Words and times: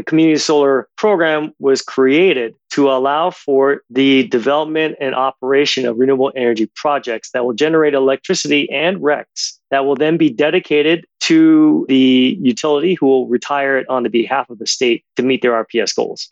The 0.00 0.04
community 0.04 0.38
solar 0.38 0.88
program 0.96 1.52
was 1.58 1.82
created 1.82 2.54
to 2.70 2.90
allow 2.90 3.28
for 3.28 3.82
the 3.90 4.26
development 4.28 4.96
and 4.98 5.14
operation 5.14 5.84
of 5.84 5.98
renewable 5.98 6.32
energy 6.34 6.70
projects 6.74 7.32
that 7.32 7.44
will 7.44 7.52
generate 7.52 7.92
electricity 7.92 8.66
and 8.70 8.96
RECs 9.02 9.58
that 9.70 9.84
will 9.84 9.96
then 9.96 10.16
be 10.16 10.30
dedicated 10.30 11.04
to 11.24 11.84
the 11.90 12.38
utility 12.40 12.94
who 12.94 13.04
will 13.04 13.28
retire 13.28 13.76
it 13.76 13.86
on 13.90 14.02
the 14.02 14.08
behalf 14.08 14.48
of 14.48 14.58
the 14.58 14.66
state 14.66 15.04
to 15.16 15.22
meet 15.22 15.42
their 15.42 15.52
RPS 15.52 15.94
goals. 15.94 16.30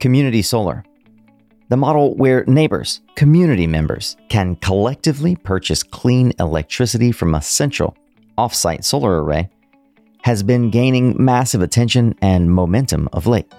Community 0.00 0.42
solar. 0.42 0.84
The 1.68 1.76
model 1.76 2.16
where 2.16 2.44
neighbors, 2.48 3.00
community 3.14 3.68
members, 3.68 4.16
can 4.28 4.56
collectively 4.56 5.36
purchase 5.36 5.84
clean 5.84 6.32
electricity 6.40 7.12
from 7.12 7.36
a 7.36 7.42
central 7.42 7.96
offsite 8.36 8.82
solar 8.82 9.22
array 9.22 9.48
has 10.28 10.42
been 10.42 10.68
gaining 10.68 11.16
massive 11.18 11.62
attention 11.62 12.14
and 12.20 12.52
momentum 12.52 13.08
of 13.14 13.26
late, 13.26 13.50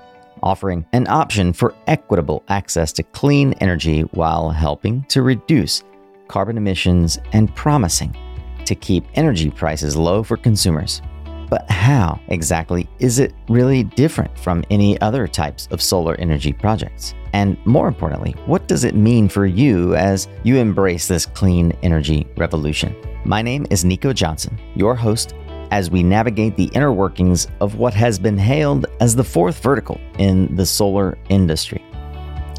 offering 0.43 0.85
an 0.93 1.07
option 1.07 1.51
for 1.51 1.73
equitable 1.87 2.43
access 2.47 2.93
to 2.93 3.01
clean 3.01 3.53
energy 3.53 4.01
while 4.11 4.51
helping 4.51 5.01
to 5.05 5.23
reduce 5.23 5.83
carbon 6.27 6.57
emissions 6.57 7.17
and 7.31 7.55
promising 7.55 8.15
to 8.65 8.75
keep 8.75 9.03
energy 9.15 9.49
prices 9.49 9.97
low 9.97 10.21
for 10.21 10.37
consumers. 10.37 11.01
But 11.49 11.67
how 11.71 12.21
exactly 12.27 12.87
is 12.99 13.17
it 13.17 13.33
really 13.47 13.83
different 13.83 14.37
from 14.37 14.63
any 14.69 15.01
other 15.01 15.27
types 15.27 15.67
of 15.71 15.81
solar 15.81 16.13
energy 16.19 16.53
projects? 16.53 17.15
And 17.33 17.57
more 17.65 17.87
importantly, 17.87 18.33
what 18.45 18.67
does 18.67 18.83
it 18.83 18.93
mean 18.93 19.27
for 19.27 19.47
you 19.47 19.95
as 19.95 20.27
you 20.43 20.57
embrace 20.57 21.07
this 21.07 21.25
clean 21.25 21.71
energy 21.81 22.27
revolution? 22.37 22.95
My 23.25 23.41
name 23.41 23.65
is 23.71 23.83
Nico 23.83 24.13
Johnson, 24.13 24.59
your 24.75 24.93
host 24.93 25.33
as 25.71 25.91
we 25.91 26.03
navigate 26.03 26.55
the 26.55 26.69
inner 26.73 26.91
workings 26.91 27.47
of 27.61 27.75
what 27.75 27.93
has 27.93 28.17
been 28.17 28.37
hailed 28.37 28.85
as 28.99 29.15
the 29.15 29.23
fourth 29.23 29.61
vertical 29.61 29.99
in 30.17 30.55
the 30.55 30.65
solar 30.65 31.17
industry. 31.29 31.83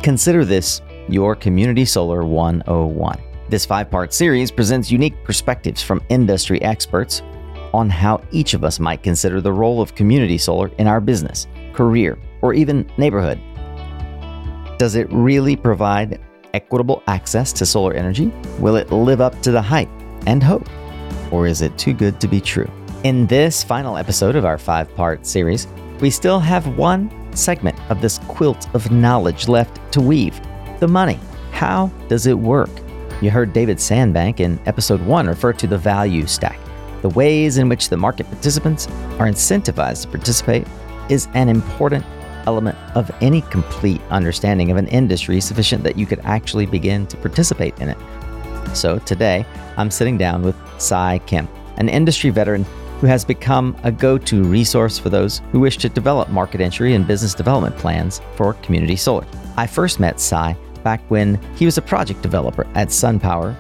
Consider 0.02 0.44
this 0.44 0.80
your 1.08 1.34
Community 1.34 1.84
Solar 1.84 2.24
101. 2.24 3.20
This 3.48 3.66
five 3.66 3.90
part 3.90 4.12
series 4.12 4.50
presents 4.50 4.90
unique 4.92 5.24
perspectives 5.24 5.82
from 5.82 6.02
industry 6.08 6.62
experts 6.62 7.22
on 7.72 7.90
how 7.90 8.22
each 8.30 8.54
of 8.54 8.64
us 8.64 8.80
might 8.80 9.02
consider 9.02 9.40
the 9.40 9.52
role 9.52 9.80
of 9.80 9.94
community 9.94 10.38
solar 10.38 10.68
in 10.78 10.86
our 10.86 11.00
business, 11.00 11.46
career, 11.72 12.18
or 12.42 12.54
even 12.54 12.90
neighborhood. 12.96 13.40
Does 14.78 14.94
it 14.94 15.12
really 15.12 15.56
provide 15.56 16.20
equitable 16.54 17.02
access 17.06 17.52
to 17.54 17.66
solar 17.66 17.92
energy? 17.92 18.32
Will 18.58 18.76
it 18.76 18.90
live 18.90 19.20
up 19.20 19.40
to 19.42 19.50
the 19.50 19.62
hype 19.62 19.90
and 20.26 20.42
hope? 20.42 20.68
Or 21.30 21.46
is 21.46 21.62
it 21.62 21.76
too 21.78 21.92
good 21.92 22.20
to 22.20 22.28
be 22.28 22.40
true? 22.40 22.70
In 23.02 23.26
this 23.28 23.64
final 23.64 23.96
episode 23.96 24.36
of 24.36 24.44
our 24.44 24.58
five 24.58 24.94
part 24.94 25.24
series, 25.26 25.66
we 26.00 26.10
still 26.10 26.38
have 26.38 26.76
one 26.76 27.10
segment 27.34 27.80
of 27.90 28.02
this 28.02 28.18
quilt 28.28 28.68
of 28.74 28.90
knowledge 28.90 29.48
left 29.48 29.80
to 29.94 30.02
weave 30.02 30.38
the 30.80 30.86
money. 30.86 31.18
How 31.50 31.86
does 32.08 32.26
it 32.26 32.38
work? 32.38 32.68
You 33.22 33.30
heard 33.30 33.54
David 33.54 33.78
Sandbank 33.78 34.40
in 34.40 34.60
episode 34.66 35.00
one 35.00 35.26
refer 35.26 35.54
to 35.54 35.66
the 35.66 35.78
value 35.78 36.26
stack. 36.26 36.60
The 37.00 37.08
ways 37.08 37.56
in 37.56 37.70
which 37.70 37.88
the 37.88 37.96
market 37.96 38.26
participants 38.26 38.86
are 39.18 39.26
incentivized 39.28 40.02
to 40.02 40.08
participate 40.08 40.66
is 41.08 41.26
an 41.32 41.48
important 41.48 42.04
element 42.44 42.76
of 42.94 43.10
any 43.22 43.40
complete 43.40 44.02
understanding 44.10 44.70
of 44.70 44.76
an 44.76 44.88
industry 44.88 45.40
sufficient 45.40 45.84
that 45.84 45.96
you 45.96 46.04
could 46.04 46.20
actually 46.22 46.66
begin 46.66 47.06
to 47.06 47.16
participate 47.16 47.78
in 47.78 47.88
it. 47.88 47.98
So 48.76 48.98
today, 48.98 49.46
I'm 49.78 49.90
sitting 49.90 50.18
down 50.18 50.42
with 50.42 50.56
Cy 50.78 51.18
Kim, 51.20 51.48
an 51.78 51.88
industry 51.88 52.28
veteran 52.28 52.66
who 53.00 53.06
has 53.06 53.24
become 53.24 53.74
a 53.82 53.90
go 53.90 54.18
to 54.18 54.44
resource 54.44 54.98
for 54.98 55.08
those 55.08 55.40
who 55.52 55.60
wish 55.60 55.78
to 55.78 55.88
develop 55.88 56.28
market 56.28 56.60
entry 56.60 56.94
and 56.94 57.06
business 57.06 57.34
development 57.34 57.76
plans 57.76 58.20
for 58.36 58.52
community 58.54 58.96
solar. 58.96 59.26
I 59.56 59.66
first 59.66 59.98
met 59.98 60.20
Cy 60.20 60.56
back 60.84 61.00
when 61.10 61.40
he 61.56 61.64
was 61.64 61.78
a 61.78 61.82
project 61.82 62.22
developer 62.22 62.66
at 62.74 62.88
SunPower, 62.88 63.56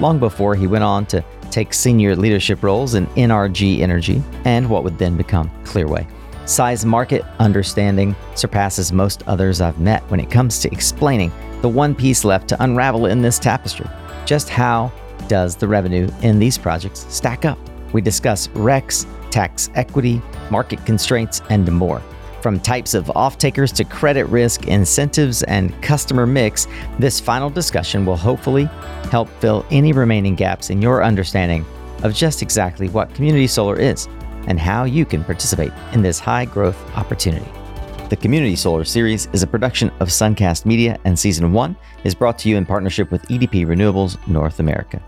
long 0.00 0.18
before 0.18 0.54
he 0.54 0.66
went 0.66 0.84
on 0.84 1.06
to 1.06 1.24
take 1.50 1.74
senior 1.74 2.14
leadership 2.14 2.62
roles 2.62 2.94
in 2.94 3.06
NRG 3.08 3.80
Energy 3.80 4.22
and 4.44 4.68
what 4.68 4.84
would 4.84 4.98
then 4.98 5.16
become 5.16 5.50
Clearway. 5.64 6.08
Cy's 6.46 6.84
market 6.84 7.24
understanding 7.40 8.16
surpasses 8.34 8.92
most 8.92 9.22
others 9.26 9.60
I've 9.60 9.80
met 9.80 10.02
when 10.10 10.20
it 10.20 10.30
comes 10.30 10.60
to 10.60 10.72
explaining 10.72 11.32
the 11.62 11.68
one 11.68 11.94
piece 11.94 12.24
left 12.24 12.48
to 12.48 12.62
unravel 12.62 13.06
in 13.06 13.20
this 13.20 13.38
tapestry. 13.38 13.86
Just 14.24 14.48
how 14.48 14.92
does 15.26 15.56
the 15.56 15.68
revenue 15.68 16.08
in 16.22 16.38
these 16.38 16.56
projects 16.56 17.06
stack 17.08 17.44
up? 17.44 17.58
We 17.92 18.00
discuss 18.00 18.48
RECs, 18.48 19.06
tax 19.30 19.70
equity, 19.74 20.20
market 20.50 20.84
constraints, 20.86 21.42
and 21.50 21.70
more. 21.70 22.02
From 22.42 22.60
types 22.60 22.94
of 22.94 23.10
off-takers 23.10 23.72
to 23.72 23.84
credit 23.84 24.24
risk, 24.26 24.68
incentives, 24.68 25.42
and 25.42 25.80
customer 25.82 26.26
mix, 26.26 26.68
this 26.98 27.18
final 27.18 27.50
discussion 27.50 28.06
will 28.06 28.16
hopefully 28.16 28.64
help 29.10 29.28
fill 29.40 29.66
any 29.70 29.92
remaining 29.92 30.34
gaps 30.34 30.70
in 30.70 30.80
your 30.80 31.02
understanding 31.02 31.64
of 32.04 32.14
just 32.14 32.42
exactly 32.42 32.88
what 32.88 33.12
community 33.14 33.46
solar 33.46 33.76
is 33.76 34.06
and 34.46 34.58
how 34.58 34.84
you 34.84 35.04
can 35.04 35.24
participate 35.24 35.72
in 35.92 36.00
this 36.00 36.20
high 36.20 36.44
growth 36.44 36.78
opportunity. 36.96 37.50
The 38.08 38.16
Community 38.16 38.56
Solar 38.56 38.84
Series 38.84 39.28
is 39.34 39.42
a 39.42 39.46
production 39.46 39.90
of 40.00 40.08
Suncast 40.08 40.64
Media, 40.64 40.98
and 41.04 41.18
Season 41.18 41.52
1 41.52 41.76
is 42.04 42.14
brought 42.14 42.38
to 42.38 42.48
you 42.48 42.56
in 42.56 42.64
partnership 42.64 43.10
with 43.10 43.20
EDP 43.28 43.66
Renewables 43.66 44.16
North 44.26 44.60
America. 44.60 45.02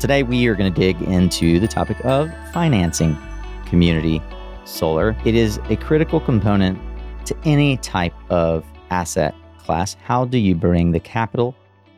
Today, 0.00 0.22
we 0.22 0.46
are 0.46 0.54
going 0.54 0.72
to 0.72 0.80
dig 0.80 1.02
into 1.02 1.58
the 1.58 1.66
topic 1.66 1.96
of 2.04 2.30
financing 2.52 3.18
community 3.66 4.22
solar. 4.64 5.16
It 5.24 5.34
is 5.34 5.58
a 5.70 5.76
critical 5.76 6.20
component 6.20 6.78
to 7.26 7.36
any 7.44 7.78
type 7.78 8.14
of 8.30 8.64
asset 8.90 9.34
class. 9.58 9.96
How 10.04 10.24
do 10.24 10.38
you 10.38 10.54
bring 10.54 10.92
the 10.92 11.00
capital 11.00 11.56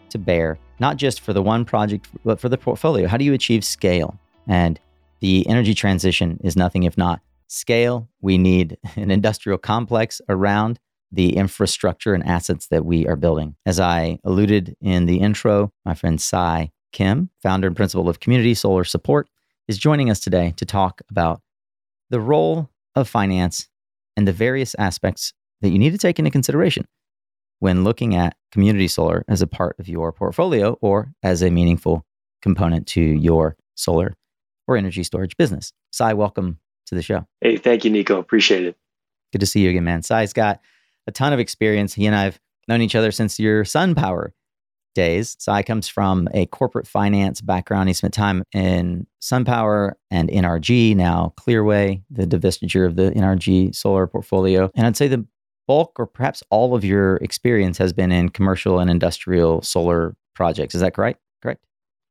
to 0.08 0.18
bear, 0.18 0.58
not 0.78 0.96
just 0.96 1.20
for 1.20 1.34
the 1.34 1.42
one 1.42 1.66
project, 1.66 2.08
but 2.24 2.40
for 2.40 2.48
the 2.48 2.56
portfolio? 2.56 3.06
How 3.06 3.18
do 3.18 3.24
you 3.24 3.34
achieve 3.34 3.66
scale? 3.66 4.18
And 4.48 4.80
the 5.20 5.46
energy 5.46 5.74
transition 5.74 6.40
is 6.42 6.56
nothing 6.56 6.84
if 6.84 6.96
not 6.96 7.20
scale. 7.48 8.08
We 8.22 8.38
need 8.38 8.78
an 8.96 9.10
industrial 9.10 9.58
complex 9.58 10.22
around 10.26 10.80
the 11.12 11.36
infrastructure 11.36 12.14
and 12.14 12.24
assets 12.24 12.68
that 12.68 12.86
we 12.86 13.06
are 13.06 13.16
building. 13.16 13.56
As 13.66 13.78
I 13.78 14.20
alluded 14.24 14.74
in 14.80 15.04
the 15.04 15.18
intro, 15.18 15.70
my 15.84 15.92
friend 15.92 16.18
Cy 16.18 16.70
Kim, 16.92 17.30
founder 17.42 17.66
and 17.66 17.76
principal 17.76 18.08
of 18.08 18.20
Community 18.20 18.54
Solar 18.54 18.84
Support, 18.84 19.28
is 19.68 19.78
joining 19.78 20.10
us 20.10 20.20
today 20.20 20.54
to 20.56 20.64
talk 20.64 21.00
about 21.10 21.40
the 22.10 22.20
role 22.20 22.68
of 22.94 23.08
finance 23.08 23.68
and 24.16 24.26
the 24.26 24.32
various 24.32 24.74
aspects 24.78 25.32
that 25.60 25.70
you 25.70 25.78
need 25.78 25.92
to 25.92 25.98
take 25.98 26.18
into 26.18 26.30
consideration 26.30 26.86
when 27.60 27.84
looking 27.84 28.14
at 28.14 28.36
community 28.50 28.88
solar 28.88 29.24
as 29.28 29.42
a 29.42 29.46
part 29.46 29.76
of 29.78 29.88
your 29.88 30.12
portfolio 30.12 30.76
or 30.80 31.12
as 31.22 31.42
a 31.42 31.50
meaningful 31.50 32.04
component 32.42 32.86
to 32.88 33.00
your 33.00 33.56
solar 33.74 34.16
or 34.66 34.76
energy 34.76 35.04
storage 35.04 35.36
business. 35.36 35.72
Cy, 35.92 36.14
welcome 36.14 36.58
to 36.86 36.94
the 36.94 37.02
show. 37.02 37.26
Hey, 37.40 37.56
thank 37.56 37.84
you, 37.84 37.90
Nico. 37.90 38.18
Appreciate 38.18 38.64
it. 38.64 38.76
Good 39.32 39.40
to 39.40 39.46
see 39.46 39.60
you 39.60 39.70
again, 39.70 39.84
man. 39.84 40.02
Cy's 40.02 40.32
got 40.32 40.60
a 41.06 41.12
ton 41.12 41.32
of 41.32 41.38
experience. 41.38 41.94
He 41.94 42.06
and 42.06 42.16
I 42.16 42.24
have 42.24 42.40
known 42.66 42.82
each 42.82 42.94
other 42.94 43.12
since 43.12 43.38
your 43.38 43.64
SunPower 43.64 44.30
days. 44.94 45.36
Cy 45.38 45.62
comes 45.62 45.88
from 45.88 46.28
a 46.32 46.46
corporate 46.46 46.86
finance 46.86 47.40
background. 47.40 47.88
He 47.88 47.94
spent 47.94 48.14
time 48.14 48.42
in 48.52 49.06
SunPower 49.22 49.92
and 50.10 50.28
NRG, 50.28 50.96
now 50.96 51.34
Clearway, 51.38 52.02
the 52.10 52.26
divestiture 52.26 52.86
of 52.86 52.96
the 52.96 53.10
NRG 53.10 53.74
solar 53.74 54.06
portfolio. 54.06 54.70
And 54.74 54.86
I'd 54.86 54.96
say 54.96 55.08
the 55.08 55.26
bulk 55.66 55.92
or 55.98 56.06
perhaps 56.06 56.42
all 56.50 56.74
of 56.74 56.84
your 56.84 57.16
experience 57.16 57.78
has 57.78 57.92
been 57.92 58.10
in 58.10 58.28
commercial 58.28 58.80
and 58.80 58.90
industrial 58.90 59.62
solar 59.62 60.16
projects. 60.34 60.74
Is 60.74 60.80
that 60.80 60.94
correct? 60.94 61.20
Correct? 61.42 61.64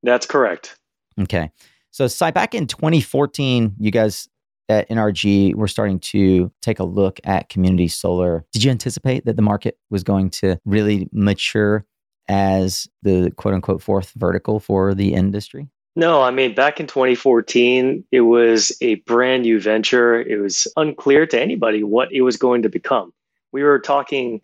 That's 0.03 0.25
correct. 0.25 0.78
Okay. 1.19 1.51
So, 1.91 2.07
Cy, 2.07 2.31
back 2.31 2.56
in 2.56 2.68
2014, 2.68 3.75
you 3.79 3.91
guys 3.91 4.29
at 4.69 4.88
NRG 4.89 5.56
were 5.56 5.68
starting 5.68 6.00
to 6.00 6.51
take 6.62 6.80
a 6.80 6.83
look 6.83 7.19
at 7.24 7.50
community 7.50 7.88
solar. 7.88 8.45
Did 8.53 8.63
you 8.63 8.71
anticipate 8.71 9.25
that 9.25 9.36
the 9.36 9.42
market 9.42 9.77
was 9.89 10.03
going 10.03 10.30
to 10.30 10.57
really 10.63 11.09
mature 11.12 11.86
as 12.29 12.87
the 13.01 13.31
quote 13.35 13.55
unquote 13.55 13.81
fourth 13.81 14.13
vertical 14.15 14.59
for 14.59 14.93
the 14.93 15.13
industry? 15.13 15.67
No, 15.95 16.21
I 16.21 16.31
mean, 16.31 16.53
back 16.55 16.79
in 16.79 16.87
2014, 16.87 18.05
it 18.11 18.21
was 18.21 18.71
a 18.79 18.95
brand 18.95 19.43
new 19.43 19.59
venture. 19.59 20.21
It 20.21 20.39
was 20.39 20.67
unclear 20.77 21.25
to 21.25 21.41
anybody 21.41 21.83
what 21.83 22.11
it 22.13 22.21
was 22.21 22.37
going 22.37 22.61
to 22.61 22.69
become. 22.69 23.11
We 23.51 23.63
were 23.63 23.79
talking 23.79 24.41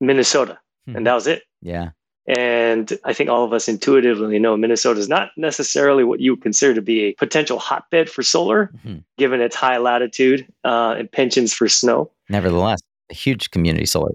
Minnesota, 0.00 0.58
hmm. 0.86 0.96
and 0.96 1.06
that 1.06 1.14
was 1.14 1.26
it. 1.26 1.42
Yeah. 1.60 1.90
And 2.28 2.98
I 3.04 3.12
think 3.12 3.30
all 3.30 3.44
of 3.44 3.52
us 3.52 3.68
intuitively 3.68 4.38
know 4.38 4.56
Minnesota 4.56 4.98
is 4.98 5.08
not 5.08 5.30
necessarily 5.36 6.02
what 6.02 6.18
you 6.18 6.32
would 6.32 6.42
consider 6.42 6.74
to 6.74 6.82
be 6.82 7.02
a 7.02 7.12
potential 7.12 7.58
hotbed 7.58 8.10
for 8.10 8.22
solar, 8.24 8.72
mm-hmm. 8.78 8.98
given 9.16 9.40
its 9.40 9.54
high 9.54 9.76
latitude 9.78 10.46
uh, 10.64 10.96
and 10.98 11.10
penchants 11.10 11.52
for 11.52 11.68
snow. 11.68 12.10
Nevertheless, 12.28 12.80
a 13.10 13.14
huge 13.14 13.50
community 13.52 13.86
solar 13.86 14.10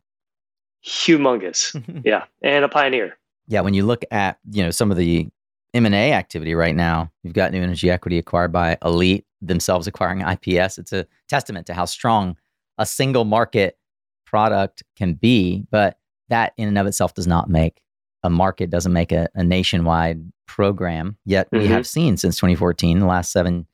humongous. 0.85 1.75
yeah. 2.05 2.25
And 2.41 2.65
a 2.65 2.69
pioneer. 2.69 3.17
Yeah. 3.47 3.61
When 3.61 3.73
you 3.73 3.85
look 3.85 4.03
at, 4.11 4.39
you 4.49 4.63
know, 4.63 4.71
some 4.71 4.91
of 4.91 4.97
the 4.97 5.29
M&A 5.73 6.13
activity 6.13 6.53
right 6.53 6.75
now. 6.75 7.11
You've 7.23 7.33
got 7.33 7.51
New 7.51 7.61
Energy 7.61 7.89
Equity 7.89 8.17
acquired 8.17 8.51
by 8.51 8.77
Elite, 8.83 9.25
themselves 9.41 9.87
acquiring 9.87 10.21
IPS. 10.21 10.77
It's 10.77 10.91
a 10.91 11.07
testament 11.29 11.65
to 11.67 11.73
how 11.73 11.85
strong 11.85 12.35
a 12.77 12.85
single 12.85 13.25
market 13.25 13.77
product 14.25 14.83
can 14.97 15.13
be, 15.13 15.65
but 15.71 15.97
that 16.29 16.53
in 16.57 16.67
and 16.67 16.77
of 16.77 16.87
itself 16.87 17.13
does 17.13 17.27
not 17.27 17.49
make 17.49 17.81
a 18.23 18.29
market, 18.29 18.69
doesn't 18.69 18.93
make 18.93 19.11
a, 19.11 19.27
a 19.33 19.43
nationwide 19.43 20.21
program. 20.45 21.17
Yet 21.25 21.47
mm-hmm. 21.47 21.63
we 21.63 21.67
have 21.67 21.87
seen 21.87 22.17
since 22.17 22.35
2014, 22.35 22.99
the 22.99 23.05
last 23.05 23.31
seven 23.31 23.65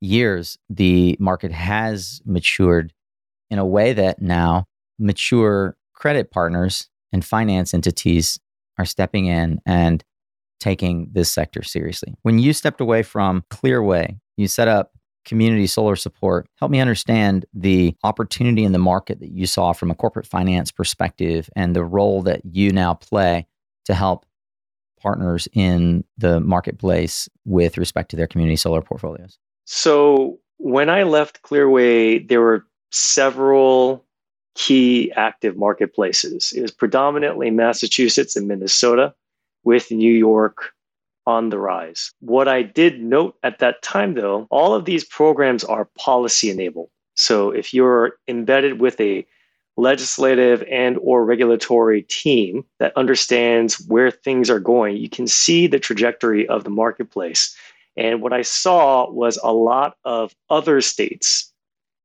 years, 0.00 0.58
the 0.68 1.16
market 1.20 1.52
has 1.52 2.20
matured 2.24 2.92
in 3.50 3.58
a 3.58 3.66
way 3.66 3.92
that 3.92 4.20
now 4.20 4.66
mature 4.98 5.76
credit 6.02 6.32
partners 6.32 6.88
and 7.12 7.24
finance 7.24 7.72
entities 7.72 8.36
are 8.76 8.84
stepping 8.84 9.26
in 9.26 9.60
and 9.64 10.02
taking 10.58 11.08
this 11.12 11.30
sector 11.30 11.62
seriously. 11.62 12.12
When 12.22 12.40
you 12.40 12.52
stepped 12.52 12.80
away 12.80 13.04
from 13.04 13.44
Clearway, 13.52 14.18
you 14.36 14.48
set 14.48 14.66
up 14.66 14.94
community 15.24 15.68
solar 15.68 15.94
support. 15.94 16.48
Help 16.56 16.72
me 16.72 16.80
understand 16.80 17.46
the 17.54 17.94
opportunity 18.02 18.64
in 18.64 18.72
the 18.72 18.80
market 18.80 19.20
that 19.20 19.30
you 19.30 19.46
saw 19.46 19.72
from 19.72 19.92
a 19.92 19.94
corporate 19.94 20.26
finance 20.26 20.72
perspective 20.72 21.48
and 21.54 21.76
the 21.76 21.84
role 21.84 22.20
that 22.22 22.44
you 22.44 22.72
now 22.72 22.94
play 22.94 23.46
to 23.84 23.94
help 23.94 24.26
partners 25.00 25.46
in 25.52 26.02
the 26.18 26.40
marketplace 26.40 27.28
with 27.44 27.78
respect 27.78 28.10
to 28.10 28.16
their 28.16 28.26
community 28.26 28.56
solar 28.56 28.82
portfolios. 28.82 29.38
So, 29.66 30.40
when 30.56 30.90
I 30.90 31.04
left 31.04 31.42
Clearway, 31.42 32.28
there 32.28 32.40
were 32.40 32.66
several 32.90 34.04
key 34.54 35.12
active 35.12 35.56
marketplaces. 35.56 36.52
It 36.54 36.62
was 36.62 36.70
predominantly 36.70 37.50
Massachusetts 37.50 38.36
and 38.36 38.48
Minnesota, 38.48 39.14
with 39.64 39.90
New 39.90 40.12
York 40.12 40.72
on 41.26 41.50
the 41.50 41.58
rise. 41.58 42.12
What 42.20 42.48
I 42.48 42.62
did 42.62 43.00
note 43.00 43.36
at 43.42 43.60
that 43.60 43.82
time, 43.82 44.14
though, 44.14 44.46
all 44.50 44.74
of 44.74 44.84
these 44.84 45.04
programs 45.04 45.62
are 45.64 45.88
policy 45.96 46.50
enabled. 46.50 46.90
So 47.14 47.50
if 47.50 47.72
you're 47.72 48.14
embedded 48.26 48.80
with 48.80 49.00
a 49.00 49.26
legislative 49.76 50.64
and 50.70 50.98
or 51.00 51.24
regulatory 51.24 52.02
team 52.02 52.64
that 52.78 52.96
understands 52.96 53.84
where 53.86 54.10
things 54.10 54.50
are 54.50 54.60
going, 54.60 54.96
you 54.96 55.08
can 55.08 55.26
see 55.26 55.66
the 55.66 55.78
trajectory 55.78 56.46
of 56.48 56.64
the 56.64 56.70
marketplace. 56.70 57.56
And 57.96 58.20
what 58.20 58.32
I 58.32 58.42
saw 58.42 59.10
was 59.10 59.38
a 59.42 59.52
lot 59.52 59.96
of 60.04 60.34
other 60.50 60.80
states 60.80 61.51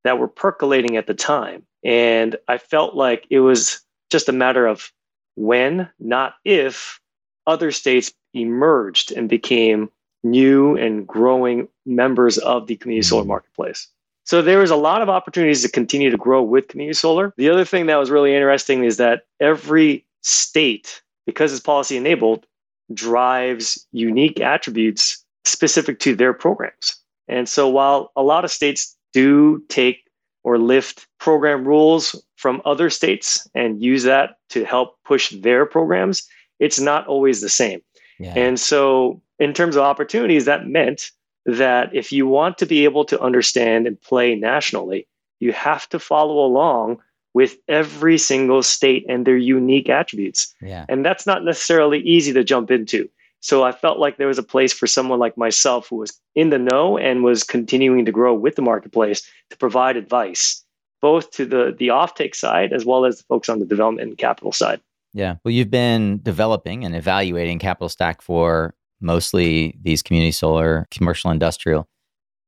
that 0.08 0.18
were 0.18 0.26
percolating 0.26 0.96
at 0.96 1.06
the 1.06 1.12
time. 1.12 1.62
And 1.84 2.34
I 2.48 2.56
felt 2.56 2.94
like 2.94 3.26
it 3.28 3.40
was 3.40 3.82
just 4.08 4.26
a 4.26 4.32
matter 4.32 4.66
of 4.66 4.90
when, 5.36 5.86
not 6.00 6.36
if, 6.46 6.98
other 7.46 7.70
states 7.70 8.10
emerged 8.32 9.12
and 9.12 9.28
became 9.28 9.90
new 10.24 10.78
and 10.78 11.06
growing 11.06 11.68
members 11.84 12.38
of 12.38 12.68
the 12.68 12.76
community 12.76 13.06
solar 13.06 13.20
mm-hmm. 13.22 13.28
marketplace. 13.28 13.86
So 14.24 14.40
there 14.40 14.60
was 14.60 14.70
a 14.70 14.76
lot 14.76 15.02
of 15.02 15.10
opportunities 15.10 15.60
to 15.60 15.68
continue 15.68 16.08
to 16.08 16.16
grow 16.16 16.42
with 16.42 16.68
community 16.68 16.94
solar. 16.94 17.34
The 17.36 17.50
other 17.50 17.66
thing 17.66 17.84
that 17.86 17.96
was 17.96 18.10
really 18.10 18.34
interesting 18.34 18.84
is 18.84 18.96
that 18.96 19.24
every 19.38 20.06
state, 20.22 21.02
because 21.26 21.52
it's 21.52 21.60
policy 21.60 21.98
enabled, 21.98 22.46
drives 22.94 23.86
unique 23.92 24.40
attributes 24.40 25.22
specific 25.44 25.98
to 26.00 26.14
their 26.16 26.32
programs. 26.32 26.96
And 27.28 27.46
so 27.46 27.68
while 27.68 28.10
a 28.16 28.22
lot 28.22 28.44
of 28.46 28.50
states 28.50 28.96
do 29.12 29.62
take 29.68 30.04
or 30.44 30.58
lift 30.58 31.06
program 31.18 31.66
rules 31.66 32.14
from 32.36 32.62
other 32.64 32.90
states 32.90 33.46
and 33.54 33.82
use 33.82 34.04
that 34.04 34.36
to 34.50 34.64
help 34.64 34.96
push 35.04 35.30
their 35.30 35.66
programs, 35.66 36.26
it's 36.58 36.80
not 36.80 37.06
always 37.06 37.40
the 37.40 37.48
same. 37.48 37.80
Yeah. 38.18 38.34
And 38.36 38.58
so, 38.58 39.20
in 39.38 39.52
terms 39.52 39.76
of 39.76 39.82
opportunities, 39.82 40.44
that 40.46 40.66
meant 40.66 41.10
that 41.46 41.94
if 41.94 42.12
you 42.12 42.26
want 42.26 42.58
to 42.58 42.66
be 42.66 42.84
able 42.84 43.04
to 43.06 43.20
understand 43.20 43.86
and 43.86 44.00
play 44.00 44.34
nationally, 44.34 45.06
you 45.40 45.52
have 45.52 45.88
to 45.90 45.98
follow 45.98 46.44
along 46.44 46.98
with 47.34 47.56
every 47.68 48.18
single 48.18 48.62
state 48.62 49.04
and 49.08 49.26
their 49.26 49.36
unique 49.36 49.88
attributes. 49.88 50.54
Yeah. 50.60 50.84
And 50.88 51.04
that's 51.04 51.26
not 51.26 51.44
necessarily 51.44 52.00
easy 52.00 52.32
to 52.32 52.42
jump 52.42 52.70
into. 52.70 53.08
So 53.40 53.62
I 53.62 53.72
felt 53.72 53.98
like 53.98 54.16
there 54.16 54.26
was 54.26 54.38
a 54.38 54.42
place 54.42 54.72
for 54.72 54.86
someone 54.86 55.18
like 55.18 55.36
myself 55.36 55.88
who 55.88 55.96
was 55.96 56.20
in 56.34 56.50
the 56.50 56.58
know 56.58 56.98
and 56.98 57.22
was 57.22 57.44
continuing 57.44 58.04
to 58.04 58.12
grow 58.12 58.34
with 58.34 58.56
the 58.56 58.62
marketplace 58.62 59.28
to 59.50 59.56
provide 59.56 59.96
advice, 59.96 60.64
both 61.00 61.30
to 61.32 61.46
the 61.46 61.74
the 61.78 61.88
offtake 61.88 62.34
side 62.34 62.72
as 62.72 62.84
well 62.84 63.04
as 63.04 63.18
the 63.18 63.24
folks 63.24 63.48
on 63.48 63.60
the 63.60 63.66
development 63.66 64.08
and 64.08 64.18
capital 64.18 64.52
side. 64.52 64.80
Yeah. 65.14 65.36
Well, 65.44 65.52
you've 65.52 65.70
been 65.70 66.20
developing 66.22 66.84
and 66.84 66.94
evaluating 66.94 67.58
capital 67.58 67.88
stack 67.88 68.22
for 68.22 68.74
mostly 69.00 69.76
these 69.80 70.02
community 70.02 70.32
solar, 70.32 70.86
commercial, 70.90 71.30
industrial, 71.30 71.88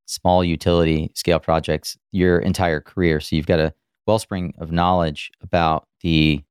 small 0.07 0.45
utility 0.45 1.11
scale 1.15 1.39
projects 1.39 1.97
your 2.11 2.39
entire 2.41 2.81
career. 2.81 3.21
So 3.21 3.37
you've 3.37 3.47
got 3.47 3.61
a 3.61 3.73
wellspring 4.07 4.55
of 4.59 4.73
knowledge 4.73 5.31
about 5.41 5.87
the 6.01 6.43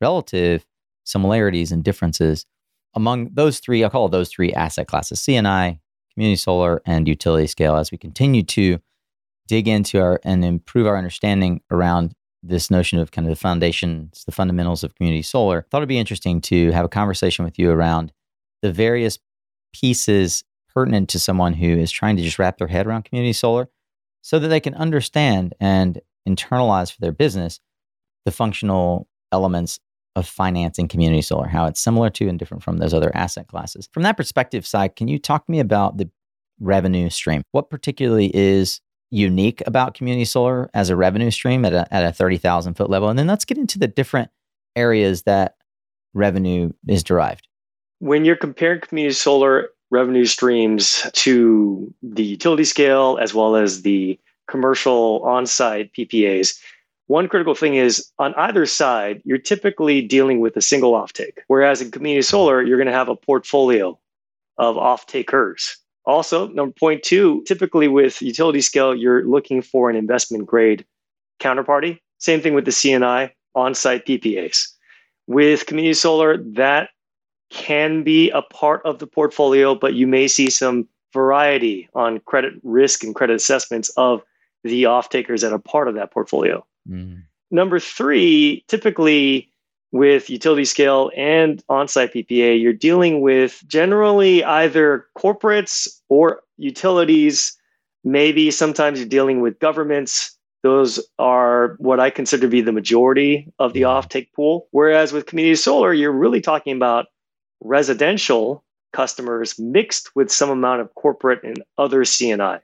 relative 0.00 0.66
similarities 1.04 1.72
and 1.72 1.82
differences 1.82 2.44
among 2.96 3.30
those 3.34 3.60
three. 3.60 3.84
I'll 3.84 3.90
call 3.90 4.08
those 4.08 4.30
three 4.30 4.52
asset 4.52 4.88
classes 4.88 5.20
C&I, 5.20 5.78
community 6.14 6.36
solar, 6.36 6.82
and 6.84 7.06
utility 7.06 7.46
scale 7.46 7.76
as 7.76 7.92
we 7.92 7.98
continue 7.98 8.42
to 8.42 8.80
dig 9.46 9.68
into 9.68 10.00
our 10.00 10.20
and 10.24 10.44
improve 10.44 10.86
our 10.86 10.96
understanding 10.96 11.60
around 11.70 12.14
this 12.42 12.70
notion 12.70 12.98
of 12.98 13.10
kind 13.10 13.26
of 13.26 13.30
the 13.30 13.40
foundations, 13.40 14.24
the 14.24 14.32
fundamentals 14.32 14.82
of 14.82 14.94
community 14.94 15.22
solar, 15.22 15.58
I 15.58 15.62
thought 15.70 15.78
it'd 15.78 15.88
be 15.88 15.98
interesting 15.98 16.40
to 16.42 16.70
have 16.72 16.84
a 16.84 16.88
conversation 16.88 17.44
with 17.44 17.58
you 17.58 17.70
around 17.70 18.12
the 18.62 18.72
various 18.72 19.18
pieces 19.72 20.44
pertinent 20.72 21.08
to 21.10 21.18
someone 21.18 21.54
who 21.54 21.66
is 21.66 21.90
trying 21.90 22.16
to 22.16 22.22
just 22.22 22.38
wrap 22.38 22.58
their 22.58 22.68
head 22.68 22.86
around 22.86 23.04
community 23.04 23.32
solar 23.32 23.68
so 24.22 24.38
that 24.38 24.48
they 24.48 24.60
can 24.60 24.74
understand 24.74 25.54
and 25.60 26.00
internalize 26.28 26.92
for 26.92 27.00
their 27.00 27.12
business 27.12 27.60
the 28.24 28.32
functional 28.32 29.08
elements 29.32 29.80
of 30.16 30.26
financing 30.26 30.88
community 30.88 31.20
solar, 31.20 31.46
how 31.46 31.66
it's 31.66 31.78
similar 31.78 32.08
to 32.10 32.26
and 32.26 32.38
different 32.38 32.62
from 32.62 32.78
those 32.78 32.94
other 32.94 33.14
asset 33.14 33.46
classes. 33.48 33.88
From 33.92 34.02
that 34.02 34.16
perspective 34.16 34.66
side, 34.66 34.96
can 34.96 35.08
you 35.08 35.18
talk 35.18 35.44
to 35.44 35.52
me 35.52 35.60
about 35.60 35.98
the 35.98 36.10
revenue 36.58 37.10
stream? 37.10 37.42
What 37.52 37.68
particularly 37.68 38.34
is 38.34 38.80
unique 39.10 39.62
about 39.66 39.94
community 39.94 40.24
solar 40.24 40.70
as 40.72 40.88
a 40.88 40.96
revenue 40.96 41.30
stream 41.30 41.64
at 41.66 41.74
a, 41.74 41.86
at 41.94 42.04
a 42.04 42.12
30,000 42.12 42.74
foot 42.74 42.88
level? 42.88 43.10
And 43.10 43.18
then 43.18 43.26
let's 43.26 43.44
get 43.44 43.58
into 43.58 43.78
the 43.78 43.86
different 43.86 44.30
areas 44.74 45.22
that 45.24 45.56
revenue 46.14 46.72
is 46.88 47.04
derived. 47.04 47.46
When 47.98 48.24
you're 48.24 48.36
comparing 48.36 48.80
community 48.80 49.14
solar 49.14 49.68
revenue 49.90 50.24
streams 50.24 51.06
to 51.12 51.92
the 52.02 52.24
utility 52.24 52.64
scale 52.64 53.18
as 53.20 53.34
well 53.34 53.54
as 53.54 53.82
the 53.82 54.18
commercial 54.48 55.22
on 55.24 55.44
site 55.44 55.92
PPAs, 55.92 56.58
one 57.06 57.28
critical 57.28 57.54
thing 57.54 57.74
is 57.74 58.10
on 58.18 58.34
either 58.34 58.66
side, 58.66 59.22
you're 59.24 59.38
typically 59.38 60.02
dealing 60.02 60.40
with 60.40 60.56
a 60.56 60.62
single 60.62 60.92
offtake. 60.92 61.38
Whereas 61.46 61.80
in 61.80 61.90
community 61.90 62.22
solar, 62.22 62.62
you're 62.62 62.78
going 62.78 62.88
to 62.88 62.92
have 62.92 63.08
a 63.08 63.16
portfolio 63.16 63.98
of 64.58 64.76
off 64.76 65.06
takers. 65.06 65.76
Also, 66.04 66.48
number 66.48 66.72
point 66.78 67.02
two, 67.02 67.42
typically 67.46 67.88
with 67.88 68.22
utility 68.22 68.60
scale, 68.60 68.94
you're 68.94 69.24
looking 69.24 69.62
for 69.62 69.90
an 69.90 69.96
investment 69.96 70.46
grade 70.46 70.84
counterparty. 71.40 71.98
Same 72.18 72.40
thing 72.40 72.54
with 72.54 72.64
the 72.64 72.72
C&I 72.72 73.32
on 73.54 73.74
site 73.74 74.06
PPAs. 74.06 74.68
With 75.26 75.66
community 75.66 75.94
solar, 75.94 76.36
that 76.38 76.90
can 77.50 78.02
be 78.02 78.30
a 78.30 78.42
part 78.42 78.82
of 78.84 78.98
the 78.98 79.06
portfolio, 79.06 79.74
but 79.74 79.94
you 79.94 80.06
may 80.06 80.28
see 80.28 80.50
some 80.50 80.88
variety 81.12 81.88
on 81.94 82.20
credit 82.20 82.54
risk 82.62 83.02
and 83.04 83.14
credit 83.14 83.34
assessments 83.34 83.88
of 83.96 84.22
the 84.64 84.86
off 84.86 85.08
takers 85.08 85.42
that 85.42 85.52
are 85.52 85.58
part 85.58 85.88
of 85.88 85.94
that 85.94 86.10
portfolio. 86.10 86.64
Mm. 86.88 87.22
Number 87.50 87.78
three, 87.78 88.64
typically 88.68 89.52
with 89.92 90.28
utility 90.28 90.64
scale 90.64 91.10
and 91.16 91.62
on-site 91.68 92.12
PPA, 92.12 92.60
you're 92.60 92.72
dealing 92.72 93.20
with 93.20 93.62
generally 93.66 94.44
either 94.44 95.06
corporates 95.16 95.88
or 96.08 96.40
utilities. 96.56 97.56
Maybe 98.04 98.50
sometimes 98.50 98.98
you're 98.98 99.08
dealing 99.08 99.40
with 99.40 99.58
governments. 99.58 100.36
Those 100.62 101.00
are 101.18 101.76
what 101.78 102.00
I 102.00 102.10
consider 102.10 102.42
to 102.42 102.48
be 102.48 102.60
the 102.60 102.72
majority 102.72 103.52
of 103.58 103.72
the 103.72 103.82
offtake 103.82 104.32
pool. 104.34 104.66
Whereas 104.72 105.12
with 105.12 105.26
community 105.26 105.54
solar, 105.54 105.94
you're 105.94 106.12
really 106.12 106.40
talking 106.40 106.74
about 106.76 107.06
residential 107.60 108.64
customers 108.92 109.58
mixed 109.58 110.14
with 110.16 110.30
some 110.30 110.50
amount 110.50 110.80
of 110.80 110.94
corporate 110.94 111.44
and 111.44 111.62
other 111.78 112.04
C&I. 112.04 112.60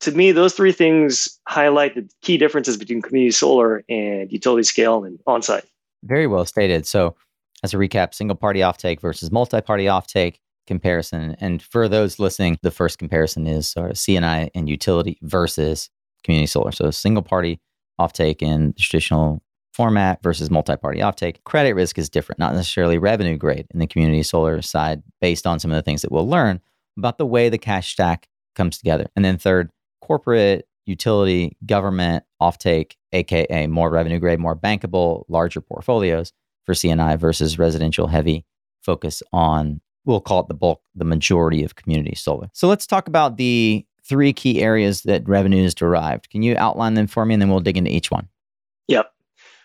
To 0.00 0.12
me, 0.12 0.32
those 0.32 0.54
three 0.54 0.72
things 0.72 1.40
highlight 1.48 1.94
the 1.94 2.08
key 2.22 2.36
differences 2.36 2.76
between 2.76 3.00
community 3.00 3.30
solar 3.30 3.84
and 3.88 4.30
utility 4.30 4.64
scale 4.64 5.04
and 5.04 5.18
on-site. 5.26 5.64
Very 6.02 6.26
well 6.26 6.44
stated. 6.44 6.86
So, 6.86 7.16
as 7.62 7.72
a 7.72 7.78
recap, 7.78 8.12
single 8.12 8.36
party 8.36 8.60
offtake 8.60 9.00
versus 9.00 9.32
multi 9.32 9.60
party 9.62 9.84
offtake 9.84 10.36
comparison. 10.66 11.36
And 11.40 11.62
for 11.62 11.88
those 11.88 12.18
listening, 12.18 12.58
the 12.62 12.70
first 12.70 12.98
comparison 12.98 13.46
is 13.46 13.70
uh, 13.76 13.80
sort 13.80 13.90
of 13.92 13.98
C&I 13.98 14.50
and 14.54 14.68
utility 14.68 15.18
versus 15.22 15.88
community 16.22 16.46
solar. 16.46 16.72
So, 16.72 16.90
single 16.90 17.22
party 17.22 17.60
offtake 17.98 18.42
in 18.42 18.74
traditional 18.78 19.42
format 19.72 20.22
versus 20.22 20.50
multi 20.50 20.76
party 20.76 21.00
offtake. 21.00 21.42
Credit 21.44 21.74
risk 21.74 21.98
is 21.98 22.08
different, 22.08 22.38
not 22.38 22.54
necessarily 22.54 22.98
revenue 22.98 23.36
grade 23.36 23.66
in 23.70 23.80
the 23.80 23.86
community 23.86 24.22
solar 24.22 24.62
side, 24.62 25.02
based 25.20 25.46
on 25.46 25.58
some 25.58 25.70
of 25.70 25.76
the 25.76 25.82
things 25.82 26.02
that 26.02 26.12
we'll 26.12 26.28
learn 26.28 26.60
about 26.96 27.18
the 27.18 27.26
way 27.26 27.48
the 27.48 27.58
cash 27.58 27.92
stack 27.92 28.28
comes 28.54 28.78
together. 28.78 29.06
And 29.16 29.24
then 29.24 29.36
third, 29.36 29.70
corporate, 30.04 30.68
utility, 30.86 31.56
government, 31.64 32.24
offtake, 32.40 32.92
aka 33.12 33.66
more 33.66 33.90
revenue 33.90 34.18
grade, 34.18 34.38
more 34.38 34.56
bankable, 34.56 35.24
larger 35.28 35.60
portfolios 35.60 36.32
for 36.66 36.74
C&I 36.74 37.16
versus 37.16 37.58
residential 37.58 38.06
heavy 38.06 38.44
focus 38.82 39.22
on 39.32 39.80
we'll 40.04 40.20
call 40.20 40.40
it 40.40 40.48
the 40.48 40.54
bulk, 40.54 40.82
the 40.94 41.04
majority 41.04 41.64
of 41.64 41.76
community 41.76 42.14
solar. 42.14 42.50
So 42.52 42.68
let's 42.68 42.86
talk 42.86 43.08
about 43.08 43.38
the 43.38 43.86
three 44.06 44.34
key 44.34 44.62
areas 44.62 45.02
that 45.02 45.26
revenue 45.26 45.64
is 45.64 45.74
derived. 45.74 46.28
Can 46.28 46.42
you 46.42 46.54
outline 46.58 46.92
them 46.92 47.06
for 47.06 47.24
me 47.24 47.34
and 47.34 47.40
then 47.40 47.48
we'll 47.48 47.60
dig 47.60 47.78
into 47.78 47.90
each 47.90 48.10
one? 48.10 48.28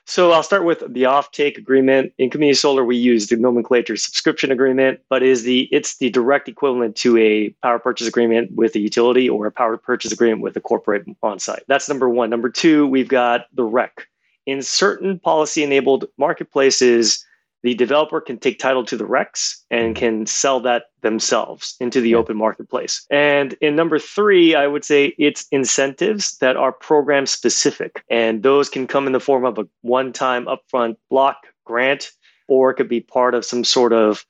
So 0.09 0.31
I'll 0.31 0.41
start 0.41 0.65
with 0.65 0.79
the 0.79 1.03
offtake 1.03 1.55
agreement. 1.55 2.13
In 2.17 2.31
community 2.31 2.55
solar, 2.55 2.83
we 2.83 2.97
use 2.97 3.27
the 3.27 3.35
nomenclature 3.35 3.95
subscription 3.95 4.51
agreement, 4.51 5.01
but 5.07 5.21
is 5.21 5.43
the 5.43 5.69
it's 5.71 5.97
the 5.97 6.09
direct 6.09 6.49
equivalent 6.49 6.95
to 6.95 7.15
a 7.19 7.49
power 7.61 7.77
purchase 7.77 8.07
agreement 8.07 8.51
with 8.55 8.73
a 8.73 8.79
utility 8.79 9.29
or 9.29 9.45
a 9.45 9.51
power 9.51 9.77
purchase 9.77 10.11
agreement 10.11 10.41
with 10.41 10.57
a 10.57 10.61
corporate 10.61 11.05
on-site. 11.21 11.61
That's 11.67 11.87
number 11.87 12.09
one. 12.09 12.31
Number 12.31 12.49
two, 12.49 12.87
we've 12.87 13.07
got 13.07 13.45
the 13.53 13.63
REC. 13.63 14.07
In 14.47 14.63
certain 14.63 15.19
policy-enabled 15.19 16.05
marketplaces, 16.17 17.23
the 17.63 17.75
developer 17.75 18.21
can 18.21 18.37
take 18.37 18.59
title 18.59 18.85
to 18.85 18.95
the 18.95 19.05
RECs 19.05 19.57
and 19.69 19.95
mm-hmm. 19.95 19.99
can 19.99 20.25
sell 20.25 20.59
that 20.61 20.85
themselves 21.01 21.75
into 21.79 22.01
the 22.01 22.11
yeah. 22.11 22.17
open 22.17 22.37
marketplace. 22.37 23.05
And 23.09 23.53
in 23.61 23.75
number 23.75 23.99
three, 23.99 24.55
I 24.55 24.67
would 24.67 24.85
say 24.85 25.13
it's 25.17 25.45
incentives 25.51 26.37
that 26.37 26.55
are 26.55 26.71
program 26.71 27.25
specific. 27.25 28.03
And 28.09 28.43
those 28.43 28.69
can 28.69 28.87
come 28.87 29.07
in 29.07 29.13
the 29.13 29.19
form 29.19 29.45
of 29.45 29.57
a 29.57 29.67
one 29.81 30.13
time 30.13 30.45
upfront 30.45 30.95
block 31.09 31.47
grant, 31.65 32.11
or 32.47 32.71
it 32.71 32.75
could 32.75 32.89
be 32.89 33.01
part 33.01 33.35
of 33.35 33.45
some 33.45 33.63
sort 33.63 33.93
of 33.93 34.25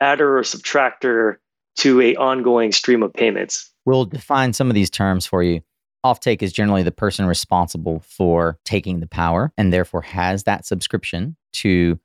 adder 0.00 0.38
or 0.38 0.42
subtractor 0.42 1.36
to 1.76 2.00
a 2.00 2.14
ongoing 2.16 2.72
stream 2.72 3.02
of 3.02 3.12
payments. 3.12 3.72
We'll 3.84 4.04
define 4.04 4.52
some 4.52 4.68
of 4.68 4.74
these 4.74 4.90
terms 4.90 5.26
for 5.26 5.42
you. 5.42 5.60
Offtake 6.04 6.42
is 6.42 6.52
generally 6.52 6.82
the 6.82 6.92
person 6.92 7.26
responsible 7.26 8.00
for 8.00 8.58
taking 8.64 9.00
the 9.00 9.06
power 9.06 9.52
and 9.56 9.72
therefore 9.72 10.02
has 10.02 10.44
that 10.44 10.64
subscription 10.64 11.36
to 11.54 11.98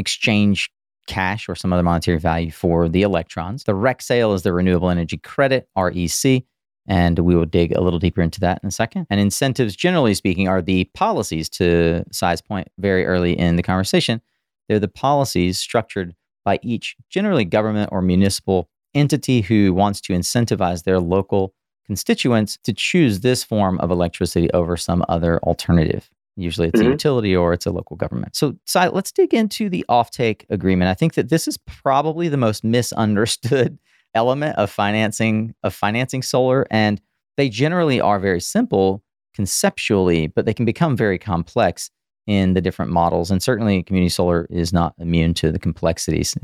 exchange 0.00 0.70
cash 1.06 1.48
or 1.48 1.54
some 1.54 1.72
other 1.72 1.82
monetary 1.82 2.18
value 2.18 2.50
for 2.50 2.88
the 2.88 3.02
electrons. 3.02 3.64
The 3.64 3.74
REC 3.74 4.02
sale 4.02 4.32
is 4.32 4.42
the 4.42 4.52
renewable 4.52 4.90
energy 4.90 5.18
credit, 5.18 5.68
REC. 5.76 6.44
And 6.86 7.18
we 7.20 7.36
will 7.36 7.46
dig 7.46 7.72
a 7.72 7.80
little 7.80 7.98
deeper 7.98 8.22
into 8.22 8.40
that 8.40 8.60
in 8.62 8.68
a 8.68 8.72
second. 8.72 9.06
And 9.10 9.20
incentives, 9.20 9.76
generally 9.76 10.14
speaking, 10.14 10.48
are 10.48 10.62
the 10.62 10.84
policies 10.94 11.48
to 11.50 12.04
Cy's 12.10 12.40
point 12.40 12.68
very 12.78 13.06
early 13.06 13.38
in 13.38 13.56
the 13.56 13.62
conversation. 13.62 14.20
They're 14.68 14.80
the 14.80 14.88
policies 14.88 15.58
structured 15.58 16.14
by 16.44 16.58
each, 16.62 16.96
generally 17.08 17.44
government 17.44 17.90
or 17.92 18.02
municipal 18.02 18.68
entity 18.94 19.40
who 19.40 19.72
wants 19.72 20.00
to 20.00 20.14
incentivize 20.14 20.84
their 20.84 20.98
local 20.98 21.54
constituents 21.86 22.58
to 22.64 22.72
choose 22.72 23.20
this 23.20 23.44
form 23.44 23.78
of 23.80 23.90
electricity 23.90 24.50
over 24.52 24.76
some 24.76 25.04
other 25.08 25.38
alternative. 25.40 26.08
Usually 26.40 26.68
it's 26.68 26.80
mm-hmm. 26.80 26.88
a 26.88 26.92
utility 26.92 27.36
or 27.36 27.52
it's 27.52 27.66
a 27.66 27.70
local 27.70 27.96
government. 27.96 28.36
So, 28.36 28.56
Cy, 28.66 28.88
let's 28.88 29.12
dig 29.12 29.34
into 29.34 29.68
the 29.68 29.84
offtake 29.88 30.44
agreement. 30.50 30.90
I 30.90 30.94
think 30.94 31.14
that 31.14 31.28
this 31.28 31.46
is 31.46 31.56
probably 31.58 32.28
the 32.28 32.36
most 32.36 32.64
misunderstood 32.64 33.78
element 34.14 34.56
of 34.56 34.70
financing 34.70 35.54
of 35.62 35.72
financing 35.72 36.22
solar 36.22 36.66
and 36.70 37.00
they 37.36 37.48
generally 37.48 38.00
are 38.00 38.18
very 38.18 38.40
simple 38.40 39.02
conceptually, 39.34 40.26
but 40.26 40.44
they 40.44 40.52
can 40.52 40.66
become 40.66 40.96
very 40.96 41.18
complex 41.18 41.90
in 42.26 42.54
the 42.54 42.60
different 42.60 42.92
models. 42.92 43.30
And 43.30 43.42
certainly 43.42 43.82
community 43.82 44.10
solar 44.10 44.46
is 44.50 44.72
not 44.72 44.94
immune 44.98 45.34
to 45.34 45.50
the 45.50 45.58
complexities. 45.58 46.36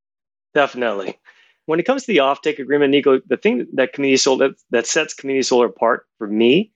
Definitely. 0.54 1.18
When 1.66 1.80
it 1.80 1.82
comes 1.82 2.04
to 2.04 2.12
the 2.12 2.18
offtake 2.18 2.58
agreement, 2.58 2.92
Nico, 2.92 3.20
the 3.26 3.36
thing 3.36 3.66
that 3.74 3.92
community 3.92 4.18
solar 4.18 4.48
that, 4.48 4.56
that 4.70 4.86
sets 4.86 5.14
community 5.14 5.42
solar 5.42 5.66
apart 5.66 6.06
for 6.16 6.28
me 6.28 6.70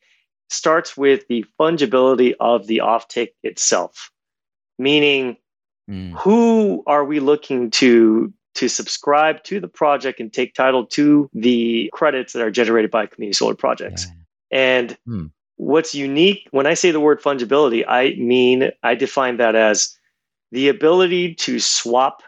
starts 0.50 0.97
with 0.97 1.26
the 1.28 1.45
fungibility 1.59 2.35
of 2.40 2.66
the 2.66 2.83
offtake 2.85 3.30
itself, 3.42 4.11
meaning 4.78 5.37
mm. 5.88 6.12
who 6.19 6.83
are 6.87 7.04
we 7.04 7.21
looking 7.21 7.71
to 7.71 8.33
to 8.57 8.69
subscribe 8.69 9.42
to 9.45 9.61
the 9.61 9.69
project 9.69 10.19
and 10.19 10.33
take 10.33 10.54
title 10.54 10.85
to 10.85 11.30
the 11.33 11.88
credits 11.92 12.33
that 12.33 12.42
are 12.42 12.50
generated 12.50 12.90
by 12.90 13.07
community 13.07 13.35
solar 13.35 13.54
projects. 13.54 14.07
Yeah. 14.07 14.59
And 14.59 14.99
mm. 15.07 15.30
what's 15.57 15.95
unique 15.95 16.49
when 16.50 16.66
I 16.66 16.75
say 16.75 16.90
the 16.90 17.00
word 17.00 17.23
fungibility, 17.23 17.85
I 17.87 18.16
mean 18.19 18.71
I 18.83 18.95
define 18.97 19.37
that 19.37 19.54
as 19.54 19.97
the 20.52 20.69
ability 20.69 21.35
to 21.37 21.61
swap 21.61 22.23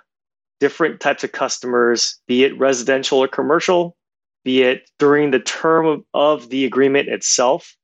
different 0.61 1.01
types 1.01 1.25
of 1.25 1.33
customers, 1.33 2.21
be 2.29 2.45
it 2.45 2.57
residential 2.57 3.19
or 3.19 3.27
commercial, 3.27 3.97
be 4.45 4.63
it 4.63 4.89
during 5.01 5.33
the 5.33 5.41
term 5.41 5.87
of, 5.87 6.05
of 6.15 6.51
the 6.51 6.65
agreement 6.65 7.09
itself, 7.09 7.77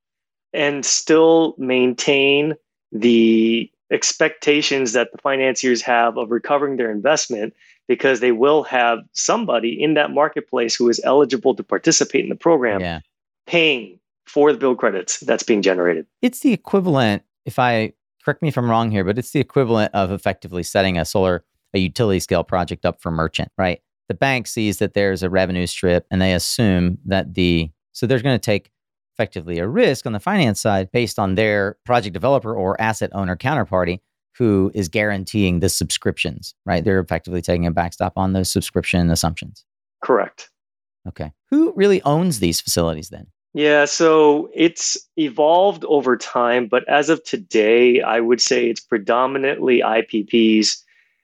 and 0.53 0.85
still 0.85 1.55
maintain 1.59 2.55
the 2.93 3.71
expectations 3.91 4.93
that 4.93 5.13
the 5.13 5.19
financiers 5.19 5.83
have 5.83 6.17
of 6.17 6.31
recovering 6.31 6.77
their 6.77 6.91
investment 6.91 7.55
because 7.87 8.21
they 8.21 8.33
will 8.33 8.63
have 8.63 8.99
somebody 9.13 9.83
in 9.83 9.95
that 9.95 10.11
marketplace 10.11 10.75
who 10.75 10.89
is 10.89 11.01
eligible 11.05 11.55
to 11.55 11.63
participate 11.63 12.23
in 12.23 12.29
the 12.29 12.37
program 12.37 12.81
yeah. 12.81 13.01
paying 13.47 13.99
for 14.27 14.53
the 14.53 14.59
bill 14.59 14.75
credits 14.75 15.21
that's 15.21 15.43
being 15.43 15.63
generated. 15.63 16.07
It's 16.21 16.41
the 16.41 16.53
equivalent, 16.53 17.23
if 17.47 17.59
I 17.59 17.95
correct 18.23 18.43
me 18.43 18.49
if 18.49 18.59
I'm 18.59 18.69
wrong 18.71 18.91
here, 18.91 19.05
but 19.05 19.17
it's 19.17 19.31
the 19.31 19.41
equivalent 19.41 19.95
of 19.95 20.13
effectively 20.13 20.63
setting 20.63 20.99
a 20.99 21.07
solar, 21.07 21.45
a 21.73 21.79
utility 21.79 22.21
scale 22.21 22.45
project 22.45 22.85
up 22.85 23.01
for 23.01 23.11
merchant, 23.11 23.51
right? 23.57 23.81
The 24.09 24.15
bank 24.15 24.47
sees 24.47 24.79
that 24.79 24.93
there's 24.93 25.23
a 25.23 25.31
revenue 25.31 25.67
strip 25.67 26.07
and 26.11 26.21
they 26.21 26.35
assume 26.35 26.99
that 27.07 27.33
the, 27.35 27.71
so 27.93 28.07
they're 28.07 28.21
going 28.21 28.39
to 28.39 28.45
take 28.45 28.71
effectively 29.19 29.59
a 29.59 29.67
risk 29.67 30.07
on 30.07 30.13
the 30.13 30.21
finance 30.21 30.61
side 30.61 30.91
based 30.93 31.19
on 31.19 31.35
their 31.35 31.77
project 31.85 32.15
developer 32.15 32.55
or 32.55 32.81
asset 32.81 33.11
owner 33.13 33.37
counterparty 33.37 33.99
who 34.37 34.71
is 34.75 34.89
guaranteeing 34.89 35.59
the 35.59 35.69
subscriptions, 35.69 36.55
right? 36.65 36.85
They're 36.85 37.01
effectively 37.01 37.43
taking 37.43 37.67
a 37.67 37.73
backstop 37.73 38.13
on 38.17 38.33
those 38.33 38.49
subscription 38.49 39.11
assumptions. 39.11 39.65
Correct. 40.05 40.49
Okay. 41.09 41.33
Who 41.51 41.73
really 41.75 42.01
owns 42.03 42.39
these 42.39 42.61
facilities 42.61 43.09
then? 43.09 43.27
Yeah, 43.55 43.87
so 43.87 44.49
it's 44.55 44.97
evolved 45.17 45.85
over 45.87 46.17
time, 46.17 46.69
but 46.69 46.89
as 46.89 47.09
of 47.09 47.25
today, 47.25 48.01
I 48.01 48.21
would 48.21 48.41
say 48.41 48.71
it's 48.71 48.81
predominantly 48.81 49.81
IPPs 49.81 50.77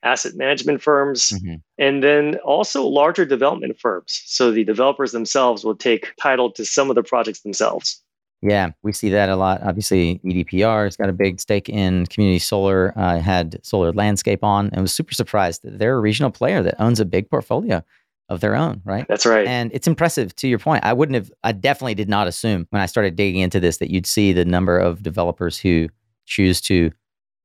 asset 0.05 0.35
management 0.37 0.83
firms, 0.83 1.31
mm-hmm. 1.31 1.55
and 1.79 2.03
then 2.03 2.37
also 2.45 2.87
larger 2.87 3.25
development 3.25 3.79
firms. 3.79 4.23
So 4.27 4.53
the 4.53 4.65
developers 4.65 5.13
themselves 5.13 5.65
will 5.65 5.77
take 5.77 6.13
title 6.21 6.51
to 6.53 6.65
some 6.65 6.91
of 6.91 6.97
the 6.97 7.03
projects 7.03 7.41
themselves. 7.41 8.01
Yeah, 8.43 8.73
we 8.83 8.93
see 8.93 9.09
that 9.09 9.31
a 9.31 9.37
lot. 9.37 9.63
Obviously, 9.63 10.21
EDPR 10.23 10.85
has 10.85 10.99
got 10.99 11.09
a 11.09 11.15
big 11.15 11.41
stake 11.41 11.71
in 11.71 12.05
community 12.07 12.39
solar. 12.39 12.93
Uh, 12.95 13.19
had 13.19 13.59
Solar 13.65 13.91
Landscape 13.93 14.45
on, 14.45 14.69
and 14.73 14.83
was 14.83 14.95
super 14.95 15.15
surprised 15.15 15.63
that 15.63 15.79
they're 15.79 15.97
a 15.97 16.01
regional 16.01 16.31
player 16.31 16.63
that 16.63 16.79
owns 16.79 17.01
a 17.01 17.07
big 17.07 17.31
portfolio 17.31 17.83
of 18.29 18.41
their 18.41 18.55
own, 18.55 18.83
right? 18.85 19.07
That's 19.09 19.25
right. 19.25 19.47
And 19.47 19.71
it's 19.73 19.87
impressive 19.87 20.35
to 20.37 20.49
your 20.49 20.59
point. 20.59 20.85
I 20.85 20.93
wouldn't 20.93 21.15
have, 21.15 21.33
I 21.43 21.53
definitely 21.53 21.95
did 21.95 22.09
not 22.09 22.27
assume 22.27 22.67
when 22.71 22.83
I 22.83 22.87
started 22.87 23.17
digging 23.17 23.41
into 23.41 23.61
this 23.61 23.79
that 23.79 23.91
you'd 23.91 24.07
see 24.07 24.33
the 24.33 24.45
number 24.45 24.79
of 24.79 25.03
developers 25.03 25.59
who 25.59 25.89
choose 26.27 26.61
to 26.63 26.91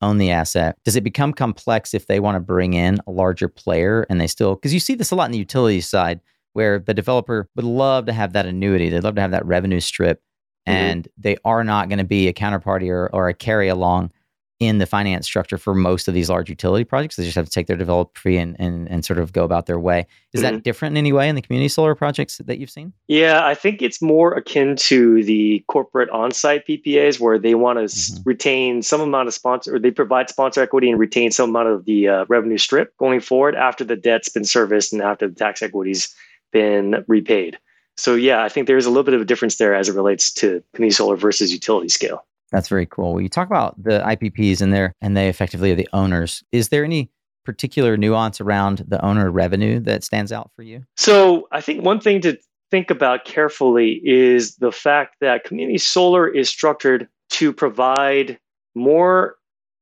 own 0.01 0.17
the 0.17 0.31
asset. 0.31 0.77
Does 0.85 0.95
it 0.95 1.03
become 1.03 1.33
complex 1.33 1.93
if 1.93 2.07
they 2.07 2.19
want 2.19 2.35
to 2.35 2.39
bring 2.39 2.73
in 2.73 2.99
a 3.07 3.11
larger 3.11 3.47
player 3.47 4.05
and 4.09 4.19
they 4.19 4.27
still, 4.27 4.55
because 4.55 4.73
you 4.73 4.79
see 4.79 4.95
this 4.95 5.11
a 5.11 5.15
lot 5.15 5.25
in 5.25 5.31
the 5.31 5.37
utility 5.37 5.81
side 5.81 6.21
where 6.53 6.79
the 6.79 6.93
developer 6.93 7.49
would 7.55 7.65
love 7.65 8.05
to 8.05 8.13
have 8.13 8.33
that 8.33 8.45
annuity, 8.45 8.89
they'd 8.89 9.03
love 9.03 9.15
to 9.15 9.21
have 9.21 9.31
that 9.31 9.45
revenue 9.45 9.79
strip, 9.79 10.21
mm-hmm. 10.67 10.77
and 10.77 11.07
they 11.17 11.37
are 11.45 11.63
not 11.63 11.89
going 11.89 11.99
to 11.99 12.05
be 12.05 12.27
a 12.27 12.33
counterparty 12.33 12.89
or, 12.89 13.09
or 13.13 13.29
a 13.29 13.33
carry 13.33 13.67
along 13.67 14.11
in 14.59 14.77
the 14.77 14.85
finance 14.85 15.25
structure 15.25 15.57
for 15.57 15.73
most 15.73 16.09
of 16.09 16.13
these 16.13 16.29
large 16.29 16.49
utility 16.49 16.83
projects. 16.83 17.15
They 17.15 17.23
just 17.23 17.35
have 17.35 17.45
to 17.45 17.51
take 17.51 17.67
their 17.67 17.77
developer 17.77 18.19
fee 18.19 18.37
and, 18.37 18.57
and, 18.59 18.89
and 18.89 19.05
sort 19.05 19.17
of 19.17 19.31
go 19.31 19.45
about 19.45 19.67
their 19.67 19.79
way. 19.79 20.05
Is 20.33 20.41
mm-hmm. 20.41 20.55
that 20.55 20.63
different 20.63 20.93
in 20.93 20.97
any 20.97 21.13
way 21.13 21.29
in 21.29 21.35
the 21.35 21.41
community 21.41 21.69
solar 21.69 21.95
projects 21.95 22.39
that 22.39 22.57
you've 22.57 22.69
seen? 22.69 22.91
Yeah, 23.07 23.45
I 23.45 23.55
think 23.55 23.81
it's 23.81 24.01
more 24.01 24.33
akin 24.33 24.75
to 24.75 25.23
the 25.23 25.63
corporate 25.69 26.09
on-site 26.09 26.67
PPAs 26.67 27.21
where 27.21 27.39
they 27.39 27.55
want 27.55 27.79
to 27.79 27.85
mm-hmm. 27.85 28.21
retain 28.25 28.81
some 28.81 28.99
amount 28.99 29.29
of 29.29 29.33
sponsor, 29.33 29.75
or 29.75 29.79
they 29.79 29.91
provide 29.91 30.29
sponsor 30.29 30.61
equity 30.61 30.89
and 30.89 30.99
retain 30.99 31.31
some 31.31 31.49
amount 31.49 31.69
of 31.69 31.85
the 31.85 32.09
uh, 32.09 32.25
revenue 32.27 32.57
strip 32.57 32.95
going 32.97 33.21
forward 33.21 33.55
after 33.55 33.85
the 33.85 33.95
debt's 33.95 34.29
been 34.29 34.45
serviced 34.45 34.91
and 34.91 35.01
after 35.01 35.27
the 35.27 35.35
tax 35.35 35.61
equity's 35.61 36.13
been 36.51 37.05
repaid. 37.07 37.57
So 37.95 38.15
yeah, 38.15 38.43
I 38.43 38.49
think 38.49 38.67
there's 38.67 38.85
a 38.85 38.89
little 38.89 39.03
bit 39.03 39.13
of 39.13 39.21
a 39.21 39.25
difference 39.25 39.57
there 39.57 39.73
as 39.73 39.89
it 39.89 39.95
relates 39.95 40.31
to 40.35 40.63
community 40.73 40.95
solar 40.95 41.17
versus 41.17 41.51
utility 41.51 41.89
scale. 41.89 42.25
That's 42.51 42.69
very 42.69 42.85
cool. 42.85 43.13
Well, 43.13 43.21
you 43.21 43.29
talk 43.29 43.47
about 43.47 43.81
the 43.81 43.99
IPPs 43.99 44.61
and 44.61 44.73
there, 44.73 44.93
and 45.01 45.15
they 45.15 45.29
effectively 45.29 45.71
are 45.71 45.75
the 45.75 45.89
owners. 45.93 46.43
Is 46.51 46.69
there 46.69 46.83
any 46.83 47.11
particular 47.45 47.97
nuance 47.97 48.41
around 48.41 48.85
the 48.87 49.03
owner 49.03 49.31
revenue 49.31 49.79
that 49.81 50.03
stands 50.03 50.31
out 50.31 50.51
for 50.55 50.63
you? 50.63 50.83
So 50.97 51.47
I 51.51 51.61
think 51.61 51.83
one 51.83 51.99
thing 51.99 52.21
to 52.21 52.37
think 52.71 52.91
about 52.91 53.25
carefully 53.25 54.01
is 54.03 54.55
the 54.57 54.71
fact 54.71 55.15
that 55.21 55.43
community 55.43 55.77
solar 55.77 56.27
is 56.27 56.49
structured 56.49 57.07
to 57.31 57.53
provide 57.53 58.37
more 58.75 59.35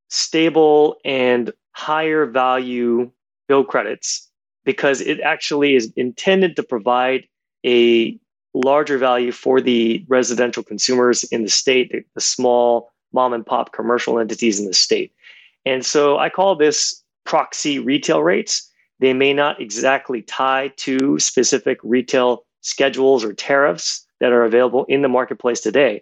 stable 0.10 0.98
and 1.04 1.52
higher 1.74 2.26
value 2.26 3.12
bill 3.48 3.64
credits 3.64 4.30
because 4.66 5.02
it 5.02 5.20
actually 5.22 5.76
is 5.76 5.92
intended 5.96 6.56
to 6.56 6.64
provide 6.64 7.28
a 7.66 8.18
larger 8.64 8.98
value 8.98 9.32
for 9.32 9.62
the 9.62 10.04
residential 10.08 10.64
consumers 10.64 11.24
in 11.26 11.44
the 11.44 11.50
state, 11.50 11.92
the, 11.92 12.04
the 12.16 12.22
small 12.22 12.92
mom 13.14 13.34
and 13.34 13.46
pop 13.46 13.74
commercial 13.74 14.20
entities 14.20 14.60
in 14.60 14.66
the 14.66 14.74
state. 14.74 15.14
And 15.66 15.86
so 15.86 16.18
I 16.18 16.30
call 16.30 16.56
this 16.56 17.04
proxy 17.26 17.80
retail 17.80 18.24
rates. 18.24 18.70
They 19.00 19.14
may 19.14 19.34
not 19.34 19.62
exactly 19.62 20.22
tie 20.24 20.72
to 20.78 21.20
specific 21.20 21.80
retail 21.84 22.46
schedules 22.62 23.24
or 23.24 23.34
tariffs 23.34 24.06
that 24.20 24.32
are 24.32 24.44
available 24.44 24.86
in 24.86 25.02
the 25.02 25.08
marketplace 25.08 25.62
today, 25.62 26.02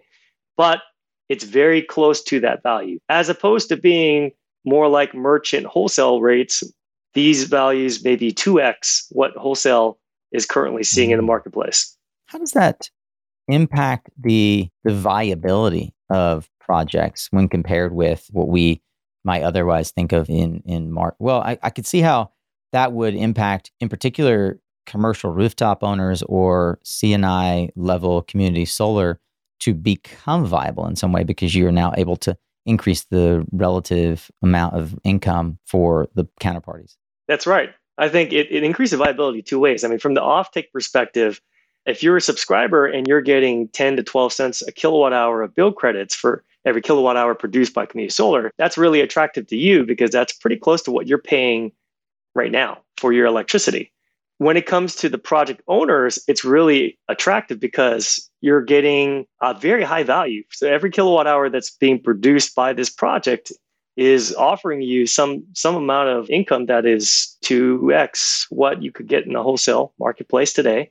but 0.56 0.80
it's 1.28 1.44
very 1.44 1.82
close 1.82 2.22
to 2.24 2.40
that 2.40 2.62
value. 2.62 2.98
As 3.08 3.28
opposed 3.28 3.68
to 3.68 3.76
being 3.76 4.32
more 4.64 4.88
like 4.88 5.14
merchant 5.14 5.66
wholesale 5.66 6.20
rates, 6.20 6.62
these 7.14 7.44
values 7.44 8.04
may 8.04 8.16
be 8.16 8.32
2x 8.32 9.06
what 9.10 9.34
wholesale 9.36 9.98
is 10.32 10.46
currently 10.46 10.84
seeing 10.84 11.10
in 11.10 11.16
the 11.16 11.22
mm-hmm. 11.22 11.28
marketplace. 11.28 11.95
How 12.26 12.38
does 12.38 12.52
that 12.52 12.90
impact 13.48 14.10
the, 14.18 14.68
the 14.84 14.94
viability 14.94 15.94
of 16.10 16.48
projects 16.60 17.28
when 17.30 17.48
compared 17.48 17.92
with 17.92 18.26
what 18.32 18.48
we 18.48 18.82
might 19.24 19.42
otherwise 19.42 19.90
think 19.90 20.12
of 20.12 20.30
in 20.30 20.62
in 20.66 20.90
mark 20.90 21.16
well 21.18 21.40
I, 21.40 21.58
I 21.62 21.70
could 21.70 21.86
see 21.86 22.00
how 22.00 22.30
that 22.72 22.92
would 22.92 23.14
impact 23.14 23.72
in 23.80 23.88
particular 23.88 24.60
commercial 24.86 25.32
rooftop 25.32 25.82
owners 25.82 26.22
or 26.22 26.78
C&I 26.84 27.70
level 27.74 28.22
community 28.22 28.64
solar 28.64 29.20
to 29.60 29.74
become 29.74 30.44
viable 30.44 30.86
in 30.86 30.96
some 30.96 31.12
way 31.12 31.24
because 31.24 31.54
you 31.54 31.66
are 31.66 31.72
now 31.72 31.92
able 31.96 32.16
to 32.16 32.36
increase 32.66 33.04
the 33.04 33.44
relative 33.52 34.30
amount 34.42 34.74
of 34.74 34.96
income 35.02 35.58
for 35.66 36.08
the 36.14 36.24
counterparties. 36.40 36.96
That's 37.26 37.46
right. 37.46 37.70
I 37.98 38.08
think 38.08 38.32
it, 38.32 38.50
it 38.50 38.62
increases 38.62 38.98
viability 38.98 39.42
two 39.42 39.58
ways. 39.58 39.82
I 39.82 39.88
mean 39.88 39.98
from 39.98 40.14
the 40.14 40.20
offtake 40.20 40.70
perspective 40.72 41.40
if 41.86 42.02
you're 42.02 42.16
a 42.16 42.20
subscriber 42.20 42.86
and 42.86 43.06
you're 43.06 43.22
getting 43.22 43.68
10 43.68 43.96
to 43.96 44.02
12 44.02 44.32
cents 44.32 44.62
a 44.66 44.72
kilowatt 44.72 45.12
hour 45.12 45.42
of 45.42 45.54
bill 45.54 45.72
credits 45.72 46.14
for 46.14 46.44
every 46.64 46.82
kilowatt 46.82 47.16
hour 47.16 47.34
produced 47.34 47.72
by 47.72 47.86
community 47.86 48.12
solar, 48.12 48.50
that's 48.58 48.76
really 48.76 49.00
attractive 49.00 49.46
to 49.46 49.56
you 49.56 49.84
because 49.84 50.10
that's 50.10 50.32
pretty 50.32 50.56
close 50.56 50.82
to 50.82 50.90
what 50.90 51.06
you're 51.06 51.18
paying 51.18 51.72
right 52.34 52.50
now 52.50 52.78
for 52.96 53.12
your 53.12 53.26
electricity. 53.26 53.92
When 54.38 54.56
it 54.56 54.66
comes 54.66 54.94
to 54.96 55.08
the 55.08 55.16
project 55.16 55.62
owners, 55.66 56.18
it's 56.28 56.44
really 56.44 56.98
attractive 57.08 57.58
because 57.58 58.30
you're 58.42 58.60
getting 58.60 59.26
a 59.40 59.54
very 59.54 59.82
high 59.82 60.02
value. 60.02 60.42
So 60.50 60.70
every 60.70 60.90
kilowatt 60.90 61.26
hour 61.26 61.48
that's 61.48 61.70
being 61.70 62.02
produced 62.02 62.54
by 62.54 62.74
this 62.74 62.90
project 62.90 63.50
is 63.96 64.34
offering 64.34 64.82
you 64.82 65.06
some 65.06 65.42
some 65.54 65.74
amount 65.74 66.10
of 66.10 66.28
income 66.28 66.66
that 66.66 66.84
is 66.84 67.34
2x 67.44 68.44
what 68.50 68.82
you 68.82 68.92
could 68.92 69.06
get 69.06 69.24
in 69.24 69.32
the 69.32 69.42
wholesale 69.42 69.94
marketplace 69.98 70.52
today 70.52 70.90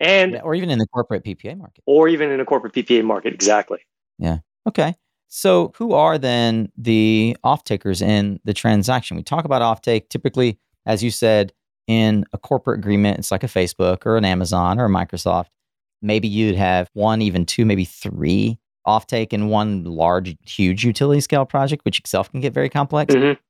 and 0.00 0.32
yeah, 0.32 0.40
or 0.40 0.54
even 0.54 0.70
in 0.70 0.78
the 0.78 0.86
corporate 0.86 1.24
PPA 1.24 1.56
market. 1.56 1.82
Or 1.86 2.08
even 2.08 2.30
in 2.30 2.40
a 2.40 2.44
corporate 2.44 2.72
PPA 2.72 3.04
market, 3.04 3.32
exactly. 3.34 3.78
Yeah. 4.18 4.38
Okay. 4.66 4.94
So 5.28 5.72
who 5.76 5.92
are 5.94 6.16
then 6.16 6.70
the 6.76 7.36
off 7.42 7.64
takers 7.64 8.00
in 8.00 8.40
the 8.44 8.54
transaction? 8.54 9.16
We 9.16 9.22
talk 9.22 9.44
about 9.44 9.62
offtake 9.62 10.08
typically, 10.08 10.58
as 10.86 11.02
you 11.02 11.10
said, 11.10 11.52
in 11.86 12.24
a 12.32 12.38
corporate 12.38 12.78
agreement, 12.78 13.18
it's 13.18 13.30
like 13.30 13.42
a 13.42 13.48
Facebook 13.48 14.06
or 14.06 14.16
an 14.16 14.24
Amazon 14.24 14.78
or 14.78 14.86
a 14.86 14.88
Microsoft. 14.88 15.46
Maybe 16.00 16.28
you'd 16.28 16.56
have 16.56 16.88
one, 16.92 17.20
even 17.20 17.46
two, 17.46 17.64
maybe 17.64 17.84
three 17.84 18.58
offtake 18.86 19.32
in 19.32 19.48
one 19.48 19.84
large, 19.84 20.36
huge 20.46 20.84
utility 20.84 21.20
scale 21.20 21.46
project, 21.46 21.84
which 21.84 21.98
itself 21.98 22.30
can 22.30 22.40
get 22.40 22.52
very 22.52 22.68
complex. 22.68 23.14
Mm-hmm. 23.14 23.40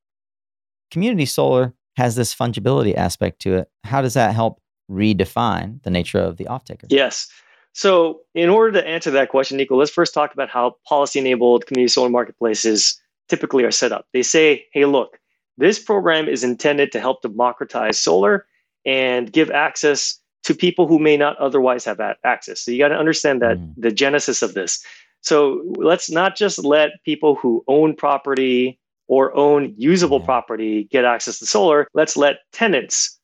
Community 0.91 1.27
solar 1.27 1.75
has 1.97 2.17
this 2.17 2.35
fungibility 2.35 2.95
aspect 2.95 3.41
to 3.43 3.57
it. 3.57 3.69
How 3.85 4.01
does 4.01 4.15
that 4.15 4.35
help 4.35 4.61
redefine 4.91 5.83
the 5.83 5.91
nature 5.91 6.19
of 6.19 6.37
the 6.37 6.47
off-taker? 6.47 6.87
Yes. 6.91 7.29
So, 7.73 8.21
in 8.35 8.49
order 8.49 8.81
to 8.81 8.87
answer 8.87 9.11
that 9.11 9.31
question, 9.31 9.57
Nico, 9.57 9.76
let's 9.76 9.91
first 9.91 10.14
talk 10.14 10.33
about 10.33 10.49
how 10.49 10.76
policy 10.87 11.19
enabled 11.19 11.67
community 11.67 11.91
solar 11.91 12.09
marketplaces 12.09 13.00
typically 13.29 13.64
are 13.64 13.73
set 13.73 13.91
up. 13.91 14.07
They 14.12 14.23
say, 14.23 14.64
hey, 14.73 14.85
look, 14.85 15.19
this 15.59 15.80
program 15.80 16.28
is 16.28 16.45
intended 16.45 16.93
to 16.93 17.00
help 17.00 17.23
democratize 17.23 17.99
solar 17.99 18.47
and 18.87 19.32
give 19.32 19.50
access 19.50 20.21
to 20.45 20.54
people 20.54 20.87
who 20.87 20.99
may 20.99 21.17
not 21.17 21.37
otherwise 21.39 21.85
have 21.85 22.00
access. 22.23 22.61
So, 22.61 22.71
you 22.71 22.78
got 22.78 22.89
to 22.89 22.97
understand 22.97 23.43
that 23.43 23.56
mm. 23.56 23.75
the 23.76 23.91
genesis 23.91 24.41
of 24.41 24.54
this. 24.54 24.85
So, 25.23 25.61
let's 25.76 26.08
not 26.08 26.37
just 26.37 26.65
let 26.65 27.02
people 27.04 27.35
who 27.35 27.65
own 27.67 27.97
property 27.97 28.78
or 29.08 29.37
own 29.37 29.75
usable 29.76 30.21
yeah. 30.21 30.26
property 30.26 30.85
get 30.93 31.04
access 31.04 31.41
to 31.41 31.47
solar. 31.47 31.89
Let's 31.93 32.17
let 32.17 32.37
tenants 32.52 33.19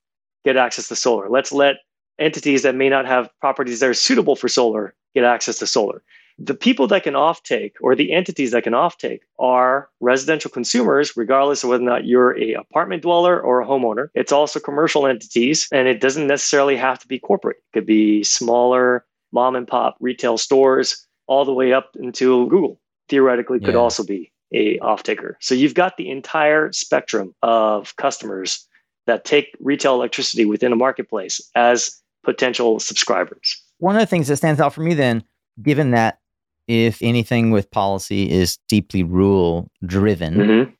get 0.45 0.57
access 0.57 0.89
to 0.89 0.97
solar. 0.97 1.29
Let's 1.29 1.53
let 1.53 1.77
entities 2.19 2.63
that 2.63 2.75
may 2.75 2.89
not 2.89 3.07
have 3.07 3.31
properties 3.41 3.81
that 3.81 3.89
are 3.89 3.95
suitable 3.95 4.37
for 4.37 4.49
solar 4.49 4.95
get 5.15 5.25
access 5.25 5.59
to 5.59 5.67
solar. 5.67 6.03
The 6.39 6.55
people 6.55 6.87
that 6.87 7.03
can 7.03 7.15
offtake 7.15 7.73
or 7.83 7.95
the 7.95 8.13
entities 8.13 8.53
that 8.53 8.63
can 8.63 8.73
offtake 8.73 9.21
are 9.39 9.91
residential 10.01 10.51
consumers, 10.51 11.15
regardless 11.15 11.63
of 11.63 11.71
whether 11.71 11.83
or 11.83 11.87
not 11.87 12.07
you're 12.07 12.39
a 12.39 12.55
apartment 12.55 13.03
dweller 13.03 13.39
or 13.39 13.61
a 13.61 13.67
homeowner. 13.67 14.09
It's 14.15 14.33
also 14.33 14.59
commercial 14.59 15.07
entities, 15.07 15.69
and 15.71 15.87
it 15.87 16.01
doesn't 16.01 16.27
necessarily 16.27 16.77
have 16.77 16.99
to 17.01 17.09
be 17.09 17.19
corporate. 17.19 17.59
It 17.59 17.79
could 17.79 17.87
be 17.87 18.25
smaller 18.25 19.05
mom 19.33 19.55
and 19.55 19.69
pop 19.69 19.97
retail 20.01 20.39
stores, 20.39 21.07
all 21.27 21.45
the 21.45 21.53
way 21.53 21.73
up 21.73 21.91
into 22.01 22.49
Google. 22.49 22.81
Theoretically, 23.09 23.61
could 23.61 23.75
yeah. 23.75 23.81
also 23.81 24.05
be 24.05 24.33
a 24.53 24.79
off 24.79 25.03
taker. 25.03 25.37
So 25.41 25.55
you've 25.55 25.75
got 25.75 25.97
the 25.97 26.11
entire 26.11 26.73
spectrum 26.73 27.35
of 27.43 27.95
customers 27.97 28.67
that 29.11 29.25
take 29.25 29.57
retail 29.61 29.95
electricity 29.95 30.45
within 30.45 30.73
a 30.73 30.77
marketplace 30.77 31.41
as 31.55 32.01
potential 32.23 32.79
subscribers. 32.79 33.61
One 33.79 33.97
of 33.97 34.01
the 34.01 34.07
things 34.07 34.29
that 34.29 34.37
stands 34.37 34.61
out 34.61 34.73
for 34.73 34.83
me 34.83 34.95
then, 34.95 35.25
given 35.63 35.91
that 35.91 36.21
if 36.69 37.03
anything 37.03 37.51
with 37.51 37.71
policy 37.71 38.31
is 38.31 38.59
deeply 38.69 39.03
rule 39.03 39.71
driven, 39.85 40.35
mm-hmm. 40.35 40.71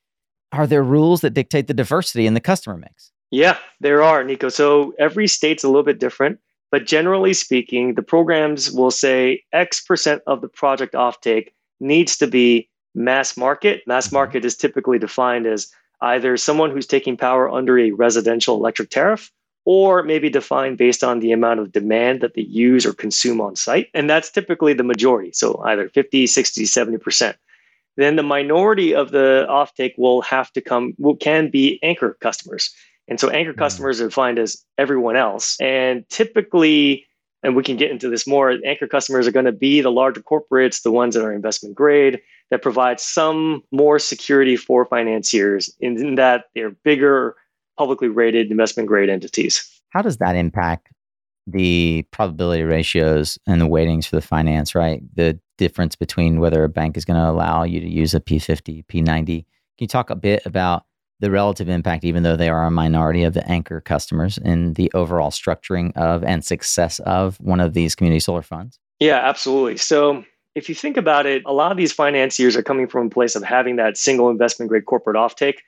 are 0.53 0.65
there 0.65 0.83
rules 0.83 1.21
that 1.21 1.31
dictate 1.31 1.67
the 1.67 1.73
diversity 1.73 2.25
in 2.25 2.33
the 2.33 2.39
customer 2.39 2.77
mix? 2.77 3.11
Yeah, 3.31 3.57
there 3.79 4.01
are, 4.01 4.23
Nico. 4.23 4.49
So 4.49 4.93
every 4.99 5.27
state's 5.27 5.63
a 5.63 5.67
little 5.67 5.83
bit 5.83 5.99
different, 5.99 6.39
but 6.69 6.85
generally 6.85 7.33
speaking, 7.33 7.95
the 7.95 8.03
programs 8.03 8.71
will 8.71 8.91
say 8.91 9.43
X 9.51 9.81
percent 9.81 10.21
of 10.27 10.41
the 10.41 10.47
project 10.47 10.93
offtake 10.93 11.49
needs 11.79 12.17
to 12.17 12.27
be 12.27 12.69
mass 12.93 13.35
market. 13.35 13.81
Mass 13.87 14.07
mm-hmm. 14.07 14.15
market 14.15 14.45
is 14.45 14.55
typically 14.55 14.99
defined 14.99 15.45
as 15.47 15.71
either 16.01 16.37
someone 16.37 16.71
who's 16.71 16.87
taking 16.87 17.17
power 17.17 17.49
under 17.49 17.77
a 17.77 17.91
residential 17.91 18.55
electric 18.55 18.89
tariff 18.89 19.31
or 19.65 20.03
maybe 20.03 20.29
defined 20.29 20.77
based 20.77 21.03
on 21.03 21.19
the 21.19 21.31
amount 21.31 21.59
of 21.59 21.71
demand 21.71 22.21
that 22.21 22.33
they 22.33 22.41
use 22.41 22.85
or 22.85 22.93
consume 22.93 23.39
on 23.39 23.55
site. 23.55 23.87
And 23.93 24.09
that's 24.09 24.31
typically 24.31 24.73
the 24.73 24.83
majority. 24.83 25.31
So 25.33 25.61
either 25.65 25.89
50, 25.89 26.25
60, 26.27 26.63
70%. 26.63 27.35
Then 27.97 28.15
the 28.15 28.23
minority 28.23 28.95
of 28.95 29.11
the 29.11 29.45
offtake 29.49 29.93
will 29.97 30.21
have 30.21 30.51
to 30.53 30.61
come, 30.61 30.93
will, 30.97 31.15
can 31.15 31.49
be 31.49 31.79
anchor 31.83 32.17
customers. 32.21 32.73
And 33.07 33.19
so 33.19 33.29
anchor 33.29 33.51
mm-hmm. 33.51 33.59
customers 33.59 34.01
are 34.01 34.07
defined 34.07 34.39
as 34.39 34.63
everyone 34.77 35.15
else. 35.15 35.59
And 35.59 36.07
typically, 36.09 37.05
and 37.43 37.55
we 37.55 37.63
can 37.63 37.75
get 37.75 37.91
into 37.91 38.09
this 38.09 38.25
more, 38.25 38.57
anchor 38.65 38.87
customers 38.87 39.27
are 39.27 39.31
going 39.31 39.45
to 39.45 39.51
be 39.51 39.81
the 39.81 39.91
larger 39.91 40.21
corporates, 40.21 40.81
the 40.81 40.91
ones 40.91 41.15
that 41.15 41.23
are 41.23 41.33
investment 41.33 41.75
grade, 41.75 42.21
that 42.51 42.61
provides 42.61 43.01
some 43.01 43.63
more 43.71 43.97
security 43.97 44.55
for 44.55 44.85
financiers 44.85 45.73
in, 45.79 45.97
in 45.97 46.15
that 46.15 46.45
they're 46.53 46.69
bigger, 46.69 47.35
publicly 47.77 48.09
rated 48.09 48.51
investment 48.51 48.87
grade 48.87 49.09
entities. 49.09 49.81
How 49.89 50.01
does 50.01 50.17
that 50.17 50.35
impact 50.35 50.89
the 51.47 52.05
probability 52.11 52.63
ratios 52.63 53.39
and 53.47 53.59
the 53.59 53.67
weightings 53.67 54.05
for 54.05 54.15
the 54.15 54.21
finance, 54.21 54.75
right? 54.75 55.01
The 55.15 55.39
difference 55.57 55.95
between 55.95 56.39
whether 56.39 56.63
a 56.63 56.69
bank 56.69 56.97
is 56.97 57.05
going 57.05 57.19
to 57.19 57.29
allow 57.29 57.63
you 57.63 57.79
to 57.79 57.89
use 57.89 58.13
a 58.13 58.19
P50, 58.19 58.85
P90. 58.85 59.25
Can 59.25 59.45
you 59.79 59.87
talk 59.87 60.09
a 60.09 60.15
bit 60.15 60.45
about 60.45 60.83
the 61.19 61.31
relative 61.31 61.69
impact, 61.69 62.03
even 62.03 62.23
though 62.23 62.35
they 62.35 62.49
are 62.49 62.65
a 62.65 62.71
minority 62.71 63.23
of 63.23 63.33
the 63.33 63.47
anchor 63.47 63.79
customers, 63.79 64.37
in 64.39 64.73
the 64.73 64.91
overall 64.93 65.29
structuring 65.29 65.95
of 65.95 66.23
and 66.23 66.43
success 66.43 66.99
of 67.01 67.39
one 67.39 67.59
of 67.59 67.73
these 67.73 67.95
community 67.95 68.19
solar 68.19 68.41
funds? 68.41 68.79
Yeah, 68.99 69.19
absolutely. 69.23 69.77
So 69.77 70.23
if 70.55 70.67
you 70.69 70.75
think 70.75 70.97
about 70.97 71.25
it, 71.25 71.43
a 71.45 71.53
lot 71.53 71.71
of 71.71 71.77
these 71.77 71.93
financiers 71.93 72.55
are 72.55 72.63
coming 72.63 72.87
from 72.87 73.07
a 73.07 73.09
place 73.09 73.35
of 73.35 73.43
having 73.43 73.77
that 73.77 73.97
single 73.97 74.29
investment 74.29 74.69
grade 74.69 74.85
corporate 74.85 75.15
offtake. 75.15 75.59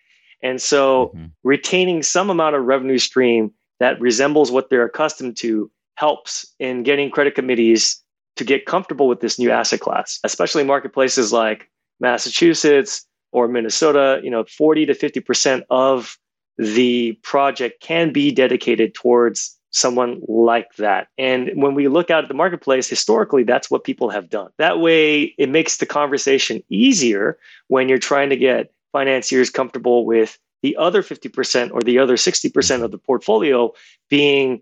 And 0.41 0.61
so 0.61 1.07
mm-hmm. 1.15 1.25
retaining 1.43 2.03
some 2.03 2.29
amount 2.29 2.55
of 2.55 2.65
revenue 2.65 2.97
stream 2.97 3.51
that 3.79 3.99
resembles 3.99 4.51
what 4.51 4.69
they're 4.69 4.85
accustomed 4.85 5.37
to 5.37 5.71
helps 5.95 6.45
in 6.59 6.83
getting 6.83 7.09
credit 7.09 7.35
committees 7.35 8.01
to 8.35 8.43
get 8.43 8.65
comfortable 8.65 9.07
with 9.07 9.21
this 9.21 9.37
new 9.37 9.51
asset 9.51 9.79
class, 9.79 10.19
especially 10.23 10.63
marketplaces 10.63 11.31
like 11.31 11.69
Massachusetts 11.99 13.05
or 13.31 13.47
Minnesota, 13.47 14.19
you 14.23 14.29
know, 14.29 14.43
40 14.43 14.87
to 14.87 14.93
50% 14.93 15.63
of 15.69 16.17
the 16.57 17.13
project 17.23 17.81
can 17.81 18.11
be 18.11 18.31
dedicated 18.31 18.93
towards 18.93 19.57
someone 19.73 20.21
like 20.27 20.75
that. 20.75 21.07
And 21.17 21.49
when 21.55 21.73
we 21.73 21.87
look 21.87 22.11
out 22.11 22.23
at 22.23 22.27
the 22.27 22.35
marketplace, 22.35 22.87
historically, 22.87 23.43
that's 23.43 23.69
what 23.69 23.83
people 23.83 24.09
have 24.09 24.29
done. 24.29 24.51
That 24.57 24.79
way, 24.79 25.33
it 25.37 25.49
makes 25.49 25.77
the 25.77 25.87
conversation 25.87 26.63
easier 26.69 27.37
when 27.67 27.89
you're 27.89 27.97
trying 27.97 28.29
to 28.29 28.37
get 28.37 28.71
financiers 28.91 29.49
comfortable 29.49 30.05
with 30.05 30.37
the 30.61 30.77
other 30.77 31.01
50% 31.01 31.71
or 31.71 31.81
the 31.81 31.97
other 31.97 32.15
60% 32.15 32.83
of 32.83 32.91
the 32.91 32.97
portfolio 32.99 33.73
being 34.09 34.61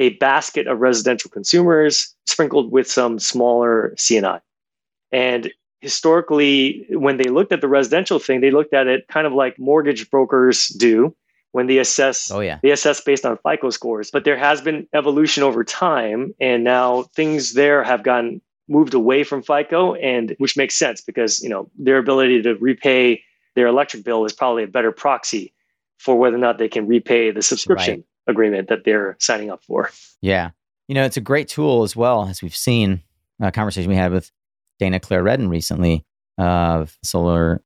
a 0.00 0.10
basket 0.16 0.66
of 0.66 0.80
residential 0.80 1.30
consumers 1.30 2.14
sprinkled 2.26 2.72
with 2.72 2.90
some 2.90 3.18
smaller 3.18 3.94
C&I. 3.96 4.40
And 5.12 5.52
historically, 5.80 6.84
when 6.90 7.16
they 7.16 7.30
looked 7.30 7.52
at 7.52 7.60
the 7.60 7.68
residential 7.68 8.18
thing, 8.18 8.40
they 8.40 8.50
looked 8.50 8.74
at 8.74 8.88
it 8.88 9.06
kind 9.08 9.26
of 9.26 9.32
like 9.32 9.58
mortgage 9.58 10.10
brokers 10.10 10.66
do 10.68 11.14
when 11.52 11.66
they 11.66 11.78
assess 11.78 12.30
oh, 12.30 12.40
yeah. 12.40 12.58
they 12.62 12.70
assess 12.70 13.00
based 13.00 13.24
on 13.24 13.38
FICO 13.38 13.70
scores. 13.70 14.10
But 14.10 14.24
there 14.24 14.36
has 14.36 14.60
been 14.60 14.86
evolution 14.94 15.42
over 15.42 15.64
time, 15.64 16.34
and 16.40 16.64
now 16.64 17.04
things 17.14 17.54
there 17.54 17.82
have 17.82 18.02
gotten 18.02 18.40
moved 18.68 18.94
away 18.94 19.24
from 19.24 19.42
FICO, 19.42 19.94
and 19.94 20.34
which 20.38 20.56
makes 20.56 20.74
sense 20.74 21.00
because 21.00 21.40
you 21.42 21.48
know 21.48 21.70
their 21.78 21.98
ability 21.98 22.42
to 22.42 22.54
repay 22.56 23.22
their 23.54 23.66
electric 23.66 24.04
bill 24.04 24.24
is 24.24 24.32
probably 24.32 24.62
a 24.62 24.68
better 24.68 24.92
proxy 24.92 25.52
for 25.98 26.16
whether 26.16 26.36
or 26.36 26.40
not 26.40 26.58
they 26.58 26.68
can 26.68 26.86
repay 26.86 27.30
the 27.30 27.42
subscription 27.42 27.94
right. 27.94 28.04
agreement 28.26 28.68
that 28.68 28.84
they're 28.84 29.16
signing 29.18 29.50
up 29.50 29.64
for. 29.64 29.90
Yeah, 30.20 30.50
you 30.86 30.94
know 30.94 31.04
it's 31.04 31.16
a 31.16 31.22
great 31.22 31.48
tool 31.48 31.82
as 31.82 31.96
well 31.96 32.28
as 32.28 32.42
we've 32.42 32.56
seen 32.56 33.02
a 33.40 33.52
conversation 33.52 33.88
we 33.88 33.96
had 33.96 34.12
with 34.12 34.30
Dana 34.78 35.00
Clare 35.00 35.22
Redden 35.22 35.48
recently 35.48 36.04
of 36.36 36.96
Solar 37.02 37.62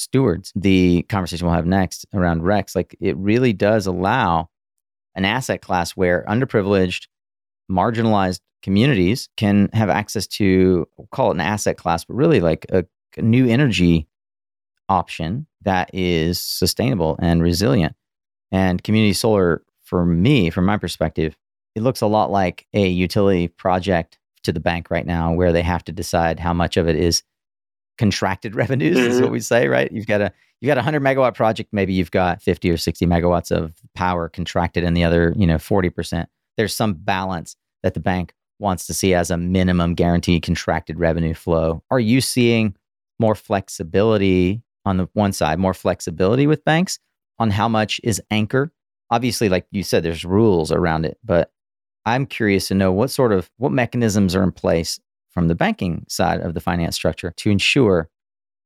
Stewards. 0.00 0.50
The 0.56 1.02
conversation 1.10 1.46
we'll 1.46 1.54
have 1.54 1.66
next 1.66 2.06
around 2.14 2.40
RECs, 2.40 2.74
like 2.74 2.96
it 3.00 3.16
really 3.18 3.52
does 3.52 3.86
allow 3.86 4.48
an 5.14 5.26
asset 5.26 5.60
class 5.60 5.92
where 5.92 6.24
underprivileged, 6.26 7.06
marginalized 7.70 8.40
communities 8.62 9.28
can 9.36 9.68
have 9.74 9.90
access 9.90 10.26
to 10.26 10.88
we'll 10.96 11.08
call 11.12 11.30
it 11.30 11.34
an 11.34 11.40
asset 11.40 11.76
class, 11.76 12.04
but 12.04 12.14
really 12.14 12.40
like 12.40 12.64
a, 12.70 12.86
a 13.18 13.22
new 13.22 13.46
energy 13.46 14.08
option 14.88 15.46
that 15.62 15.90
is 15.92 16.40
sustainable 16.40 17.18
and 17.20 17.42
resilient. 17.42 17.94
And 18.50 18.82
community 18.82 19.12
solar, 19.12 19.62
for 19.82 20.06
me, 20.06 20.48
from 20.48 20.64
my 20.64 20.78
perspective, 20.78 21.36
it 21.74 21.82
looks 21.82 22.00
a 22.00 22.06
lot 22.06 22.30
like 22.30 22.66
a 22.72 22.88
utility 22.88 23.48
project 23.48 24.18
to 24.44 24.52
the 24.52 24.60
bank 24.60 24.90
right 24.90 25.06
now 25.06 25.34
where 25.34 25.52
they 25.52 25.62
have 25.62 25.84
to 25.84 25.92
decide 25.92 26.40
how 26.40 26.54
much 26.54 26.78
of 26.78 26.88
it 26.88 26.96
is 26.96 27.22
contracted 28.00 28.54
revenues 28.62 28.96
mm-hmm. 28.96 29.10
is 29.10 29.20
what 29.20 29.30
we 29.30 29.40
say 29.40 29.68
right? 29.68 29.92
You've 29.92 30.06
got 30.06 30.22
a 30.22 30.32
you've 30.60 30.68
got 30.68 30.78
a 30.78 30.80
100 30.80 31.02
megawatt 31.02 31.34
project 31.34 31.70
maybe 31.72 31.92
you've 31.92 32.10
got 32.10 32.42
50 32.42 32.70
or 32.70 32.78
60 32.78 33.06
megawatts 33.06 33.52
of 33.52 33.74
power 33.94 34.28
contracted 34.30 34.82
and 34.82 34.96
the 34.96 35.04
other 35.04 35.34
you 35.36 35.46
know 35.46 35.56
40% 35.56 36.26
there's 36.56 36.74
some 36.74 36.94
balance 36.94 37.56
that 37.82 37.92
the 37.94 38.00
bank 38.00 38.32
wants 38.58 38.86
to 38.86 38.94
see 38.94 39.14
as 39.14 39.30
a 39.30 39.36
minimum 39.36 39.94
guaranteed 39.94 40.42
contracted 40.42 40.98
revenue 40.98 41.34
flow. 41.34 41.82
Are 41.90 42.00
you 42.00 42.20
seeing 42.20 42.74
more 43.18 43.34
flexibility 43.34 44.62
on 44.86 44.96
the 44.96 45.08
one 45.12 45.32
side 45.32 45.58
more 45.58 45.74
flexibility 45.74 46.46
with 46.46 46.64
banks 46.64 46.98
on 47.38 47.50
how 47.50 47.68
much 47.68 48.00
is 48.02 48.22
anchor 48.30 48.72
obviously 49.10 49.50
like 49.50 49.66
you 49.70 49.82
said 49.82 50.02
there's 50.02 50.24
rules 50.24 50.72
around 50.72 51.04
it 51.04 51.18
but 51.22 51.52
I'm 52.06 52.24
curious 52.24 52.68
to 52.68 52.74
know 52.74 52.90
what 52.90 53.10
sort 53.10 53.32
of 53.32 53.50
what 53.58 53.72
mechanisms 53.72 54.34
are 54.34 54.42
in 54.42 54.52
place 54.52 54.98
from 55.30 55.48
the 55.48 55.54
banking 55.54 56.04
side 56.08 56.40
of 56.40 56.54
the 56.54 56.60
finance 56.60 56.96
structure 56.96 57.32
to 57.36 57.50
ensure 57.50 58.08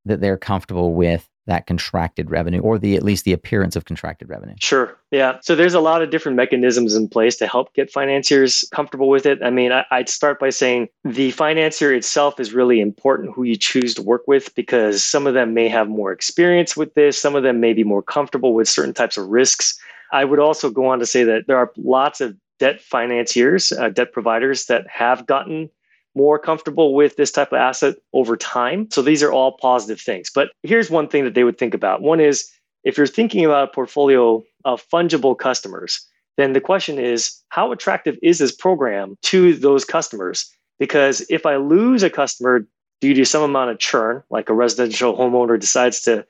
that 0.04 0.20
they're 0.20 0.36
comfortable 0.36 0.94
with 0.94 1.28
that 1.46 1.66
contracted 1.66 2.30
revenue 2.30 2.60
or 2.60 2.78
the 2.78 2.96
at 2.96 3.02
least 3.02 3.24
the 3.24 3.32
appearance 3.32 3.76
of 3.76 3.84
contracted 3.84 4.28
revenue. 4.28 4.54
Sure. 4.58 4.96
Yeah. 5.10 5.38
So 5.42 5.54
there's 5.54 5.74
a 5.74 5.80
lot 5.80 6.00
of 6.00 6.10
different 6.10 6.36
mechanisms 6.36 6.94
in 6.94 7.08
place 7.08 7.36
to 7.36 7.46
help 7.46 7.74
get 7.74 7.90
financiers 7.90 8.64
comfortable 8.72 9.08
with 9.08 9.26
it. 9.26 9.42
I 9.42 9.50
mean, 9.50 9.70
I, 9.70 9.84
would 9.92 10.08
start 10.08 10.40
by 10.40 10.50
saying 10.50 10.88
the 11.04 11.32
financier 11.32 11.92
itself 11.92 12.40
is 12.40 12.54
really 12.54 12.80
important 12.80 13.34
who 13.34 13.42
you 13.42 13.56
choose 13.56 13.94
to 13.94 14.02
work 14.02 14.22
with 14.26 14.54
because 14.54 15.04
some 15.04 15.26
of 15.26 15.34
them 15.34 15.52
may 15.52 15.68
have 15.68 15.88
more 15.88 16.12
experience 16.12 16.76
with 16.76 16.94
this, 16.94 17.18
some 17.18 17.36
of 17.36 17.42
them 17.42 17.60
may 17.60 17.74
be 17.74 17.84
more 17.84 18.02
comfortable 18.02 18.54
with 18.54 18.68
certain 18.68 18.94
types 18.94 19.18
of 19.18 19.28
risks. 19.28 19.78
I 20.12 20.24
would 20.24 20.38
also 20.38 20.70
go 20.70 20.86
on 20.86 20.98
to 21.00 21.06
say 21.06 21.24
that 21.24 21.46
there 21.46 21.58
are 21.58 21.72
lots 21.76 22.20
of 22.20 22.36
debt 22.58 22.80
financiers, 22.80 23.72
uh, 23.72 23.90
debt 23.90 24.12
providers 24.12 24.66
that 24.66 24.86
have 24.88 25.26
gotten 25.26 25.68
more 26.14 26.38
comfortable 26.38 26.94
with 26.94 27.16
this 27.16 27.30
type 27.30 27.52
of 27.52 27.58
asset 27.58 27.96
over 28.12 28.36
time. 28.36 28.88
So 28.90 29.02
these 29.02 29.22
are 29.22 29.32
all 29.32 29.56
positive 29.60 30.00
things. 30.00 30.30
But 30.34 30.50
here's 30.62 30.90
one 30.90 31.08
thing 31.08 31.24
that 31.24 31.34
they 31.34 31.44
would 31.44 31.58
think 31.58 31.74
about. 31.74 32.02
One 32.02 32.20
is 32.20 32.48
if 32.84 32.96
you're 32.96 33.06
thinking 33.06 33.44
about 33.44 33.70
a 33.70 33.72
portfolio 33.72 34.44
of 34.64 34.86
fungible 34.88 35.36
customers, 35.36 36.06
then 36.36 36.52
the 36.52 36.60
question 36.60 36.98
is 36.98 37.42
how 37.48 37.72
attractive 37.72 38.18
is 38.22 38.38
this 38.38 38.52
program 38.52 39.16
to 39.22 39.54
those 39.54 39.84
customers? 39.84 40.50
Because 40.78 41.24
if 41.30 41.46
I 41.46 41.56
lose 41.56 42.02
a 42.02 42.10
customer 42.10 42.66
due 43.00 43.14
to 43.14 43.24
some 43.24 43.42
amount 43.42 43.70
of 43.70 43.78
churn, 43.78 44.22
like 44.30 44.48
a 44.48 44.54
residential 44.54 45.16
homeowner 45.16 45.58
decides 45.58 46.00
to 46.02 46.26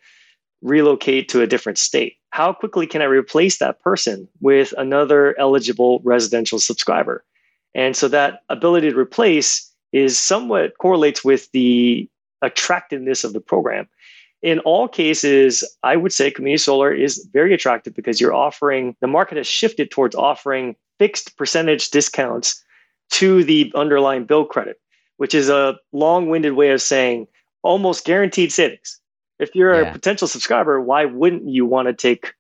relocate 0.63 1.29
to 1.29 1.43
a 1.43 1.47
different 1.47 1.79
state, 1.79 2.17
how 2.31 2.53
quickly 2.53 2.87
can 2.87 3.03
I 3.03 3.07
replace 3.07 3.59
that 3.59 3.81
person 3.81 4.29
with 4.41 4.75
another 4.77 5.39
eligible 5.39 6.01
residential 6.05 6.59
subscriber? 6.59 7.25
And 7.75 7.97
so 7.97 8.09
that 8.09 8.41
ability 8.49 8.91
to 8.91 8.99
replace 8.99 9.71
is 9.95 10.19
somewhat 10.19 10.77
correlates 10.79 11.25
with 11.25 11.51
the 11.53 12.09
attractiveness 12.43 13.23
of 13.23 13.33
the 13.33 13.41
program. 13.41 13.89
In 14.43 14.59
all 14.61 14.89
cases, 14.89 15.63
I 15.85 15.97
would 15.97 16.13
say 16.13 16.33
community 16.33 16.59
solar 16.59 16.93
is 16.93 17.27
very 17.33 17.55
attractive 17.55 17.95
because 17.95 18.21
you're 18.21 18.35
offering, 18.35 18.97
the 19.01 19.07
market 19.07 19.39
has 19.39 19.47
shifted 19.47 19.93
towards 19.93 20.17
offering 20.17 20.75
fixed 20.99 21.39
percentage 21.39 21.91
discounts 21.91 22.63
to 23.13 23.45
the 23.45 23.73
underlying 23.77 24.25
bill 24.25 24.45
credit, 24.45 24.81
which 25.19 25.33
is 25.33 25.49
a 25.49 25.79
long 25.93 26.29
winded 26.29 26.55
way 26.55 26.71
of 26.71 26.83
saying 26.83 27.29
almost 27.63 28.05
guaranteed 28.05 28.53
savings. 28.53 29.01
If 29.39 29.55
you're 29.55 29.81
yeah. 29.81 29.89
a 29.89 29.93
potential 29.93 30.27
subscriber, 30.27 30.81
why 30.81 31.05
wouldn't 31.05 31.49
you 31.49 31.65
want 31.65 31.87
to 31.87 31.95
take 31.95 32.35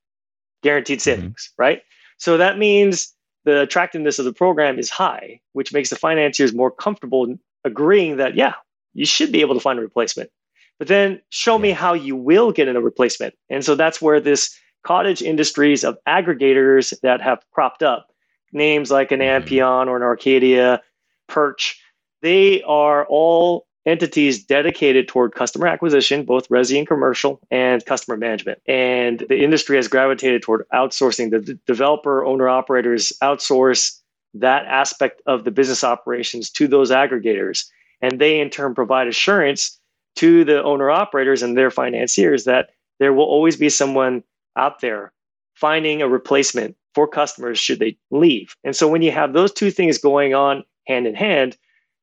guaranteed 0.63 0.99
mm-hmm. 0.99 1.21
savings, 1.21 1.51
mm-hmm. 1.53 1.63
right? 1.63 1.83
So 2.19 2.37
that 2.37 2.59
means 2.59 3.15
the 3.45 3.61
attractiveness 3.61 4.19
of 4.19 4.25
the 4.25 4.33
program 4.33 4.79
is 4.79 4.91
high, 4.91 5.41
which 5.53 5.73
makes 5.73 5.91
the 5.91 5.97
financiers 5.97 6.53
more 6.53 6.71
comfortable 6.71 7.37
agreeing 7.65 8.17
that, 8.17 8.35
yeah, 8.35 8.55
you 8.93 9.07
should 9.07 9.33
be 9.33 9.41
able 9.41 9.55
to 9.55 9.61
find 9.61 9.79
a 9.79 9.83
replacement. 9.83 10.31
But 10.79 10.89
then 10.89 11.21
show 11.31 11.59
me 11.59 11.71
how 11.71 11.95
you 11.95 12.17
will 12.17 12.53
get 12.53 12.69
in 12.69 12.77
a 12.77 12.81
replacement. 12.81 13.35
And 13.49 13.65
so 13.65 13.75
that's 13.75 14.03
where 14.03 14.21
this 14.21 14.59
cottage 14.83 15.23
industries 15.23 15.85
of 15.85 15.97
aggregators 16.07 16.93
that 17.03 17.21
have 17.21 17.45
cropped 17.53 17.83
up, 17.83 18.09
names 18.53 18.91
like 18.91 19.13
an 19.13 19.21
mm-hmm. 19.21 19.47
Ampion 19.47 19.87
or 19.87 19.97
an 19.97 20.03
Arcadia, 20.03 20.83
Perch, 21.29 21.81
they 22.23 22.63
are 22.63 23.07
all 23.07 23.67
entities 23.87 24.43
dedicated 24.43 25.09
toward 25.09 25.35
customer 25.35 25.67
acquisition, 25.67 26.25
both 26.25 26.49
resi 26.49 26.79
and 26.79 26.87
commercial, 26.87 27.41
and 27.51 27.85
customer 27.85 28.17
management. 28.17 28.59
And 28.67 29.25
the 29.29 29.43
industry 29.43 29.77
has 29.77 29.89
gravitated 29.89 30.43
toward 30.43 30.65
outsourcing. 30.73 31.31
The 31.31 31.59
developer, 31.67 32.25
owner 32.25 32.49
operators 32.49 33.13
outsource 33.23 34.01
that 34.35 34.67
aspect 34.67 35.23
of 35.27 35.45
the 35.45 35.51
business 35.51 35.85
operations 35.85 36.51
to 36.51 36.67
those 36.69 36.91
aggregators. 36.91 37.65
And 38.01 38.21
they 38.21 38.41
in 38.41 38.51
turn 38.51 38.75
provide 38.75 39.07
assurance 39.07 39.79
to 40.17 40.45
the 40.45 40.63
owner 40.63 40.91
operators 40.91 41.43
and 41.43 41.57
their 41.57 41.71
financiers 41.71 42.45
that 42.45 42.71
there 42.99 43.13
will 43.13 43.25
always 43.25 43.57
be 43.57 43.69
someone 43.69 44.23
out 44.57 44.81
there 44.81 45.13
finding 45.55 46.03
a 46.03 46.09
replacement 46.09 46.77
for 46.95 47.09
customers 47.09 47.59
should 47.59 47.79
they 47.79 47.97
leave. 48.11 48.55
And 48.65 48.77
so 48.77 48.87
when 48.87 49.03
you 49.03 49.11
have 49.11 49.33
those 49.33 49.53
two 49.53 49.71
things 49.71 49.99
going 49.99 50.35
on 50.35 50.65
hand 50.87 51.07
in 51.07 51.15
hand, 51.15 51.57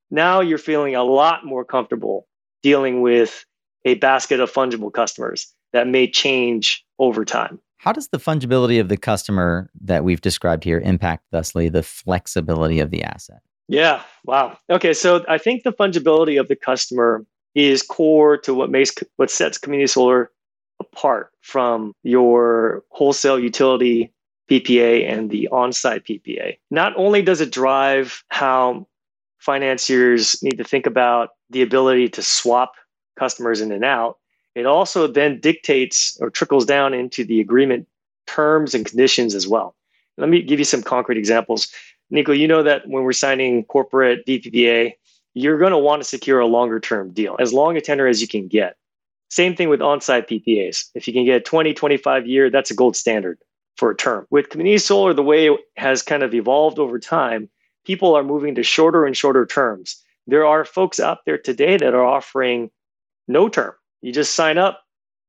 now 0.10 0.42
you're 0.42 0.58
feeling 0.58 0.96
a 0.96 1.04
lot 1.04 1.46
more 1.46 1.64
comfortable 1.64 2.28
dealing 2.62 3.02
with 3.02 3.46
a 3.86 3.96
basket 3.96 4.40
of 4.40 4.52
fungible 4.52 4.94
customers 4.94 5.54
that 5.74 5.88
may 5.88 6.10
change 6.10 6.86
over 7.00 7.24
time. 7.24 7.60
How 7.82 7.92
does 7.92 8.10
the 8.10 8.20
fungibility 8.20 8.80
of 8.80 8.90
the 8.90 8.98
customer 8.98 9.72
that 9.82 10.04
we've 10.04 10.22
described 10.22 10.64
here 10.64 10.80
impact, 10.82 11.26
thusly, 11.32 11.68
the 11.68 11.82
flexibility 11.82 12.80
of 12.80 12.92
the 12.92 13.02
asset? 13.02 13.42
Yeah, 13.68 14.04
wow. 14.24 14.56
Okay, 14.70 14.94
so 14.94 15.26
I 15.28 15.40
think 15.40 15.64
the 15.64 15.74
fungibility 15.74 16.40
of 16.40 16.48
the 16.48 16.56
customer 16.56 17.26
is 17.56 17.82
core 17.82 18.38
to 18.38 18.54
what 18.54 18.70
makes 18.70 18.94
what 19.16 19.32
sets 19.32 19.58
community 19.58 19.88
solar 19.88 20.30
apart 20.80 21.32
from 21.42 21.94
your 22.04 22.84
wholesale 22.90 23.40
utility 23.40 24.14
PPA 24.48 25.12
and 25.12 25.32
the 25.32 25.48
on-site 25.48 26.04
PPA. 26.04 26.58
Not 26.70 26.94
only 26.98 27.24
does 27.24 27.42
it 27.42 27.52
drive 27.52 28.24
how 28.30 28.86
financiers 29.40 30.36
need 30.44 30.60
to 30.60 30.64
think 30.64 30.86
about 30.86 31.30
the 31.50 31.64
ability 31.64 32.10
to 32.10 32.22
swap 32.22 32.74
customers 33.18 33.60
in 33.60 33.72
and 33.72 33.84
out. 33.84 34.18
It 34.56 34.66
also 34.66 35.08
then 35.08 35.40
dictates 35.40 36.18
or 36.20 36.30
trickles 36.30 36.66
down 36.66 36.94
into 36.94 37.24
the 37.24 37.40
agreement 37.40 37.88
terms 38.28 38.74
and 38.74 38.86
conditions 38.86 39.36
as 39.36 39.48
well. 39.48 39.76
Let 40.18 40.30
me 40.30 40.42
give 40.42 40.60
you 40.60 40.66
some 40.66 40.84
concrete 40.84 41.18
examples. 41.18 41.72
Nico, 42.10 42.32
you 42.34 42.48
know 42.48 42.64
that 42.64 42.88
when 42.88 43.04
we're 43.04 43.14
signing 43.14 43.64
corporate 43.66 44.26
VPPA, 44.26 44.94
you're 45.34 45.58
going 45.58 45.72
to 45.72 45.78
want 45.78 46.02
to 46.02 46.08
secure 46.08 46.40
a 46.40 46.48
longer 46.48 46.80
term 46.80 47.12
deal, 47.12 47.38
as 47.40 47.54
long 47.54 47.78
a 47.78 47.82
tenor 47.82 48.08
as 48.08 48.22
you 48.22 48.28
can 48.28 48.48
get. 48.48 48.76
Same 49.30 49.56
thing 49.56 49.70
with 49.70 49.82
on 49.82 50.02
site 50.02 50.28
PPAs. 50.28 50.90
If 50.94 51.08
you 51.08 51.14
can 51.14 51.24
get 51.24 51.46
20, 51.46 51.74
25 51.74 52.28
year, 52.28 52.50
that's 52.50 52.70
a 52.70 52.76
gold 52.76 52.98
standard 52.98 53.40
for 53.78 53.92
a 53.92 53.96
term. 53.96 54.28
With 54.30 54.50
community 54.50 54.78
solar, 54.78 55.14
the 55.14 55.24
way 55.24 55.48
it 55.48 55.60
has 55.78 56.04
kind 56.04 56.22
of 56.22 56.34
evolved 56.34 56.80
over 56.80 57.00
time 57.00 57.50
people 57.86 58.16
are 58.16 58.24
moving 58.24 58.56
to 58.56 58.64
shorter 58.64 59.06
and 59.06 59.16
shorter 59.16 59.46
terms. 59.46 60.02
There 60.28 60.46
are 60.46 60.66
folks 60.66 61.00
out 61.00 61.20
there 61.26 61.38
today 61.38 61.78
that 61.78 61.94
are 61.94 62.06
offering 62.06 62.70
no 63.28 63.50
term. 63.50 63.74
You 64.02 64.12
just 64.12 64.36
sign 64.36 64.58
up 64.58 64.84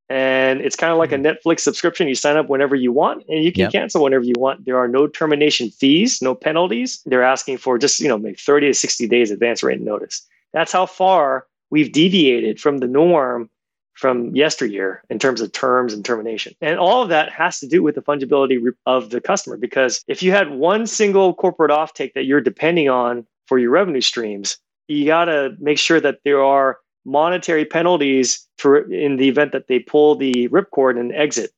And 0.08 0.60
it's 0.60 0.76
kind 0.76 0.92
of 0.92 0.98
like 0.98 1.12
a 1.12 1.16
hmm. 1.16 1.26
Netflix 1.26 1.60
subscription. 1.60 2.08
You 2.08 2.14
sign 2.14 2.36
up 2.36 2.48
whenever 2.48 2.74
you 2.74 2.92
want 2.92 3.24
and 3.28 3.44
you 3.44 3.52
can 3.52 3.62
yep. 3.62 3.72
cancel 3.72 4.02
whenever 4.02 4.24
you 4.24 4.34
want. 4.36 4.64
There 4.64 4.76
are 4.76 4.88
no 4.88 5.06
termination 5.06 5.70
fees, 5.70 6.20
no 6.20 6.34
penalties. 6.34 7.00
They're 7.06 7.22
asking 7.22 7.58
for 7.58 7.78
just, 7.78 8.00
you 8.00 8.08
know, 8.08 8.18
maybe 8.18 8.36
30 8.36 8.68
to 8.68 8.74
60 8.74 9.08
days 9.08 9.30
advance 9.30 9.62
written 9.62 9.84
notice. 9.84 10.26
That's 10.52 10.72
how 10.72 10.86
far 10.86 11.46
we've 11.70 11.92
deviated 11.92 12.60
from 12.60 12.78
the 12.78 12.88
norm 12.88 13.48
from 13.94 14.34
yesteryear 14.34 15.02
in 15.10 15.18
terms 15.18 15.40
of 15.40 15.52
terms 15.52 15.92
and 15.92 16.04
termination. 16.04 16.54
And 16.60 16.78
all 16.78 17.02
of 17.02 17.08
that 17.10 17.30
has 17.30 17.60
to 17.60 17.66
do 17.66 17.82
with 17.82 17.94
the 17.94 18.02
fungibility 18.02 18.58
of 18.86 19.10
the 19.10 19.20
customer. 19.20 19.56
Because 19.56 20.02
if 20.08 20.22
you 20.22 20.32
had 20.32 20.50
one 20.50 20.86
single 20.86 21.34
corporate 21.34 21.70
offtake 21.70 22.14
that 22.14 22.24
you're 22.24 22.40
depending 22.40 22.88
on 22.88 23.26
for 23.46 23.58
your 23.58 23.70
revenue 23.70 24.00
streams, 24.00 24.58
you 24.88 25.06
got 25.06 25.26
to 25.26 25.54
make 25.58 25.78
sure 25.78 26.00
that 26.00 26.18
there 26.24 26.42
are 26.42 26.78
monetary 27.04 27.64
penalties 27.64 28.46
for 28.58 28.90
in 28.92 29.16
the 29.16 29.28
event 29.28 29.52
that 29.52 29.68
they 29.68 29.78
pull 29.78 30.14
the 30.14 30.48
ripcord 30.48 30.98
and 30.98 31.12
exit, 31.12 31.50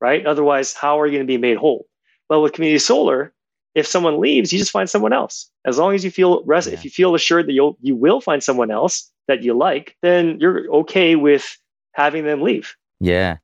right? 0.00 0.24
Otherwise, 0.26 0.72
how 0.74 1.00
are 1.00 1.06
you 1.06 1.12
going 1.12 1.26
to 1.26 1.30
be 1.30 1.38
made 1.38 1.56
whole? 1.56 1.86
Well, 2.30 2.42
with 2.42 2.52
community 2.52 2.78
solar, 2.78 3.32
if 3.74 3.86
someone 3.86 4.20
leaves, 4.20 4.52
you 4.52 4.58
just 4.58 4.70
find 4.70 4.88
someone 4.88 5.12
else. 5.12 5.50
As 5.66 5.78
long 5.78 5.94
as 5.94 6.04
you 6.04 6.10
feel 6.10 6.42
rest, 6.44 6.68
yeah. 6.68 6.74
if 6.74 6.84
you 6.84 6.90
feel 6.90 7.14
assured 7.14 7.46
that 7.46 7.52
you'll 7.52 7.76
you 7.80 7.96
will 7.96 8.20
find 8.20 8.42
someone 8.42 8.70
else 8.70 9.10
that 9.28 9.42
you 9.42 9.56
like, 9.56 9.96
then 10.02 10.38
you're 10.40 10.70
okay 10.72 11.16
with 11.16 11.58
having 11.92 12.24
them 12.24 12.42
leave. 12.42 12.74
Yeah. 13.00 13.38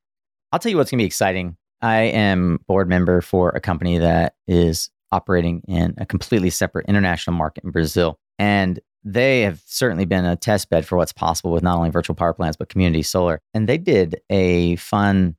I'll 0.51 0.59
tell 0.59 0.69
you 0.69 0.77
what's 0.77 0.91
going 0.91 0.99
to 0.99 1.03
be 1.03 1.07
exciting. 1.07 1.57
I 1.81 2.01
am 2.01 2.59
board 2.67 2.87
member 2.87 3.21
for 3.21 3.49
a 3.49 3.59
company 3.59 3.97
that 3.97 4.35
is 4.47 4.89
operating 5.11 5.61
in 5.67 5.93
a 5.97 6.05
completely 6.05 6.49
separate 6.49 6.85
international 6.87 7.35
market 7.35 7.63
in 7.63 7.71
Brazil. 7.71 8.19
And 8.37 8.79
they 9.03 9.41
have 9.41 9.61
certainly 9.65 10.05
been 10.05 10.25
a 10.25 10.35
test 10.35 10.69
bed 10.69 10.85
for 10.85 10.97
what's 10.97 11.13
possible 11.13 11.51
with 11.51 11.63
not 11.63 11.77
only 11.77 11.89
virtual 11.89 12.15
power 12.15 12.33
plants, 12.33 12.57
but 12.57 12.69
community 12.69 13.01
solar. 13.01 13.39
And 13.53 13.67
they 13.67 13.77
did 13.77 14.21
a 14.29 14.75
fun 14.77 15.35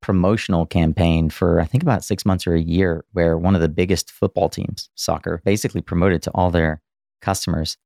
promotional 0.00 0.64
campaign 0.64 1.28
for, 1.28 1.60
I 1.60 1.64
think, 1.64 1.82
about 1.82 2.04
six 2.04 2.24
months 2.24 2.46
or 2.46 2.54
a 2.54 2.60
year, 2.60 3.04
where 3.12 3.36
one 3.36 3.54
of 3.54 3.60
the 3.60 3.68
biggest 3.68 4.10
football 4.10 4.48
teams, 4.48 4.88
soccer, 4.94 5.42
basically 5.44 5.82
promoted 5.82 6.22
to 6.22 6.30
all 6.30 6.50
their 6.50 6.80
customers. 7.20 7.76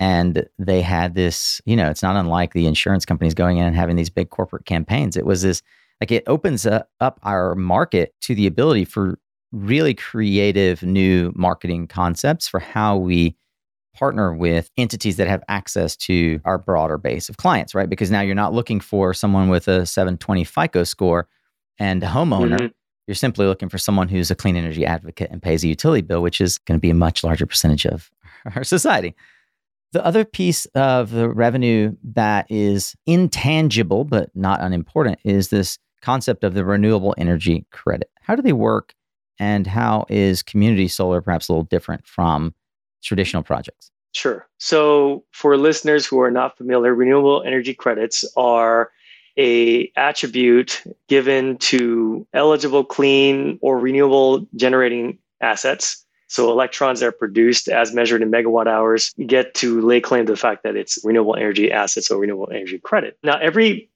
And 0.00 0.46
they 0.58 0.80
had 0.80 1.14
this, 1.14 1.60
you 1.64 1.76
know, 1.76 1.90
it's 1.90 2.02
not 2.02 2.16
unlike 2.16 2.52
the 2.52 2.66
insurance 2.66 3.04
companies 3.04 3.34
going 3.34 3.58
in 3.58 3.66
and 3.66 3.76
having 3.76 3.96
these 3.96 4.10
big 4.10 4.30
corporate 4.30 4.64
campaigns. 4.64 5.16
It 5.16 5.26
was 5.26 5.42
this, 5.42 5.60
like, 6.00 6.12
it 6.12 6.22
opens 6.26 6.66
up 6.66 7.20
our 7.22 7.54
market 7.56 8.14
to 8.22 8.34
the 8.34 8.46
ability 8.46 8.84
for 8.84 9.18
really 9.50 9.94
creative 9.94 10.82
new 10.82 11.32
marketing 11.34 11.88
concepts 11.88 12.46
for 12.46 12.60
how 12.60 12.96
we 12.96 13.34
partner 13.98 14.32
with 14.32 14.70
entities 14.76 15.16
that 15.16 15.26
have 15.26 15.42
access 15.48 15.96
to 15.96 16.40
our 16.44 16.56
broader 16.56 16.96
base 16.96 17.28
of 17.28 17.36
clients, 17.36 17.74
right? 17.74 17.90
Because 17.90 18.12
now 18.12 18.20
you're 18.20 18.34
not 18.34 18.54
looking 18.54 18.78
for 18.78 19.12
someone 19.12 19.48
with 19.48 19.66
a 19.66 19.84
720 19.84 20.44
FICO 20.44 20.84
score 20.84 21.26
and 21.80 22.02
a 22.04 22.06
homeowner. 22.06 22.58
Mm-hmm. 22.58 22.66
You're 23.08 23.14
simply 23.16 23.46
looking 23.46 23.68
for 23.68 23.78
someone 23.78 24.08
who's 24.08 24.30
a 24.30 24.36
clean 24.36 24.54
energy 24.54 24.86
advocate 24.86 25.30
and 25.32 25.42
pays 25.42 25.64
a 25.64 25.68
utility 25.68 26.02
bill, 26.02 26.22
which 26.22 26.40
is 26.40 26.58
going 26.58 26.78
to 26.78 26.80
be 26.80 26.90
a 26.90 26.94
much 26.94 27.24
larger 27.24 27.46
percentage 27.46 27.86
of 27.86 28.10
our 28.54 28.62
society. 28.62 29.16
The 29.92 30.04
other 30.04 30.24
piece 30.24 30.66
of 30.66 31.10
the 31.10 31.28
revenue 31.28 31.96
that 32.12 32.46
is 32.50 32.94
intangible 33.06 34.04
but 34.04 34.30
not 34.34 34.60
unimportant 34.60 35.18
is 35.24 35.48
this 35.48 35.78
concept 36.02 36.44
of 36.44 36.54
the 36.54 36.64
renewable 36.64 37.14
energy 37.18 37.66
credit. 37.72 38.10
How 38.20 38.36
do 38.36 38.42
they 38.42 38.52
work? 38.52 38.94
And 39.40 39.66
how 39.66 40.04
is 40.08 40.42
community 40.42 40.88
solar 40.88 41.20
perhaps 41.20 41.48
a 41.48 41.52
little 41.52 41.64
different 41.64 42.06
from 42.06 42.54
traditional 43.02 43.42
projects? 43.42 43.90
Sure. 44.12 44.48
So 44.58 45.24
for 45.32 45.56
listeners 45.56 46.06
who 46.06 46.20
are 46.20 46.30
not 46.30 46.56
familiar, 46.56 46.94
renewable 46.94 47.42
energy 47.42 47.74
credits 47.74 48.24
are 48.36 48.90
a 49.36 49.92
attribute 49.96 50.82
given 51.06 51.58
to 51.58 52.26
eligible 52.34 52.84
clean 52.84 53.58
or 53.62 53.78
renewable 53.78 54.46
generating 54.56 55.18
assets 55.40 56.04
so 56.28 56.50
electrons 56.50 57.00
that 57.00 57.06
are 57.06 57.12
produced 57.12 57.68
as 57.68 57.94
measured 57.94 58.22
in 58.22 58.30
megawatt 58.30 58.66
hours 58.66 59.14
get 59.26 59.54
to 59.54 59.80
lay 59.80 60.00
claim 60.00 60.26
to 60.26 60.32
the 60.32 60.36
fact 60.36 60.62
that 60.62 60.76
it's 60.76 60.98
renewable 61.02 61.34
energy 61.34 61.72
assets 61.72 62.10
or 62.10 62.18
renewable 62.18 62.50
energy 62.50 62.78
credit. 62.78 63.16
Now, 63.22 63.38
every 63.38 63.88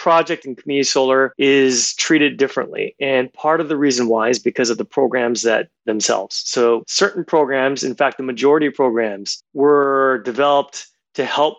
project 0.00 0.46
in 0.46 0.56
community 0.56 0.82
solar 0.82 1.34
is 1.36 1.92
treated 1.96 2.38
differently. 2.38 2.96
And 3.00 3.30
part 3.34 3.60
of 3.60 3.68
the 3.68 3.76
reason 3.76 4.08
why 4.08 4.30
is 4.30 4.38
because 4.38 4.70
of 4.70 4.78
the 4.78 4.84
programs 4.86 5.42
that 5.42 5.68
themselves. 5.84 6.42
So 6.46 6.84
certain 6.86 7.22
programs, 7.22 7.84
in 7.84 7.94
fact, 7.94 8.16
the 8.16 8.22
majority 8.22 8.66
of 8.66 8.72
programs 8.72 9.42
were 9.52 10.22
developed 10.24 10.86
to 11.16 11.26
help 11.26 11.58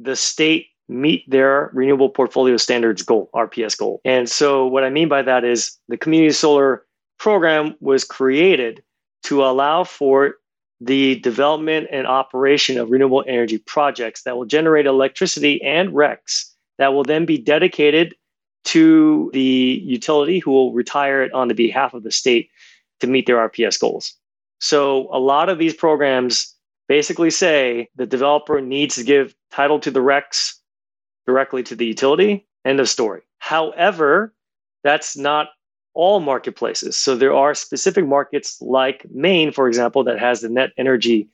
the 0.00 0.16
state 0.16 0.66
meet 0.88 1.22
their 1.30 1.70
renewable 1.72 2.08
portfolio 2.10 2.56
standards 2.56 3.02
goal, 3.02 3.30
RPS 3.36 3.78
goal. 3.78 4.00
And 4.04 4.28
so 4.28 4.66
what 4.66 4.82
I 4.82 4.90
mean 4.90 5.08
by 5.08 5.22
that 5.22 5.44
is 5.44 5.78
the 5.86 5.96
community 5.96 6.32
solar 6.32 6.84
program 7.20 7.76
was 7.78 8.02
created 8.02 8.82
to 9.22 9.44
allow 9.44 9.84
for 9.84 10.34
the 10.80 11.20
development 11.20 11.86
and 11.92 12.08
operation 12.08 12.78
of 12.78 12.90
renewable 12.90 13.22
energy 13.28 13.58
projects 13.58 14.24
that 14.24 14.36
will 14.36 14.46
generate 14.46 14.86
electricity 14.86 15.62
and 15.62 15.90
RECs 15.90 16.49
that 16.80 16.94
will 16.94 17.04
then 17.04 17.26
be 17.26 17.36
dedicated 17.36 18.14
to 18.64 19.30
the 19.34 19.82
utility 19.84 20.38
who 20.38 20.50
will 20.50 20.72
retire 20.72 21.22
it 21.22 21.32
on 21.32 21.48
the 21.48 21.54
behalf 21.54 21.92
of 21.92 22.02
the 22.02 22.10
state 22.10 22.48
to 23.00 23.06
meet 23.06 23.26
their 23.26 23.36
RPS 23.36 23.78
goals. 23.78 24.14
So 24.60 25.08
a 25.12 25.18
lot 25.18 25.50
of 25.50 25.58
these 25.58 25.74
programs 25.74 26.54
basically 26.88 27.30
say 27.30 27.90
the 27.96 28.06
developer 28.06 28.62
needs 28.62 28.94
to 28.94 29.04
give 29.04 29.34
title 29.50 29.78
to 29.80 29.90
the 29.90 30.00
RECs 30.00 30.54
directly 31.26 31.62
to 31.64 31.76
the 31.76 31.84
utility. 31.84 32.46
End 32.64 32.80
of 32.80 32.88
story. 32.88 33.20
However, 33.38 34.34
that's 34.82 35.18
not 35.18 35.48
all 35.92 36.18
marketplaces. 36.20 36.96
So 36.96 37.14
there 37.14 37.34
are 37.34 37.54
specific 37.54 38.06
markets 38.06 38.56
like 38.62 39.06
Maine, 39.10 39.52
for 39.52 39.68
example, 39.68 40.02
that 40.04 40.18
has 40.18 40.40
the 40.40 40.48
net 40.48 40.70
energy 40.78 41.28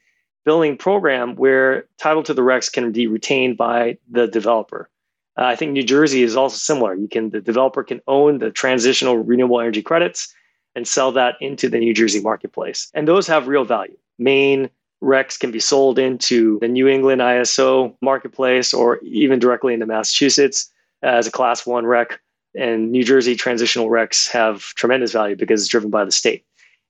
billing 0.44 0.76
program 0.76 1.36
where 1.36 1.86
title 1.98 2.24
to 2.24 2.34
the 2.34 2.42
RECs 2.42 2.72
can 2.72 2.90
be 2.90 3.06
retained 3.06 3.56
by 3.56 3.98
the 4.10 4.26
developer. 4.26 4.90
Uh, 5.38 5.44
I 5.44 5.56
think 5.56 5.72
New 5.72 5.82
Jersey 5.82 6.22
is 6.22 6.36
also 6.36 6.56
similar. 6.56 6.94
You 6.94 7.08
can 7.08 7.30
the 7.30 7.40
developer 7.40 7.82
can 7.82 8.00
own 8.06 8.38
the 8.38 8.50
transitional 8.50 9.18
renewable 9.18 9.60
energy 9.60 9.82
credits 9.82 10.34
and 10.74 10.86
sell 10.86 11.12
that 11.12 11.36
into 11.40 11.68
the 11.68 11.78
New 11.78 11.94
Jersey 11.94 12.20
marketplace. 12.20 12.90
And 12.94 13.08
those 13.08 13.26
have 13.26 13.48
real 13.48 13.64
value. 13.64 13.96
Maine 14.18 14.70
RECs 15.02 15.38
can 15.38 15.50
be 15.50 15.60
sold 15.60 15.98
into 15.98 16.58
the 16.60 16.68
New 16.68 16.88
England 16.88 17.20
ISO 17.20 17.94
marketplace 18.00 18.72
or 18.72 18.98
even 18.98 19.38
directly 19.38 19.74
into 19.74 19.86
Massachusetts 19.86 20.70
as 21.02 21.26
a 21.26 21.30
class 21.30 21.66
one 21.66 21.86
REC. 21.86 22.18
And 22.54 22.90
New 22.90 23.04
Jersey 23.04 23.36
transitional 23.36 23.88
RECs 23.88 24.30
have 24.30 24.62
tremendous 24.74 25.12
value 25.12 25.36
because 25.36 25.60
it's 25.60 25.68
driven 25.68 25.90
by 25.90 26.04
the 26.04 26.12
state. 26.12 26.44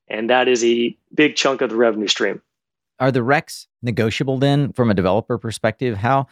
And 0.09 0.31
that 0.31 0.47
is 0.47 0.65
a 0.65 0.97
big 1.15 1.35
chunk 1.35 1.61
of 1.61 1.71
the 1.71 1.77
revenue 1.77 2.07
stream. 2.07 2.41
Are 3.01 3.11
the 3.11 3.21
RECs 3.21 3.67
negotiable 3.83 4.39
then 4.39 4.73
from 4.73 4.91
a 4.91 4.95
developer 4.95 5.37
perspective? 5.39 5.97
How 5.97 6.29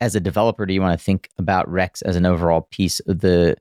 as 0.00 0.14
a 0.14 0.20
developer 0.20 0.66
do 0.66 0.74
you 0.74 0.80
want 0.80 0.98
to 0.98 1.04
think 1.04 1.30
about 1.38 1.70
RECs 1.70 2.02
as 2.02 2.16
an 2.16 2.26
overall 2.26 2.68
piece 2.70 3.00
of 3.00 3.20
the 3.20 3.56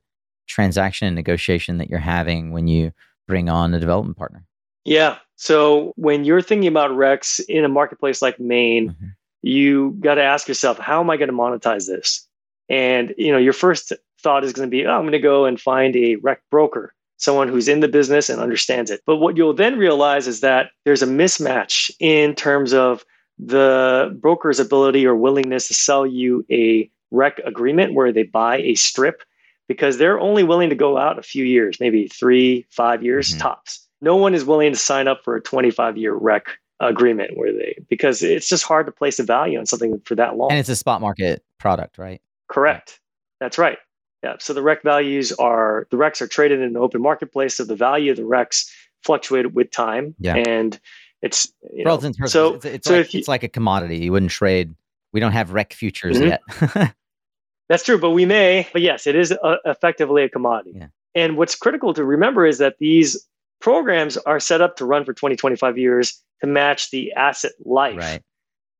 transaction 0.48 1.08
and 1.08 1.16
negotiation 1.16 1.78
that 1.78 1.90
you're 1.90 2.00
having 2.00 2.52
when 2.52 2.68
you 2.68 2.92
bring 3.28 3.50
on 3.50 3.74
a 3.74 3.80
development 3.80 4.18
partner? 4.18 4.46
Yeah. 4.84 5.18
So 5.36 5.94
when 5.96 6.24
you're 6.24 6.42
thinking 6.42 6.68
about 6.68 6.92
RECs 6.92 7.42
in 7.50 7.66
a 7.66 7.70
marketplace 7.70 8.22
like 8.22 8.40
Maine, 8.40 8.90
mm-hmm. 8.90 9.08
you 9.42 9.96
got 10.00 10.16
to 10.16 10.24
ask 10.24 10.48
yourself, 10.48 10.78
how 10.78 11.00
am 11.00 11.10
I 11.10 11.18
going 11.18 11.30
to 11.30 11.36
monetize 11.36 11.88
this? 11.88 12.28
And 12.70 13.14
you 13.18 13.32
know, 13.32 13.38
your 13.38 13.54
first 13.54 13.94
thought 14.22 14.44
is 14.44 14.54
going 14.54 14.68
to 14.68 14.72
be, 14.72 14.86
oh, 14.86 14.92
I'm 14.92 15.04
going 15.04 15.12
to 15.12 15.20
go 15.20 15.46
and 15.46 15.60
find 15.60 15.96
a 15.96 16.16
REC 16.18 16.40
broker, 16.50 16.94
someone 17.18 17.48
who's 17.48 17.68
in 17.68 17.80
the 17.80 17.88
business 17.88 18.30
and 18.30 18.42
understands 18.42 18.92
it. 18.92 19.02
But 19.06 19.18
what 19.18 19.38
you'll 19.38 19.54
then 19.54 19.78
realize 19.78 20.28
is 20.28 20.42
that 20.42 20.72
there's 20.84 21.04
a 21.04 21.08
mismatch 21.08 21.92
in 22.00 22.36
terms 22.36 22.74
of 22.74 23.04
the 23.38 24.16
broker's 24.22 24.60
ability 24.60 25.06
or 25.06 25.16
willingness 25.16 25.68
to 25.68 25.74
sell 25.74 26.06
you 26.06 26.46
a 26.50 26.90
REC 27.12 27.40
agreement 27.46 27.94
where 27.94 28.12
they 28.12 28.24
buy 28.24 28.58
a 28.58 28.76
strip 28.76 29.24
because 29.68 29.98
they're 29.98 30.20
only 30.20 30.44
willing 30.44 30.70
to 30.70 30.76
go 30.76 30.98
out 30.98 31.18
a 31.18 31.24
few 31.24 31.44
years, 31.44 31.80
maybe 31.80 32.08
three, 32.08 32.66
five 32.70 33.04
years 33.04 33.30
mm-hmm. 33.30 33.40
tops. 33.40 33.88
No 34.02 34.16
one 34.16 34.34
is 34.34 34.46
willing 34.46 34.72
to 34.72 34.78
sign 34.78 35.08
up 35.08 35.24
for 35.24 35.36
a 35.36 35.42
25 35.42 35.98
year 35.98 36.14
REC 36.14 36.48
agreement 36.80 37.38
where 37.38 37.52
they, 37.52 37.78
because 37.90 38.22
it's 38.22 38.48
just 38.48 38.64
hard 38.64 38.86
to 38.86 38.92
place 38.92 39.20
a 39.20 39.24
value 39.24 39.58
on 39.58 39.66
something 39.66 40.00
for 40.06 40.16
that 40.16 40.36
long. 40.36 40.52
And 40.52 40.60
it's 40.60 40.70
a 40.70 40.76
spot 40.76 41.02
market 41.02 41.44
product, 41.58 41.98
right? 41.98 42.22
Correct. 42.48 43.00
That's 43.40 43.58
right. 43.58 43.78
Yeah. 44.24 44.36
So 44.40 44.54
the 44.54 44.62
REC 44.62 44.84
values 44.84 45.32
are, 45.34 45.88
the 45.92 45.98
RECs 45.98 46.22
are 46.22 46.28
traded 46.28 46.62
in 46.62 46.74
the 46.74 46.80
open 46.80 47.02
marketplace. 47.02 47.56
So 47.56 47.64
the 47.64 47.76
value 47.76 48.12
of 48.12 48.18
the 48.18 48.24
RECs 48.24 48.70
fluctuate 49.04 49.54
with 49.54 49.72
time. 49.72 50.16
Yeah. 50.20 50.36
And 50.36 50.80
it's 51.26 51.52
you 51.74 51.84
know, 51.84 52.00
so 52.28 52.54
it's, 52.54 52.66
it's, 52.66 52.88
so 52.88 52.98
like, 52.98 53.14
you, 53.14 53.20
it's 53.20 53.28
like 53.28 53.44
a 53.44 53.48
commodity. 53.48 53.98
You 53.98 54.12
wouldn't 54.12 54.32
trade. 54.32 54.76
We 55.12 55.20
don't 55.20 55.32
have 55.32 55.52
REC 55.52 55.74
futures 55.74 56.18
mm-hmm. 56.18 56.80
yet. 56.80 56.96
That's 57.70 57.84
true, 57.84 57.98
but 57.98 58.12
we 58.12 58.26
may. 58.26 58.68
But 58.72 58.84
yes, 58.84 59.08
it 59.08 59.16
is 59.16 59.32
a, 59.32 59.42
uh, 59.42 59.58
effectively 59.66 60.24
a 60.24 60.30
commodity. 60.30 60.74
Yeah. 60.76 60.88
And 61.16 61.36
what's 61.36 61.56
critical 61.56 61.96
to 61.96 62.04
remember 62.04 62.46
is 62.46 62.60
that 62.60 62.76
these 62.80 63.28
programs 63.60 64.18
are 64.18 64.40
set 64.40 64.62
up 64.62 64.76
to 64.78 64.86
run 64.86 65.04
for 65.04 65.14
20, 65.14 65.36
25 65.36 65.78
years 65.78 66.22
to 66.42 66.48
match 66.48 66.92
the 66.92 67.12
asset 67.14 67.54
life 67.64 67.98
right. 67.98 68.22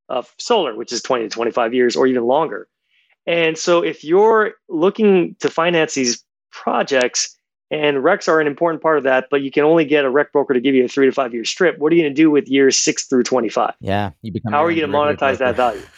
of 0.08 0.32
solar, 0.38 0.76
which 0.76 0.92
is 0.92 1.02
20 1.02 1.24
to 1.24 1.28
25 1.30 1.74
years 1.74 1.96
or 1.96 2.06
even 2.06 2.24
longer. 2.24 2.68
And 3.26 3.58
so 3.58 3.82
if 3.82 4.04
you're 4.04 4.52
looking 4.68 5.34
to 5.40 5.50
finance 5.50 5.94
these 5.94 6.22
projects, 6.52 7.35
and 7.70 7.98
RECs 7.98 8.28
are 8.28 8.40
an 8.40 8.46
important 8.46 8.82
part 8.82 8.98
of 8.98 9.04
that, 9.04 9.26
but 9.30 9.42
you 9.42 9.50
can 9.50 9.64
only 9.64 9.84
get 9.84 10.04
a 10.04 10.10
REC 10.10 10.32
broker 10.32 10.54
to 10.54 10.60
give 10.60 10.74
you 10.74 10.84
a 10.84 10.88
three 10.88 11.06
to 11.06 11.12
five 11.12 11.34
year 11.34 11.44
strip. 11.44 11.78
What 11.78 11.92
are 11.92 11.96
you 11.96 12.02
going 12.02 12.14
to 12.14 12.22
do 12.22 12.30
with 12.30 12.48
years 12.48 12.76
six 12.76 13.06
through 13.06 13.24
25? 13.24 13.74
Yeah. 13.80 14.10
You 14.22 14.32
become 14.32 14.52
How 14.52 14.64
are 14.64 14.70
you 14.70 14.86
going 14.86 14.92
to 14.92 15.24
monetize 15.24 15.38
that 15.38 15.56
value? 15.56 15.82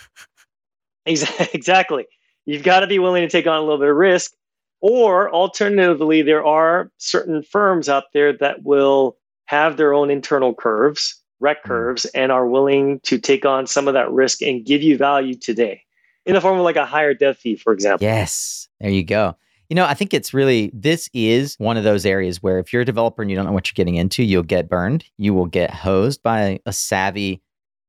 exactly. 1.06 2.06
You've 2.46 2.62
got 2.62 2.80
to 2.80 2.86
be 2.86 2.98
willing 2.98 3.22
to 3.22 3.28
take 3.28 3.46
on 3.46 3.58
a 3.58 3.60
little 3.60 3.78
bit 3.78 3.88
of 3.88 3.96
risk. 3.96 4.32
Or 4.80 5.30
alternatively, 5.32 6.22
there 6.22 6.44
are 6.44 6.90
certain 6.98 7.42
firms 7.42 7.88
out 7.88 8.04
there 8.12 8.32
that 8.34 8.62
will 8.62 9.16
have 9.46 9.76
their 9.76 9.92
own 9.92 10.10
internal 10.10 10.54
curves, 10.54 11.20
REC 11.40 11.58
hmm. 11.62 11.68
curves, 11.68 12.04
and 12.06 12.30
are 12.30 12.46
willing 12.46 13.00
to 13.00 13.18
take 13.18 13.44
on 13.44 13.66
some 13.66 13.88
of 13.88 13.94
that 13.94 14.10
risk 14.10 14.40
and 14.40 14.64
give 14.64 14.82
you 14.82 14.96
value 14.96 15.34
today 15.34 15.82
in 16.26 16.34
the 16.34 16.40
form 16.40 16.58
of 16.58 16.64
like 16.64 16.76
a 16.76 16.86
higher 16.86 17.14
dev 17.14 17.36
fee, 17.38 17.56
for 17.56 17.72
example. 17.72 18.04
Yes. 18.04 18.68
There 18.80 18.90
you 18.90 19.02
go. 19.02 19.36
You 19.68 19.74
know, 19.74 19.84
I 19.84 19.92
think 19.92 20.14
it's 20.14 20.32
really, 20.32 20.70
this 20.72 21.10
is 21.12 21.54
one 21.58 21.76
of 21.76 21.84
those 21.84 22.06
areas 22.06 22.42
where 22.42 22.58
if 22.58 22.72
you're 22.72 22.82
a 22.82 22.86
developer 22.86 23.20
and 23.20 23.30
you 23.30 23.36
don't 23.36 23.44
know 23.44 23.52
what 23.52 23.68
you're 23.68 23.74
getting 23.74 23.96
into, 23.96 24.22
you'll 24.22 24.42
get 24.42 24.68
burned. 24.68 25.04
You 25.18 25.34
will 25.34 25.46
get 25.46 25.70
hosed 25.70 26.22
by 26.22 26.60
a 26.64 26.72
savvy 26.72 27.42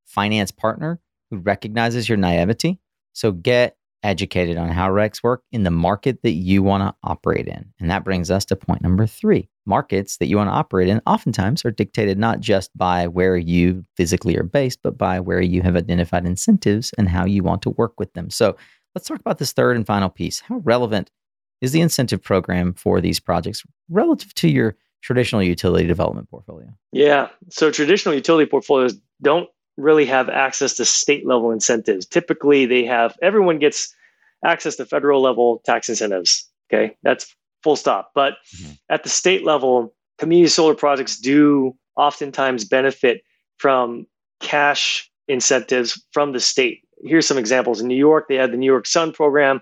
finance 0.05 0.51
partner 0.51 0.99
who 1.31 1.37
recognizes 1.37 2.09
your 2.09 2.17
naivety. 2.17 2.79
So 3.13 3.31
get 3.31 3.77
educated 4.03 4.57
on 4.57 4.69
how 4.69 4.89
RECs 4.89 5.23
work 5.23 5.43
in 5.51 5.63
the 5.63 5.71
market 5.71 6.21
that 6.23 6.31
you 6.31 6.63
want 6.63 6.83
to 6.83 6.95
operate 7.03 7.47
in. 7.47 7.71
And 7.79 7.89
that 7.91 8.03
brings 8.03 8.31
us 8.31 8.45
to 8.45 8.55
point 8.55 8.81
number 8.81 9.05
three. 9.05 9.49
Markets 9.65 10.17
that 10.17 10.27
you 10.27 10.37
want 10.37 10.49
to 10.49 10.53
operate 10.53 10.89
in 10.89 11.01
oftentimes 11.05 11.63
are 11.63 11.71
dictated 11.71 12.17
not 12.17 12.39
just 12.39 12.75
by 12.77 13.07
where 13.07 13.37
you 13.37 13.85
physically 13.95 14.35
are 14.37 14.43
based, 14.43 14.79
but 14.83 14.97
by 14.97 15.19
where 15.19 15.41
you 15.41 15.61
have 15.61 15.75
identified 15.75 16.25
incentives 16.25 16.93
and 16.97 17.07
how 17.07 17.25
you 17.25 17.43
want 17.43 17.61
to 17.61 17.69
work 17.71 17.99
with 17.99 18.11
them. 18.13 18.29
So 18.29 18.55
let's 18.95 19.07
talk 19.07 19.19
about 19.19 19.37
this 19.37 19.53
third 19.53 19.75
and 19.75 19.85
final 19.85 20.09
piece. 20.09 20.39
How 20.41 20.57
relevant 20.57 21.11
is 21.61 21.71
the 21.71 21.81
incentive 21.81 22.21
program 22.21 22.73
for 22.73 23.01
these 23.01 23.19
projects 23.19 23.63
relative 23.89 24.33
to 24.35 24.49
your 24.49 24.75
traditional 25.01 25.43
utility 25.43 25.87
development 25.87 26.29
portfolio? 26.29 26.67
Yeah. 26.91 27.29
So 27.49 27.71
traditional 27.71 28.15
utility 28.15 28.49
portfolios 28.49 28.99
don't 29.21 29.49
really 29.77 30.05
have 30.05 30.29
access 30.29 30.73
to 30.75 30.85
state 30.85 31.25
level 31.25 31.51
incentives. 31.51 32.05
Typically, 32.05 32.65
they 32.65 32.83
have 32.85 33.17
everyone 33.21 33.59
gets 33.59 33.93
access 34.45 34.75
to 34.77 34.85
federal 34.85 35.21
level 35.21 35.61
tax 35.65 35.89
incentives. 35.89 36.47
Okay, 36.71 36.95
that's 37.03 37.35
full 37.63 37.75
stop. 37.75 38.11
But 38.13 38.33
mm-hmm. 38.55 38.73
at 38.89 39.03
the 39.03 39.09
state 39.09 39.43
level, 39.43 39.93
community 40.17 40.49
solar 40.49 40.75
projects 40.75 41.17
do 41.17 41.75
oftentimes 41.95 42.65
benefit 42.65 43.23
from 43.57 44.05
cash 44.39 45.09
incentives 45.27 46.01
from 46.11 46.31
the 46.31 46.39
state. 46.39 46.81
Here's 47.03 47.27
some 47.27 47.37
examples. 47.37 47.81
In 47.81 47.87
New 47.87 47.97
York, 47.97 48.27
they 48.27 48.35
have 48.35 48.51
the 48.51 48.57
New 48.57 48.65
York 48.65 48.85
Sun 48.85 49.13
program. 49.13 49.61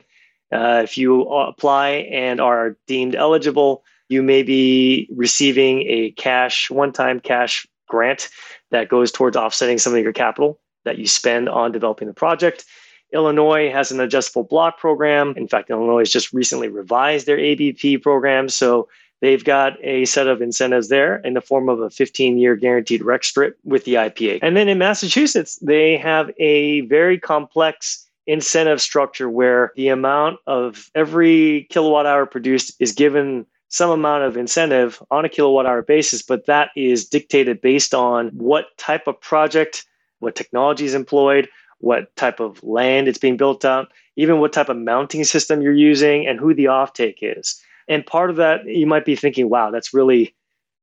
Uh, 0.52 0.82
if 0.84 0.98
you 0.98 1.24
apply 1.24 1.90
and 2.12 2.40
are 2.40 2.78
deemed 2.88 3.16
eligible, 3.16 3.84
you 4.10 4.24
may 4.24 4.44
be 4.44 5.10
receiving 5.16 5.82
a 5.82 6.12
cash, 6.12 6.70
one 6.70 6.94
time 6.94 7.20
cash 7.20 7.68
grant 7.88 8.30
that 8.72 8.90
goes 8.90 9.12
towards 9.12 9.36
offsetting 9.36 9.78
some 9.78 9.94
of 9.94 10.04
your 10.04 10.14
capital 10.14 10.60
that 10.86 10.98
you 10.98 11.08
spend 11.08 11.50
on 11.50 11.72
developing 11.72 12.08
the 12.08 12.14
project. 12.14 12.66
Illinois 13.14 13.72
has 13.72 13.92
an 13.92 14.00
adjustable 14.00 14.44
block 14.44 14.78
program. 14.80 15.34
In 15.38 15.48
fact, 15.48 15.70
Illinois 15.70 16.00
has 16.00 16.12
just 16.12 16.34
recently 16.34 16.68
revised 16.68 17.26
their 17.26 17.40
ABP 17.40 18.00
program. 18.00 18.50
So 18.50 18.90
they've 19.22 19.44
got 19.44 19.74
a 19.84 20.06
set 20.06 20.28
of 20.28 20.42
incentives 20.42 20.90
there 20.90 21.18
in 21.18 21.34
the 21.34 21.42
form 21.42 21.70
of 21.70 21.80
a 21.80 21.90
15 21.90 22.38
year 22.38 22.56
guaranteed 22.56 23.02
REC 23.02 23.24
strip 23.24 23.58
with 23.64 23.86
the 23.86 23.96
IPA. 23.96 24.40
And 24.42 24.58
then 24.58 24.68
in 24.68 24.78
Massachusetts, 24.78 25.58
they 25.62 25.98
have 25.98 26.32
a 26.38 26.82
very 26.82 27.18
complex 27.18 28.07
incentive 28.28 28.82
structure 28.82 29.30
where 29.30 29.72
the 29.76 29.88
amount 29.88 30.40
of 30.46 30.92
every 30.94 31.68
kilowatt 31.70 32.06
hour 32.06 32.26
produced 32.26 32.76
is 32.80 32.92
given 32.92 33.46
some 33.70 33.90
amount 33.90 34.24
of 34.24 34.38
incentive 34.38 35.02
on 35.12 35.26
a 35.26 35.30
kilowatt 35.30 35.66
hour 35.66 35.82
basis, 35.82 36.22
but 36.22 36.46
that 36.46 36.70
is 36.76 37.08
dictated 37.08 37.62
based 37.62 37.94
on 37.94 38.30
what 38.30 38.66
type 38.78 39.08
of 39.08 39.20
project, 39.20 39.86
what 40.20 40.36
technology 40.36 40.86
is 40.86 40.94
employed, 40.94 41.50
what 41.80 42.16
type 42.16 42.40
of 42.40 42.64
land 42.64 43.08
it's 43.08 43.18
being 43.18 43.38
built 43.38 43.66
on, 43.66 43.88
even 44.16 44.40
what 44.40 44.54
type 44.54 44.70
of 44.70 44.78
mounting 44.78 45.24
system 45.24 45.62
you're 45.62 45.74
using, 45.74 46.26
and 46.26 46.40
who 46.40 46.54
the 46.54 46.66
offtake 46.66 47.18
is. 47.22 47.62
And 47.88 48.06
part 48.06 48.30
of 48.30 48.36
that, 48.38 48.66
you 48.66 48.88
might 48.88 49.06
be 49.06 49.16
thinking, 49.16 49.50
wow, 49.50 49.72
that's 49.72 49.94
really 49.94 50.36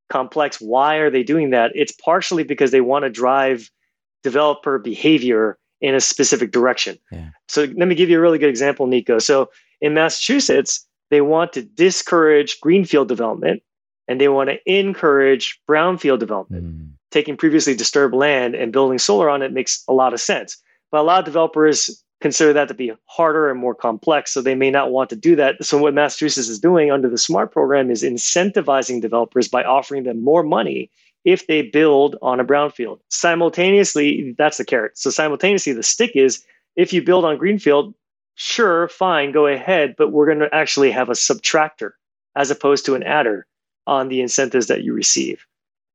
complex. 0.09 0.61
Why 0.61 0.97
are 0.97 1.11
they 1.11 1.23
doing 1.23 1.51
that? 1.51 1.73
It's 1.75 1.93
partially 1.93 2.45
because 2.45 2.71
they 2.71 2.81
want 2.81 3.05
to 3.05 3.11
drive 3.11 3.71
developer 4.23 4.79
behavior 4.79 5.59
in 5.81 5.95
a 5.95 6.01
specific 6.01 6.53
direction. 6.53 6.99
Yeah. 7.11 7.31
So 7.49 7.63
let 7.77 7.89
me 7.89 7.95
give 7.95 8.11
you 8.11 8.19
a 8.19 8.21
really 8.21 8.39
good 8.39 8.49
example, 8.49 8.87
Nico. 8.87 9.19
So 9.19 9.51
in 9.81 9.95
Massachusetts, 9.95 10.87
they 11.11 11.21
want 11.21 11.53
to 11.55 11.63
discourage 11.63 12.61
greenfield 12.61 13.09
development 13.09 13.63
and 14.09 14.21
they 14.21 14.29
want 14.29 14.51
to 14.51 14.59
encourage 14.67 15.61
brownfield 15.69 16.19
development. 16.19 16.65
Mm. 16.65 16.91
Taking 17.11 17.37
previously 17.37 17.75
disturbed 17.75 18.15
land 18.15 18.55
and 18.55 18.73
building 18.73 18.99
solar 18.99 19.31
on 19.31 19.43
it 19.43 19.53
makes 19.53 19.85
a 19.89 19.93
lot 19.93 20.13
of 20.13 20.21
sense. 20.21 20.57
But 20.91 21.01
a 21.01 21.03
lot 21.03 21.21
of 21.21 21.25
developers 21.25 22.03
consider 22.21 22.53
that 22.53 22.69
to 22.69 22.75
be 22.75 22.93
harder 23.07 23.51
and 23.51 23.61
more 23.61 23.75
complex, 23.75 24.33
so 24.33 24.41
they 24.41 24.55
may 24.55 24.71
not 24.71 24.91
want 24.91 25.11
to 25.11 25.17
do 25.17 25.37
that. 25.37 25.63
So, 25.63 25.77
what 25.79 25.95
Massachusetts 25.95 26.49
is 26.49 26.59
doing 26.59 26.91
under 26.91 27.09
the 27.09 27.19
SMART 27.19 27.53
program 27.53 27.91
is 27.91 28.03
incentivizing 28.03 29.03
developers 29.03 29.47
by 29.49 29.63
offering 29.63 30.05
them 30.05 30.25
more 30.25 30.43
money 30.43 30.91
if 31.25 31.47
they 31.47 31.63
build 31.63 32.17
on 32.23 32.41
a 32.41 32.45
brownfield. 32.45 33.01
Simultaneously, 33.09 34.35
that's 34.37 34.59
the 34.59 34.65
carrot. 34.65 34.97
So, 34.99 35.11
simultaneously, 35.11 35.73
the 35.73 35.83
stick 35.83 36.13
is 36.15 36.45
if 36.77 36.93
you 36.93 37.03
build 37.03 37.25
on 37.25 37.39
greenfield, 37.39 37.95
sure, 38.35 38.89
fine, 38.89 39.33
go 39.33 39.47
ahead, 39.47 39.95
but 39.97 40.13
we're 40.13 40.27
going 40.27 40.41
to 40.41 40.55
actually 40.55 40.91
have 40.91 41.09
a 41.09 41.13
subtractor 41.13 41.93
as 42.37 42.51
opposed 42.51 42.85
to 42.87 42.95
an 42.95 43.03
adder 43.03 43.47
on 43.87 44.09
the 44.09 44.21
incentives 44.21 44.67
that 44.67 44.83
you 44.83 44.93
receive. 44.93 45.47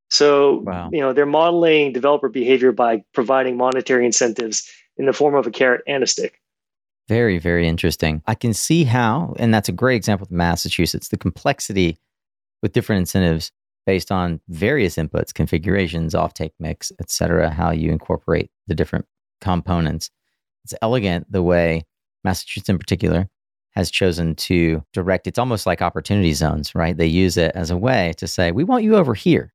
So, 0.10 0.64
wow. 0.66 0.90
you 0.92 1.00
know, 1.00 1.14
they're 1.14 1.26
modeling 1.26 1.94
developer 1.94 2.30
behavior 2.30 2.72
by 2.72 3.04
providing 3.14 3.58
monetary 3.58 4.06
incentives 4.06 4.70
in 4.98 5.06
the 5.06 5.14
form 5.14 5.36
of 5.36 5.46
a 5.46 5.52
carrot 5.52 5.82
and 5.88 6.04
a 6.04 6.08
stick. 6.08 6.40
Very, 7.08 7.40
very 7.40 7.68
interesting. 7.68 8.22
I 8.28 8.36
can 8.36 8.54
see 8.54 8.84
how, 8.84 9.36
and 9.38 9.54
that's 9.54 9.70
a 9.70 9.74
great 9.74 9.96
example 9.96 10.26
of 10.26 10.32
Massachusetts, 10.32 11.10
the 11.10 11.18
complexity 11.18 11.98
with 12.62 12.74
different 12.74 13.00
incentives 13.00 13.52
based 13.90 14.12
on 14.12 14.40
various 14.50 14.98
inputs, 14.98 15.34
configurations, 15.34 16.14
offtake 16.14 16.52
mix, 16.60 16.92
et 17.00 17.10
cetera, 17.10 17.50
how 17.50 17.72
you 17.72 17.92
incorporate 17.92 18.52
the 18.68 18.76
different 18.76 19.04
components. 19.42 20.12
It's 20.64 20.76
elegant 20.84 21.32
the 21.32 21.42
way 21.42 21.88
Massachusetts 22.24 22.70
in 22.70 22.78
particular, 22.78 23.28
has 23.72 23.90
chosen 23.90 24.36
to 24.36 24.84
direct 24.94 25.26
it's 25.26 25.40
almost 25.40 25.66
like 25.66 25.82
opportunity 25.82 26.34
zones, 26.34 26.76
right? 26.76 26.96
They 26.96 27.08
use 27.08 27.36
it 27.36 27.52
as 27.56 27.72
a 27.72 27.78
way 27.78 28.14
to 28.18 28.28
say, 28.28 28.52
we 28.52 28.64
want 28.64 28.84
you 28.84 28.96
over 28.96 29.16
here. 29.16 29.52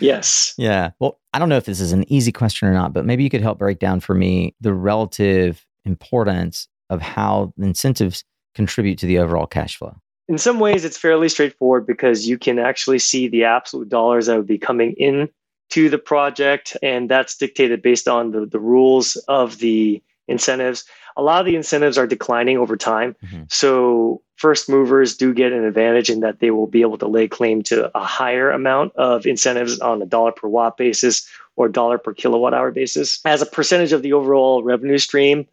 Yes. 0.00 0.54
yeah. 0.58 0.92
Well, 0.98 1.20
I 1.34 1.38
don't 1.38 1.50
know 1.50 1.58
if 1.58 1.66
this 1.66 1.80
is 1.80 1.92
an 1.92 2.10
easy 2.10 2.32
question 2.32 2.66
or 2.66 2.72
not, 2.72 2.94
but 2.94 3.04
maybe 3.04 3.24
you 3.24 3.28
could 3.28 3.42
help 3.42 3.58
break 3.58 3.78
down 3.78 4.00
for 4.00 4.14
me 4.14 4.54
the 4.62 4.72
relative 4.72 5.66
importance 5.84 6.66
of 6.88 7.02
how 7.02 7.52
incentives 7.58 8.24
contribute 8.54 8.98
to 9.00 9.06
the 9.06 9.18
overall 9.18 9.46
cash 9.46 9.76
flow. 9.76 9.96
In 10.28 10.38
some 10.38 10.58
ways, 10.58 10.84
it's 10.84 10.96
fairly 10.96 11.28
straightforward 11.28 11.86
because 11.86 12.26
you 12.26 12.38
can 12.38 12.58
actually 12.58 12.98
see 12.98 13.28
the 13.28 13.44
absolute 13.44 13.88
dollars 13.88 14.26
that 14.26 14.36
would 14.36 14.46
be 14.46 14.58
coming 14.58 14.92
in 14.94 15.28
to 15.70 15.88
the 15.88 15.98
project, 15.98 16.76
and 16.82 17.10
that's 17.10 17.36
dictated 17.36 17.82
based 17.82 18.08
on 18.08 18.30
the, 18.30 18.46
the 18.46 18.60
rules 18.60 19.16
of 19.28 19.58
the 19.58 20.02
incentives 20.28 20.84
a 21.16 21.22
lot 21.22 21.40
of 21.40 21.46
the 21.46 21.56
incentives 21.56 21.96
are 21.96 22.06
declining 22.06 22.58
over 22.58 22.76
time. 22.76 23.16
Mm-hmm. 23.24 23.44
So 23.48 24.22
first 24.36 24.68
movers 24.68 25.16
do 25.16 25.32
get 25.32 25.52
an 25.52 25.64
advantage 25.64 26.10
in 26.10 26.20
that 26.20 26.40
they 26.40 26.50
will 26.50 26.66
be 26.66 26.80
able 26.80 26.98
to 26.98 27.06
lay 27.06 27.28
claim 27.28 27.62
to 27.64 27.96
a 27.96 28.04
higher 28.04 28.50
amount 28.50 28.94
of 28.96 29.26
incentives 29.26 29.78
on 29.80 30.02
a 30.02 30.06
dollar 30.06 30.32
per 30.32 30.48
watt 30.48 30.76
basis 30.76 31.28
or 31.56 31.68
dollar 31.68 31.98
per 31.98 32.12
kilowatt 32.12 32.54
hour 32.54 32.72
basis. 32.72 33.20
As 33.24 33.42
a 33.42 33.46
percentage 33.46 33.92
of 33.92 34.02
the 34.02 34.12
overall 34.12 34.62
revenue 34.62 34.98
stream, 34.98 35.46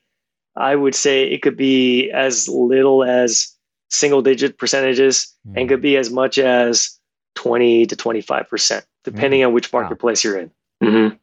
I 0.56 0.76
would 0.76 0.96
say 0.96 1.24
it 1.24 1.42
could 1.42 1.58
be 1.58 2.10
as 2.12 2.50
little 2.50 3.04
as 3.04 3.56
single 3.92 4.22
digit 4.22 4.58
percentages 4.58 5.36
mm-hmm. 5.48 5.60
and 5.60 5.70
could 5.70 5.82
be 5.82 5.98
as 5.98 6.10
much 6.12 6.38
as 6.38 6.98
20 7.36 7.86
to 7.86 7.96
25%, 7.96 8.84
depending 9.04 9.42
mm-hmm. 9.42 9.48
on 9.48 9.54
which 9.54 9.72
marketplace 9.72 10.24
wow. 10.24 10.32
you're 10.32 10.40
in. 10.40 10.52
Mm-hmm. 10.84 11.16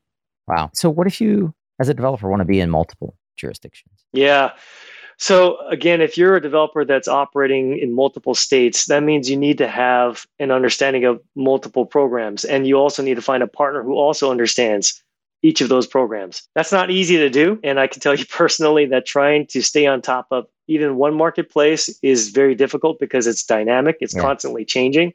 Wow. 0.46 0.70
So, 0.74 0.88
what 0.88 1.06
if 1.06 1.20
you, 1.20 1.54
as 1.80 1.88
a 1.88 1.94
developer, 1.94 2.28
want 2.28 2.40
to 2.40 2.46
be 2.46 2.60
in 2.60 2.70
multiple 2.70 3.16
jurisdictions? 3.36 4.04
Yeah. 4.12 4.52
So 5.20 5.58
again, 5.66 6.00
if 6.00 6.16
you're 6.16 6.36
a 6.36 6.40
developer 6.40 6.84
that's 6.84 7.08
operating 7.08 7.76
in 7.76 7.92
multiple 7.92 8.36
states, 8.36 8.86
that 8.86 9.02
means 9.02 9.28
you 9.28 9.36
need 9.36 9.58
to 9.58 9.66
have 9.66 10.26
an 10.38 10.52
understanding 10.52 11.04
of 11.04 11.20
multiple 11.34 11.84
programs. 11.84 12.44
And 12.44 12.68
you 12.68 12.76
also 12.76 13.02
need 13.02 13.16
to 13.16 13.22
find 13.22 13.42
a 13.42 13.48
partner 13.48 13.82
who 13.82 13.94
also 13.94 14.30
understands 14.30 15.02
each 15.42 15.60
of 15.60 15.68
those 15.68 15.88
programs. 15.88 16.48
That's 16.54 16.70
not 16.70 16.92
easy 16.92 17.16
to 17.16 17.30
do. 17.30 17.58
And 17.64 17.80
I 17.80 17.88
can 17.88 18.00
tell 18.00 18.14
you 18.14 18.26
personally 18.30 18.86
that 18.86 19.06
trying 19.06 19.46
to 19.48 19.60
stay 19.60 19.86
on 19.86 20.02
top 20.02 20.28
of 20.30 20.46
even 20.68 20.96
one 20.96 21.14
marketplace 21.14 21.98
is 22.02 22.28
very 22.28 22.54
difficult 22.54 22.98
because 23.00 23.26
it's 23.26 23.42
dynamic, 23.42 23.96
it's 24.00 24.14
yeah. 24.14 24.22
constantly 24.22 24.64
changing. 24.64 25.12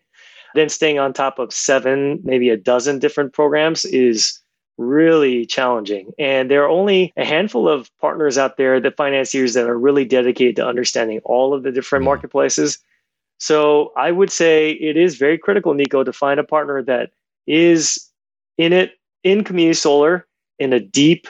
Then 0.55 0.69
staying 0.69 0.99
on 0.99 1.13
top 1.13 1.39
of 1.39 1.53
seven, 1.53 2.19
maybe 2.23 2.49
a 2.49 2.57
dozen 2.57 2.99
different 2.99 3.33
programs 3.33 3.85
is 3.85 4.39
really 4.77 5.45
challenging. 5.45 6.11
And 6.17 6.49
there 6.49 6.63
are 6.63 6.69
only 6.69 7.13
a 7.17 7.25
handful 7.25 7.69
of 7.69 7.89
partners 7.99 8.37
out 8.37 8.57
there, 8.57 8.79
the 8.79 8.91
financiers 8.91 9.53
that 9.53 9.67
are 9.67 9.77
really 9.77 10.05
dedicated 10.05 10.55
to 10.57 10.67
understanding 10.67 11.21
all 11.25 11.53
of 11.53 11.63
the 11.63 11.71
different 11.71 12.05
marketplaces. 12.05 12.79
So 13.39 13.91
I 13.97 14.11
would 14.11 14.31
say 14.31 14.71
it 14.71 14.97
is 14.97 15.17
very 15.17 15.37
critical, 15.37 15.73
Nico, 15.73 16.03
to 16.03 16.13
find 16.13 16.39
a 16.39 16.43
partner 16.43 16.81
that 16.83 17.11
is 17.45 18.09
in 18.57 18.73
it 18.73 18.93
in 19.23 19.43
community 19.43 19.73
solar 19.73 20.27
in 20.59 20.73
a 20.73 20.79
deep 20.79 21.27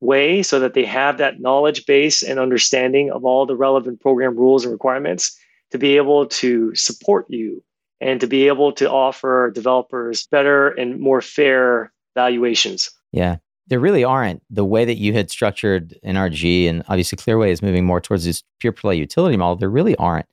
way 0.00 0.42
so 0.42 0.58
that 0.58 0.74
they 0.74 0.84
have 0.84 1.18
that 1.18 1.40
knowledge 1.40 1.86
base 1.86 2.22
and 2.22 2.38
understanding 2.38 3.10
of 3.10 3.24
all 3.24 3.46
the 3.46 3.56
relevant 3.56 4.00
program 4.00 4.36
rules 4.36 4.64
and 4.64 4.72
requirements 4.72 5.38
to 5.70 5.78
be 5.78 5.96
able 5.96 6.26
to 6.26 6.74
support 6.74 7.26
you 7.28 7.62
and 8.00 8.20
to 8.20 8.26
be 8.26 8.48
able 8.48 8.72
to 8.72 8.90
offer 8.90 9.50
developers 9.54 10.26
better 10.28 10.68
and 10.70 10.98
more 11.00 11.20
fair 11.20 11.92
valuations. 12.14 12.90
Yeah. 13.12 13.36
There 13.66 13.78
really 13.78 14.02
aren't 14.02 14.42
the 14.50 14.64
way 14.64 14.84
that 14.84 14.96
you 14.96 15.12
had 15.12 15.30
structured 15.30 15.94
NRG 16.04 16.68
and 16.68 16.82
obviously 16.88 17.16
Clearway 17.18 17.50
is 17.50 17.62
moving 17.62 17.84
more 17.84 18.00
towards 18.00 18.24
this 18.24 18.42
pure 18.58 18.72
play 18.72 18.96
utility 18.96 19.36
model. 19.36 19.56
There 19.56 19.70
really 19.70 19.94
aren't 19.96 20.26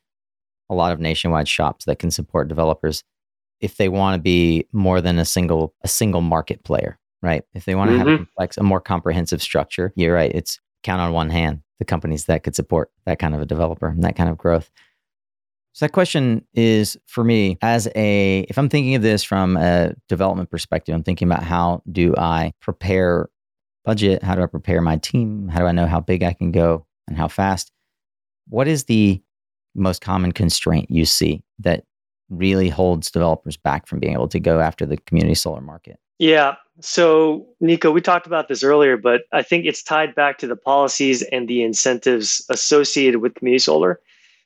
a 0.70 0.76
lot 0.76 0.92
of 0.92 1.00
nationwide 1.00 1.48
shops 1.48 1.86
that 1.86 2.00
can 2.00 2.10
support 2.10 2.48
developers 2.48 3.04
if 3.60 3.78
they 3.78 3.90
want 3.90 4.16
to 4.16 4.22
be 4.22 4.68
more 4.72 5.02
than 5.02 5.18
a 5.18 5.26
single 5.26 5.74
a 5.84 5.88
single 5.88 6.22
market 6.22 6.64
player, 6.64 6.98
right? 7.22 7.44
If 7.54 7.66
they 7.66 7.76
want 7.76 7.90
to 7.90 7.98
mm-hmm. 7.98 8.08
have 8.08 8.16
a 8.16 8.18
complex, 8.18 8.58
a 8.58 8.64
more 8.64 8.82
comprehensive 8.82 9.42
structure, 9.42 9.94
you're 9.96 10.14
right. 10.14 10.32
It's 10.34 10.60
count 10.84 11.02
on 11.02 11.14
one 11.14 11.30
hand 11.30 11.62
the 11.80 11.86
companies 11.86 12.26
that 12.26 12.44
could 12.44 12.56
support 12.56 12.90
that 13.06 13.20
kind 13.20 13.36
of 13.36 13.42
a 13.42 13.46
developer 13.46 13.88
and 13.88 14.04
that 14.04 14.16
kind 14.16 14.30
of 14.30 14.38
growth. 14.38 14.70
So 15.74 15.86
that 15.86 15.92
question 15.92 16.44
is 16.56 16.98
for 17.06 17.24
me 17.24 17.58
as 17.62 17.88
a 17.96 18.40
if 18.50 18.58
I'm 18.58 18.70
thinking 18.70 18.96
of 18.96 19.04
this 19.04 19.24
from 19.24 19.58
a 19.58 19.94
development 20.10 20.50
perspective, 20.50 20.96
I'm 20.96 21.04
thinking 21.04 21.28
about 21.28 21.44
how 21.44 21.84
do 21.92 22.16
I 22.18 22.54
prepare 22.62 23.30
budget, 23.86 24.24
how 24.24 24.34
do 24.34 24.42
I 24.42 24.48
prepare 24.48 24.82
my 24.82 24.98
team, 24.98 25.48
how 25.48 25.60
do 25.60 25.68
I 25.68 25.72
know 25.72 25.86
how 25.86 26.00
big 26.00 26.24
I 26.24 26.34
can 26.34 26.52
go 26.52 26.88
and 27.08 27.16
how 27.16 27.28
fast? 27.28 27.72
What 28.48 28.68
is 28.68 28.86
the 28.86 29.22
most 29.76 30.02
common 30.02 30.32
constraint 30.32 30.90
you 30.90 31.06
see 31.06 31.44
that 31.60 31.84
really 32.30 32.70
holds 32.70 33.12
developers 33.12 33.56
back 33.56 33.88
from 33.88 34.00
being 34.00 34.14
able 34.14 34.28
to 34.30 34.40
go 34.40 34.60
after 34.60 34.86
the 34.86 34.98
community 34.98 35.36
solar 35.36 35.62
market? 35.62 36.00
Yeah. 36.20 36.56
So, 36.80 37.48
Nico, 37.60 37.92
we 37.92 38.02
talked 38.02 38.28
about 38.28 38.48
this 38.48 38.64
earlier, 38.64 38.98
but 38.98 39.24
I 39.32 39.42
think 39.42 39.66
it's 39.66 39.82
tied 39.82 40.14
back 40.14 40.38
to 40.40 40.48
the 40.48 40.56
policies 40.56 41.24
and 41.24 41.48
the 41.48 41.64
incentives 41.64 42.46
associated 42.50 43.20
with 43.20 43.36
community 43.36 43.60
solar. 43.60 44.00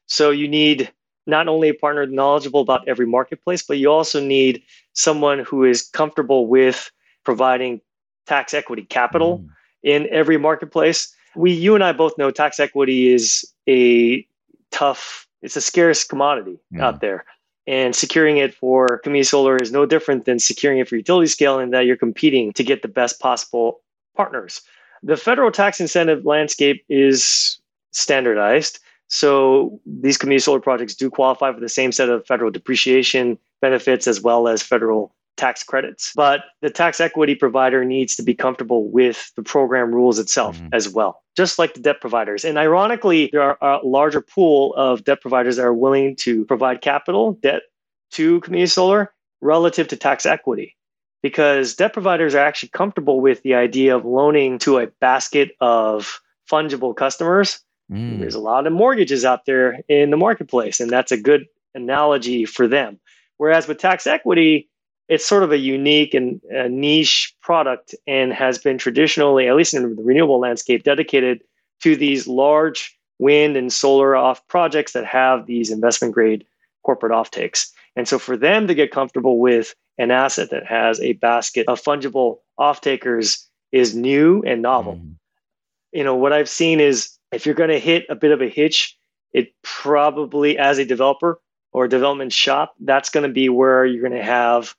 So, 0.06 0.30
you 0.30 0.48
need 0.48 0.92
not 1.28 1.48
only 1.48 1.70
a 1.70 1.74
partner 1.74 2.06
knowledgeable 2.06 2.62
about 2.62 2.88
every 2.88 3.06
marketplace, 3.06 3.64
but 3.64 3.78
you 3.78 3.92
also 3.92 4.20
need 4.20 4.64
someone 4.94 5.40
who 5.40 5.64
is 5.64 5.84
comfortable 5.84 6.48
with 6.48 6.92
providing 7.24 7.82
tax 8.26 8.54
equity 8.54 8.84
capital 8.84 9.40
mm. 9.40 9.48
in 9.84 10.08
every 10.10 10.38
marketplace. 10.38 11.14
We, 11.36 11.52
you 11.52 11.76
and 11.76 11.84
I 11.84 11.92
both 11.92 12.18
know 12.18 12.32
tax 12.32 12.60
equity 12.60 13.14
is 13.14 13.46
a 13.68 14.26
tough, 14.72 15.28
it's 15.42 15.56
a 15.56 15.62
scarce 15.62 16.04
commodity 16.04 16.58
yeah. 16.72 16.88
out 16.88 17.02
there. 17.02 17.26
And 17.72 17.96
securing 17.96 18.36
it 18.36 18.54
for 18.54 18.98
community 18.98 19.24
solar 19.24 19.56
is 19.56 19.72
no 19.72 19.86
different 19.86 20.26
than 20.26 20.40
securing 20.40 20.80
it 20.80 20.90
for 20.90 20.98
utility 20.98 21.28
scale 21.28 21.58
in 21.58 21.70
that 21.70 21.86
you're 21.86 21.96
competing 21.96 22.52
to 22.54 22.66
get 22.66 22.82
the 22.82 22.90
best 22.90 23.22
possible 23.22 23.80
partners. 24.14 24.62
The 25.04 25.16
federal 25.16 25.52
tax 25.52 25.80
incentive 25.80 26.26
landscape 26.26 26.84
is 26.90 27.62
standardized. 27.92 28.80
So 29.08 29.80
these 29.86 30.18
community 30.18 30.44
solar 30.44 30.60
projects 30.60 30.96
do 30.96 31.10
qualify 31.10 31.54
for 31.54 31.62
the 31.62 31.70
same 31.70 31.94
set 31.94 32.10
of 32.10 32.28
federal 32.28 32.52
depreciation 32.52 33.38
benefits 33.62 34.06
as 34.06 34.20
well 34.20 34.50
as 34.50 34.62
federal 34.62 35.16
tax 35.42 35.64
credits. 35.64 36.14
But 36.16 36.42
the 36.62 36.70
tax 36.70 37.00
equity 37.00 37.36
provider 37.36 37.84
needs 37.84 38.16
to 38.16 38.24
be 38.24 38.34
comfortable 38.34 38.90
with 38.90 39.32
the 39.36 39.44
program 39.44 39.94
rules 39.94 40.20
itself 40.20 40.58
mm-hmm. 40.58 40.74
as 40.74 40.88
well, 40.88 41.22
just 41.36 41.60
like 41.60 41.74
the 41.74 41.80
debt 41.80 42.00
providers. 42.00 42.46
And 42.46 42.58
ironically, 42.58 43.30
there 43.32 43.42
are 43.42 43.58
a 43.62 43.86
larger 43.86 44.22
pool 44.22 44.74
of 44.76 45.04
debt 45.04 45.22
providers 45.22 45.58
that 45.58 45.66
are 45.66 45.74
willing 45.74 46.16
to 46.18 46.46
provide 46.46 46.82
capital, 46.82 47.34
debt 47.42 47.64
to 48.12 48.40
community 48.42 48.70
solar 48.70 49.14
relative 49.42 49.88
to 49.90 49.98
tax 49.98 50.26
equity. 50.26 50.76
Because 51.24 51.76
debt 51.76 51.94
providers 51.94 52.34
are 52.34 52.44
actually 52.44 52.70
comfortable 52.70 53.22
with 53.22 53.44
the 53.44 53.54
idea 53.54 53.96
of 53.96 54.06
loaning 54.06 54.58
to 54.60 54.80
a 54.80 54.88
basket 54.88 55.52
of 55.60 56.20
fungible 56.50 56.96
customers 56.96 57.60
Mm. 57.92 58.20
There's 58.20 58.36
a 58.36 58.40
lot 58.40 58.66
of 58.66 58.74
mortgages 58.74 59.26
out 59.26 59.46
there 59.46 59.80
in 59.90 60.12
the 60.12 60.18
marketplace, 60.18 60.80
and 60.80 60.90
that's 60.90 61.12
a 61.12 61.18
good 61.18 61.46
analogy 61.76 62.46
for 62.46 62.68
them. 62.68 63.00
Whereas 63.38 63.68
with 63.68 63.80
tax 63.80 64.08
equity, 64.08 64.70
it's 65.08 65.26
sort 65.26 65.44
of 65.44 65.52
a 65.52 65.58
unique 65.58 66.14
and 66.14 66.42
a 66.50 66.70
niche 66.70 67.36
product 67.42 67.94
and 68.08 68.32
has 68.34 68.58
been 68.58 68.78
traditionally, 68.78 69.48
at 69.48 69.56
least 69.56 69.74
in 69.74 69.96
the 69.96 70.04
renewable 70.04 70.40
landscape, 70.40 70.84
dedicated 70.84 71.42
to 71.82 71.96
these 71.96 72.28
large 72.28 72.98
wind 73.20 73.58
and 73.58 73.74
solar 73.74 74.16
off 74.16 74.46
projects 74.48 74.94
that 74.94 75.06
have 75.06 75.46
these 75.46 75.70
investment 75.70 76.14
grade 76.14 76.46
corporate 76.84 77.12
offtakes. 77.12 77.70
And 77.96 78.08
so 78.08 78.18
for 78.18 78.38
them 78.38 78.68
to 78.68 78.74
get 78.74 78.92
comfortable 78.92 79.40
with 79.40 79.76
an 79.98 80.12
asset 80.12 80.50
that 80.50 80.66
has 80.66 81.00
a 81.02 81.14
basket 81.14 81.68
of 81.68 81.82
fungible 81.82 82.40
offtakers 82.60 83.46
is 83.72 83.96
new 83.96 84.42
and 84.46 84.62
novel. 84.62 84.96
Mm. 84.96 85.16
You 85.92 86.04
know, 86.04 86.16
what 86.16 86.34
I've 86.34 86.50
seen 86.50 86.80
is 86.80 87.18
if 87.32 87.46
you're 87.46 87.56
going 87.56 87.70
to 87.70 87.80
hit 87.80 88.06
a 88.10 88.16
bit 88.16 88.32
of 88.32 88.42
a 88.42 88.50
hitch, 88.50 88.98
it 89.34 89.54
probably, 89.62 90.58
as 90.58 90.78
a 90.78 90.86
developer 90.86 91.40
or 91.74 91.86
a 91.86 91.90
development 91.90 92.34
shop, 92.34 92.76
that's 92.80 93.10
going 93.10 93.28
to 93.28 93.34
be 93.34 93.50
where 93.50 93.86
you're 93.86 94.02
going 94.02 94.20
to 94.20 94.26
have 94.26 94.76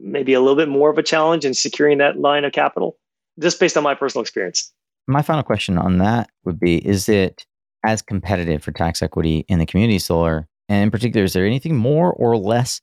maybe 0.00 0.32
a 0.34 0.40
little 0.40 0.56
bit 0.56 0.68
more 0.68 0.90
of 0.90 0.98
a 0.98 1.02
challenge 1.02 1.44
in 1.44 1.54
securing 1.54 1.98
that 1.98 2.18
line 2.18 2.44
of 2.44 2.52
capital, 2.52 2.96
just 3.40 3.60
based 3.60 3.76
on 3.76 3.82
my 3.82 3.94
personal 3.94 4.22
experience. 4.22 4.72
My 5.06 5.22
final 5.22 5.42
question 5.42 5.78
on 5.78 5.98
that 5.98 6.30
would 6.44 6.58
be 6.58 6.86
Is 6.86 7.08
it 7.08 7.46
as 7.84 8.02
competitive 8.02 8.62
for 8.62 8.72
tax 8.72 9.02
equity 9.02 9.44
in 9.48 9.58
the 9.58 9.66
community 9.66 9.98
solar? 9.98 10.48
And 10.68 10.82
in 10.82 10.90
particular, 10.90 11.24
is 11.24 11.32
there 11.32 11.46
anything 11.46 11.76
more 11.76 12.12
or 12.12 12.36
less 12.36 12.80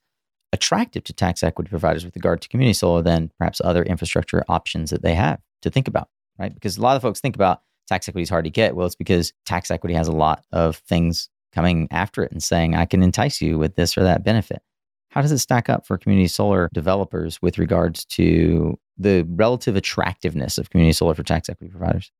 attractive 0.53 1.03
to 1.05 1.13
tax 1.13 1.43
equity 1.43 1.69
providers 1.69 2.05
with 2.05 2.15
regard 2.15 2.41
to 2.41 2.47
community 2.47 2.73
solar 2.73 3.01
than 3.01 3.31
perhaps 3.37 3.59
other 3.63 3.83
infrastructure 3.83 4.43
options 4.47 4.91
that 4.91 5.01
they 5.01 5.15
have 5.15 5.41
to 5.63 5.69
think 5.69 5.87
about? 5.87 6.09
Right. 6.39 6.53
Because 6.53 6.77
a 6.77 6.81
lot 6.81 6.95
of 6.95 7.01
folks 7.01 7.19
think 7.19 7.35
about 7.35 7.61
tax 7.87 8.07
equity 8.07 8.23
is 8.23 8.29
hard 8.29 8.45
to 8.45 8.49
get? 8.49 8.75
Well, 8.75 8.85
it's 8.85 8.95
because 8.95 9.33
tax 9.45 9.69
equity 9.69 9.93
has 9.95 10.07
a 10.07 10.13
lot 10.13 10.45
of 10.51 10.77
things 10.77 11.29
coming 11.53 11.87
after 11.91 12.23
it 12.23 12.31
and 12.31 12.41
saying, 12.41 12.75
I 12.75 12.85
can 12.85 13.03
entice 13.03 13.41
you 13.41 13.57
with 13.57 13.75
this 13.75 13.97
or 13.97 14.03
that 14.03 14.23
benefit. 14.23 14.61
How 15.13 15.21
does 15.21 15.31
it 15.31 15.37
stack 15.37 15.69
up 15.69 15.85
for 15.85 15.95
community 15.95 16.27
solar 16.27 16.69
developers 16.73 17.39
with 17.39 17.59
regards 17.59 18.03
to 18.05 18.79
the 18.97 19.27
relative 19.29 19.75
attractiveness 19.75 20.57
of 20.57 20.71
community 20.71 20.93
solar 20.93 21.13
for 21.13 21.21
tax 21.21 21.49
equity 21.49 21.69
providers? 21.69 22.11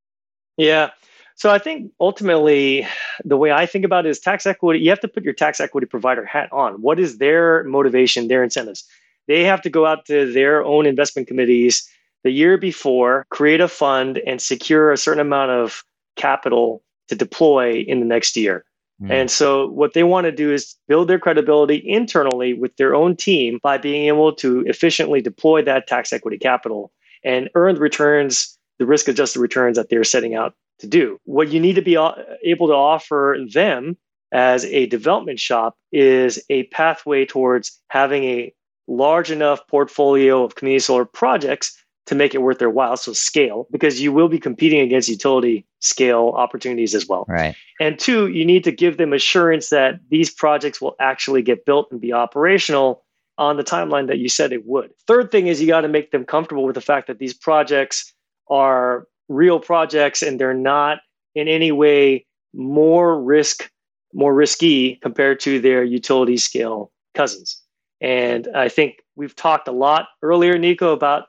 Yeah. 0.56 0.90
So 1.34 1.50
I 1.50 1.58
think 1.58 1.90
ultimately 1.98 2.86
the 3.24 3.36
way 3.36 3.50
I 3.50 3.66
think 3.66 3.84
about 3.84 4.06
it 4.06 4.10
is 4.10 4.20
tax 4.20 4.46
equity, 4.46 4.78
you 4.78 4.90
have 4.90 5.00
to 5.00 5.08
put 5.08 5.24
your 5.24 5.32
tax 5.32 5.58
equity 5.58 5.88
provider 5.88 6.24
hat 6.24 6.48
on. 6.52 6.74
What 6.74 7.00
is 7.00 7.18
their 7.18 7.64
motivation, 7.64 8.28
their 8.28 8.44
incentives? 8.44 8.84
They 9.26 9.42
have 9.42 9.60
to 9.62 9.70
go 9.70 9.86
out 9.86 10.06
to 10.06 10.32
their 10.32 10.64
own 10.64 10.86
investment 10.86 11.26
committees 11.26 11.88
the 12.22 12.30
year 12.30 12.56
before, 12.56 13.26
create 13.30 13.60
a 13.60 13.66
fund 13.66 14.18
and 14.24 14.40
secure 14.40 14.92
a 14.92 14.96
certain 14.96 15.20
amount 15.20 15.50
of 15.50 15.82
capital 16.14 16.80
to 17.08 17.16
deploy 17.16 17.84
in 17.88 17.98
the 17.98 18.06
next 18.06 18.36
year. 18.36 18.64
Mm. 19.02 19.10
And 19.10 19.30
so, 19.30 19.68
what 19.68 19.92
they 19.92 20.04
want 20.04 20.24
to 20.26 20.32
do 20.32 20.52
is 20.52 20.76
build 20.86 21.08
their 21.08 21.18
credibility 21.18 21.82
internally 21.84 22.54
with 22.54 22.76
their 22.76 22.94
own 22.94 23.16
team 23.16 23.58
by 23.62 23.78
being 23.78 24.06
able 24.06 24.32
to 24.36 24.60
efficiently 24.66 25.20
deploy 25.20 25.62
that 25.62 25.86
tax 25.86 26.12
equity 26.12 26.38
capital 26.38 26.92
and 27.24 27.50
earn 27.54 27.74
the 27.74 27.80
returns, 27.80 28.56
the 28.78 28.86
risk 28.86 29.08
adjusted 29.08 29.40
returns 29.40 29.76
that 29.76 29.88
they're 29.88 30.04
setting 30.04 30.34
out 30.34 30.54
to 30.78 30.86
do. 30.86 31.18
What 31.24 31.50
you 31.50 31.60
need 31.60 31.74
to 31.74 31.82
be 31.82 31.94
able 31.94 32.68
to 32.68 32.74
offer 32.74 33.38
them 33.52 33.96
as 34.32 34.64
a 34.66 34.86
development 34.86 35.38
shop 35.38 35.76
is 35.92 36.42
a 36.50 36.64
pathway 36.64 37.24
towards 37.24 37.80
having 37.88 38.24
a 38.24 38.52
large 38.86 39.30
enough 39.30 39.66
portfolio 39.68 40.44
of 40.44 40.56
community 40.56 40.80
solar 40.80 41.04
projects 41.04 41.82
to 42.06 42.14
make 42.14 42.34
it 42.34 42.42
worth 42.42 42.58
their 42.58 42.70
while. 42.70 42.96
So 42.96 43.12
scale, 43.12 43.66
because 43.70 44.00
you 44.00 44.12
will 44.12 44.28
be 44.28 44.38
competing 44.38 44.80
against 44.80 45.08
utility 45.08 45.66
scale 45.80 46.32
opportunities 46.36 46.94
as 46.94 47.06
well. 47.06 47.24
Right. 47.28 47.54
And 47.80 47.98
two, 47.98 48.28
you 48.28 48.44
need 48.44 48.64
to 48.64 48.72
give 48.72 48.96
them 48.96 49.12
assurance 49.12 49.70
that 49.70 50.00
these 50.10 50.30
projects 50.30 50.80
will 50.80 50.96
actually 51.00 51.42
get 51.42 51.64
built 51.64 51.88
and 51.90 52.00
be 52.00 52.12
operational 52.12 53.04
on 53.36 53.56
the 53.56 53.64
timeline 53.64 54.06
that 54.06 54.18
you 54.18 54.28
said 54.28 54.52
it 54.52 54.66
would. 54.66 54.90
Third 55.06 55.30
thing 55.30 55.48
is 55.48 55.60
you 55.60 55.66
got 55.66 55.80
to 55.80 55.88
make 55.88 56.12
them 56.12 56.24
comfortable 56.24 56.64
with 56.64 56.74
the 56.74 56.80
fact 56.80 57.06
that 57.08 57.18
these 57.18 57.34
projects 57.34 58.12
are 58.48 59.06
real 59.28 59.58
projects 59.58 60.22
and 60.22 60.38
they're 60.38 60.54
not 60.54 60.98
in 61.34 61.48
any 61.48 61.72
way 61.72 62.26
more 62.52 63.20
risk 63.20 63.70
more 64.14 64.32
risky 64.32 64.94
compared 65.02 65.40
to 65.40 65.60
their 65.60 65.82
utility 65.82 66.36
scale 66.36 66.92
cousins. 67.14 67.60
And 68.00 68.48
I 68.54 68.68
think 68.68 69.02
we've 69.16 69.34
talked 69.34 69.66
a 69.66 69.72
lot 69.72 70.06
earlier, 70.22 70.56
Nico, 70.56 70.92
about 70.92 71.24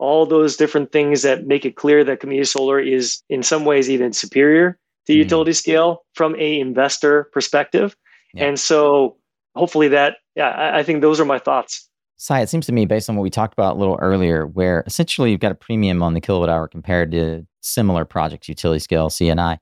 all 0.00 0.24
those 0.24 0.56
different 0.56 0.92
things 0.92 1.22
that 1.22 1.46
make 1.46 1.64
it 1.64 1.76
clear 1.76 2.02
that 2.02 2.20
community 2.20 2.46
solar 2.46 2.80
is 2.80 3.22
in 3.28 3.42
some 3.42 3.66
ways 3.66 3.90
even 3.90 4.12
superior 4.12 4.78
to 5.06 5.12
mm. 5.12 5.16
utility 5.16 5.52
scale 5.52 6.02
from 6.14 6.34
a 6.36 6.58
investor 6.58 7.24
perspective. 7.32 7.94
Yeah. 8.32 8.46
And 8.46 8.58
so 8.58 9.18
hopefully 9.54 9.88
that, 9.88 10.16
yeah, 10.34 10.48
I, 10.48 10.78
I 10.78 10.82
think 10.82 11.02
those 11.02 11.20
are 11.20 11.26
my 11.26 11.38
thoughts. 11.38 11.86
Cy, 12.16 12.40
it 12.40 12.48
seems 12.48 12.66
to 12.66 12.72
me, 12.72 12.86
based 12.86 13.08
on 13.10 13.16
what 13.16 13.22
we 13.22 13.30
talked 13.30 13.52
about 13.52 13.76
a 13.76 13.78
little 13.78 13.98
earlier, 14.00 14.46
where 14.46 14.84
essentially 14.86 15.30
you've 15.30 15.40
got 15.40 15.52
a 15.52 15.54
premium 15.54 16.02
on 16.02 16.14
the 16.14 16.20
kilowatt 16.20 16.48
hour 16.48 16.66
compared 16.66 17.10
to 17.12 17.46
similar 17.60 18.04
projects, 18.04 18.48
utility 18.48 18.80
scale, 18.80 19.10
C&I. 19.10 19.58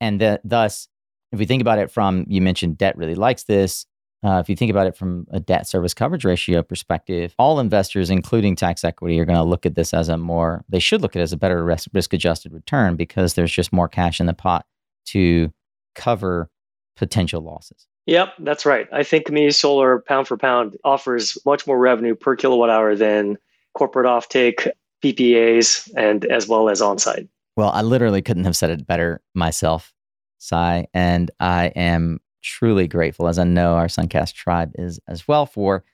And 0.00 0.20
that, 0.20 0.40
thus, 0.44 0.88
if 1.32 1.38
we 1.38 1.46
think 1.46 1.62
about 1.62 1.78
it 1.78 1.90
from, 1.90 2.26
you 2.28 2.40
mentioned 2.40 2.78
debt 2.78 2.96
really 2.96 3.14
likes 3.16 3.44
this. 3.44 3.86
Uh, 4.24 4.38
if 4.38 4.48
you 4.48 4.56
think 4.56 4.70
about 4.70 4.86
it 4.86 4.96
from 4.96 5.26
a 5.30 5.38
debt 5.38 5.66
service 5.66 5.92
coverage 5.92 6.24
ratio 6.24 6.62
perspective, 6.62 7.34
all 7.38 7.60
investors, 7.60 8.08
including 8.08 8.56
tax 8.56 8.82
equity, 8.82 9.20
are 9.20 9.26
going 9.26 9.36
to 9.36 9.42
look 9.42 9.66
at 9.66 9.74
this 9.74 9.92
as 9.92 10.08
a 10.08 10.16
more, 10.16 10.64
they 10.68 10.78
should 10.78 11.02
look 11.02 11.14
at 11.14 11.20
it 11.20 11.24
as 11.24 11.32
a 11.32 11.36
better 11.36 11.62
risk 11.62 12.12
adjusted 12.12 12.52
return 12.52 12.96
because 12.96 13.34
there's 13.34 13.52
just 13.52 13.72
more 13.72 13.88
cash 13.88 14.20
in 14.20 14.26
the 14.26 14.32
pot 14.32 14.64
to 15.06 15.52
cover 15.94 16.50
potential 16.96 17.42
losses. 17.42 17.86
Yep, 18.06 18.34
that's 18.40 18.64
right. 18.64 18.86
I 18.92 19.02
think 19.02 19.30
me 19.30 19.50
solar 19.50 20.00
pound 20.00 20.26
for 20.26 20.36
pound 20.36 20.76
offers 20.84 21.36
much 21.44 21.66
more 21.66 21.78
revenue 21.78 22.14
per 22.14 22.34
kilowatt 22.36 22.70
hour 22.70 22.96
than 22.96 23.36
corporate 23.74 24.06
offtake, 24.06 24.68
PPAs, 25.02 25.90
and 25.96 26.24
as 26.26 26.48
well 26.48 26.68
as 26.70 26.80
on-site. 26.80 27.28
Well, 27.56 27.70
I 27.70 27.82
literally 27.82 28.22
couldn't 28.22 28.44
have 28.44 28.56
said 28.56 28.70
it 28.70 28.86
better 28.86 29.22
myself, 29.34 29.92
Cy, 30.38 30.86
and 30.94 31.30
I 31.40 31.66
am 31.68 32.20
truly 32.44 32.86
grateful, 32.86 33.26
as 33.26 33.38
I 33.38 33.44
know 33.44 33.74
our 33.74 33.86
Suncast 33.86 34.34
tribe 34.34 34.72
is 34.76 35.00
as 35.08 35.26
well, 35.26 35.46
for 35.46 35.84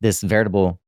this 0.00 0.22
veritable 0.22 0.80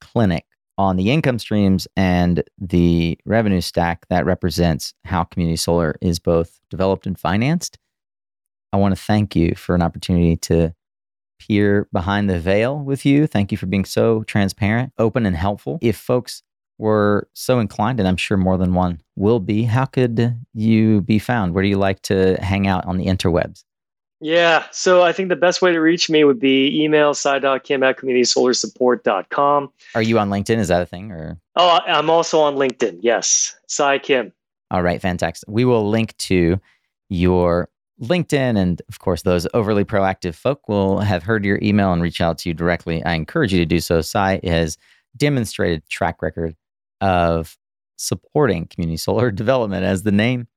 clinic 0.00 0.44
on 0.78 0.96
the 0.96 1.10
income 1.10 1.38
streams 1.38 1.86
and 1.96 2.42
the 2.58 3.18
revenue 3.24 3.60
stack 3.60 4.06
that 4.08 4.26
represents 4.26 4.92
how 5.04 5.24
community 5.24 5.56
solar 5.56 5.94
is 6.00 6.18
both 6.18 6.60
developed 6.70 7.06
and 7.06 7.18
financed 7.18 7.78
I 8.76 8.78
want 8.78 8.94
to 8.94 9.02
thank 9.02 9.34
you 9.34 9.54
for 9.54 9.74
an 9.74 9.80
opportunity 9.80 10.36
to 10.36 10.74
peer 11.38 11.88
behind 11.92 12.28
the 12.28 12.38
veil 12.38 12.78
with 12.78 13.06
you. 13.06 13.26
Thank 13.26 13.50
you 13.50 13.58
for 13.58 13.64
being 13.64 13.86
so 13.86 14.22
transparent, 14.24 14.92
open, 14.98 15.24
and 15.24 15.34
helpful. 15.34 15.78
If 15.80 15.96
folks 15.96 16.42
were 16.76 17.28
so 17.32 17.58
inclined, 17.58 18.00
and 18.00 18.08
I'm 18.08 18.18
sure 18.18 18.36
more 18.36 18.58
than 18.58 18.74
one 18.74 19.00
will 19.14 19.40
be, 19.40 19.62
how 19.62 19.86
could 19.86 20.36
you 20.52 21.00
be 21.00 21.18
found? 21.18 21.54
Where 21.54 21.62
do 21.62 21.68
you 21.70 21.78
like 21.78 22.02
to 22.02 22.36
hang 22.42 22.66
out 22.66 22.84
on 22.84 22.98
the 22.98 23.06
interwebs? 23.06 23.64
Yeah, 24.20 24.64
so 24.72 25.02
I 25.02 25.12
think 25.12 25.28
the 25.28 25.36
best 25.36 25.60
way 25.60 25.72
to 25.72 25.78
reach 25.78 26.08
me 26.08 26.24
would 26.24 26.40
be 26.40 26.82
email 26.82 27.12
sai.kim 27.12 27.82
at 27.82 27.98
communitysolarsupport.com. 27.98 29.72
Are 29.94 30.02
you 30.02 30.18
on 30.18 30.30
LinkedIn? 30.30 30.58
Is 30.58 30.68
that 30.68 30.80
a 30.80 30.86
thing? 30.86 31.12
or? 31.12 31.38
Oh, 31.56 31.80
I'm 31.86 32.08
also 32.08 32.40
on 32.40 32.56
LinkedIn. 32.56 33.00
Yes, 33.02 33.54
Cy 33.66 33.98
Kim. 33.98 34.32
All 34.70 34.82
right, 34.82 35.00
fantastic. 35.00 35.48
We 35.48 35.64
will 35.64 35.88
link 35.88 36.16
to 36.18 36.58
your 37.08 37.68
LinkedIn. 38.02 38.58
And 38.58 38.82
of 38.88 38.98
course, 38.98 39.22
those 39.22 39.46
overly 39.54 39.84
proactive 39.84 40.34
folk 40.34 40.68
will 40.68 41.00
have 41.00 41.22
heard 41.22 41.44
your 41.44 41.58
email 41.62 41.92
and 41.92 42.02
reach 42.02 42.20
out 42.20 42.38
to 42.38 42.48
you 42.48 42.54
directly. 42.54 43.04
I 43.04 43.14
encourage 43.14 43.52
you 43.52 43.58
to 43.58 43.66
do 43.66 43.80
so. 43.80 44.00
Cy 44.00 44.40
has 44.44 44.76
demonstrated 45.16 45.88
track 45.88 46.22
record 46.22 46.56
of 47.00 47.56
supporting 47.96 48.66
community 48.66 48.96
solar 48.96 49.30
development 49.32 49.84
as 49.84 50.02
the 50.02 50.12
name 50.12 50.48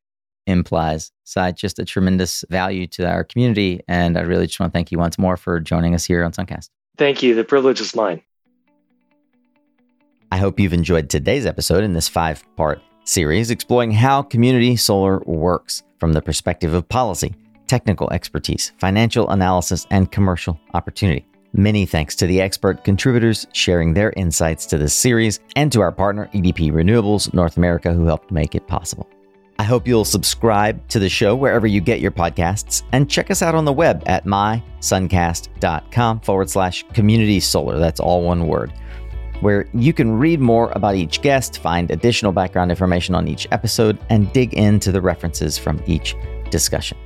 implies. 0.49 1.11
Cy, 1.23 1.51
just 1.51 1.79
a 1.79 1.85
tremendous 1.85 2.43
value 2.49 2.87
to 2.87 3.07
our 3.07 3.23
community. 3.23 3.81
And 3.87 4.17
I 4.17 4.21
really 4.21 4.47
just 4.47 4.59
want 4.59 4.73
to 4.73 4.77
thank 4.77 4.91
you 4.91 4.97
once 4.97 5.17
more 5.17 5.37
for 5.37 5.59
joining 5.59 5.95
us 5.95 6.05
here 6.05 6.23
on 6.23 6.31
Suncast. 6.31 6.69
Thank 6.97 7.23
you. 7.23 7.35
The 7.35 7.43
privilege 7.43 7.79
is 7.79 7.95
mine. 7.95 8.21
I 10.31 10.37
hope 10.37 10.59
you've 10.59 10.73
enjoyed 10.73 11.09
today's 11.09 11.45
episode 11.45 11.83
in 11.83 11.93
this 11.93 12.07
five 12.07 12.43
part 12.55 12.81
series 13.03 13.49
exploring 13.49 13.91
how 13.91 14.21
community 14.21 14.75
solar 14.75 15.19
works 15.25 15.83
from 15.97 16.13
the 16.13 16.21
perspective 16.21 16.73
of 16.73 16.87
policy, 16.87 17.33
technical 17.67 18.11
expertise, 18.11 18.71
financial 18.77 19.29
analysis, 19.29 19.87
and 19.89 20.11
commercial 20.11 20.59
opportunity. 20.73 21.25
Many 21.53 21.87
thanks 21.87 22.15
to 22.17 22.27
the 22.27 22.41
expert 22.41 22.83
contributors 22.83 23.47
sharing 23.53 23.93
their 23.93 24.13
insights 24.15 24.67
to 24.67 24.77
this 24.77 24.93
series 24.93 25.39
and 25.55 25.71
to 25.71 25.81
our 25.81 25.91
partner, 25.91 26.29
EDP 26.33 26.71
Renewables 26.71 27.33
North 27.33 27.57
America, 27.57 27.91
who 27.91 28.05
helped 28.05 28.31
make 28.31 28.53
it 28.53 28.67
possible. 28.67 29.09
I 29.59 29.63
hope 29.63 29.87
you'll 29.89 30.05
subscribe 30.05 30.87
to 30.87 30.99
the 30.99 31.09
show 31.09 31.35
wherever 31.35 31.67
you 31.67 31.81
get 31.81 31.99
your 31.99 32.11
podcasts 32.11 32.83
and 32.93 33.09
check 33.09 33.29
us 33.29 33.41
out 33.41 33.55
on 33.55 33.65
the 33.65 33.73
web 33.73 34.01
at 34.05 34.23
mysuncast.com 34.23 36.21
forward 36.21 36.49
slash 36.49 36.85
community 36.93 37.41
solar. 37.41 37.77
That's 37.77 37.99
all 37.99 38.23
one 38.23 38.47
word 38.47 38.71
where 39.41 39.67
you 39.73 39.91
can 39.93 40.17
read 40.17 40.39
more 40.39 40.71
about 40.71 40.95
each 40.95 41.21
guest, 41.21 41.59
find 41.59 41.91
additional 41.91 42.31
background 42.31 42.71
information 42.71 43.15
on 43.15 43.27
each 43.27 43.47
episode, 43.51 43.97
and 44.09 44.31
dig 44.33 44.53
into 44.53 44.91
the 44.91 45.01
references 45.01 45.57
from 45.57 45.81
each 45.85 46.15
discussion. 46.49 46.97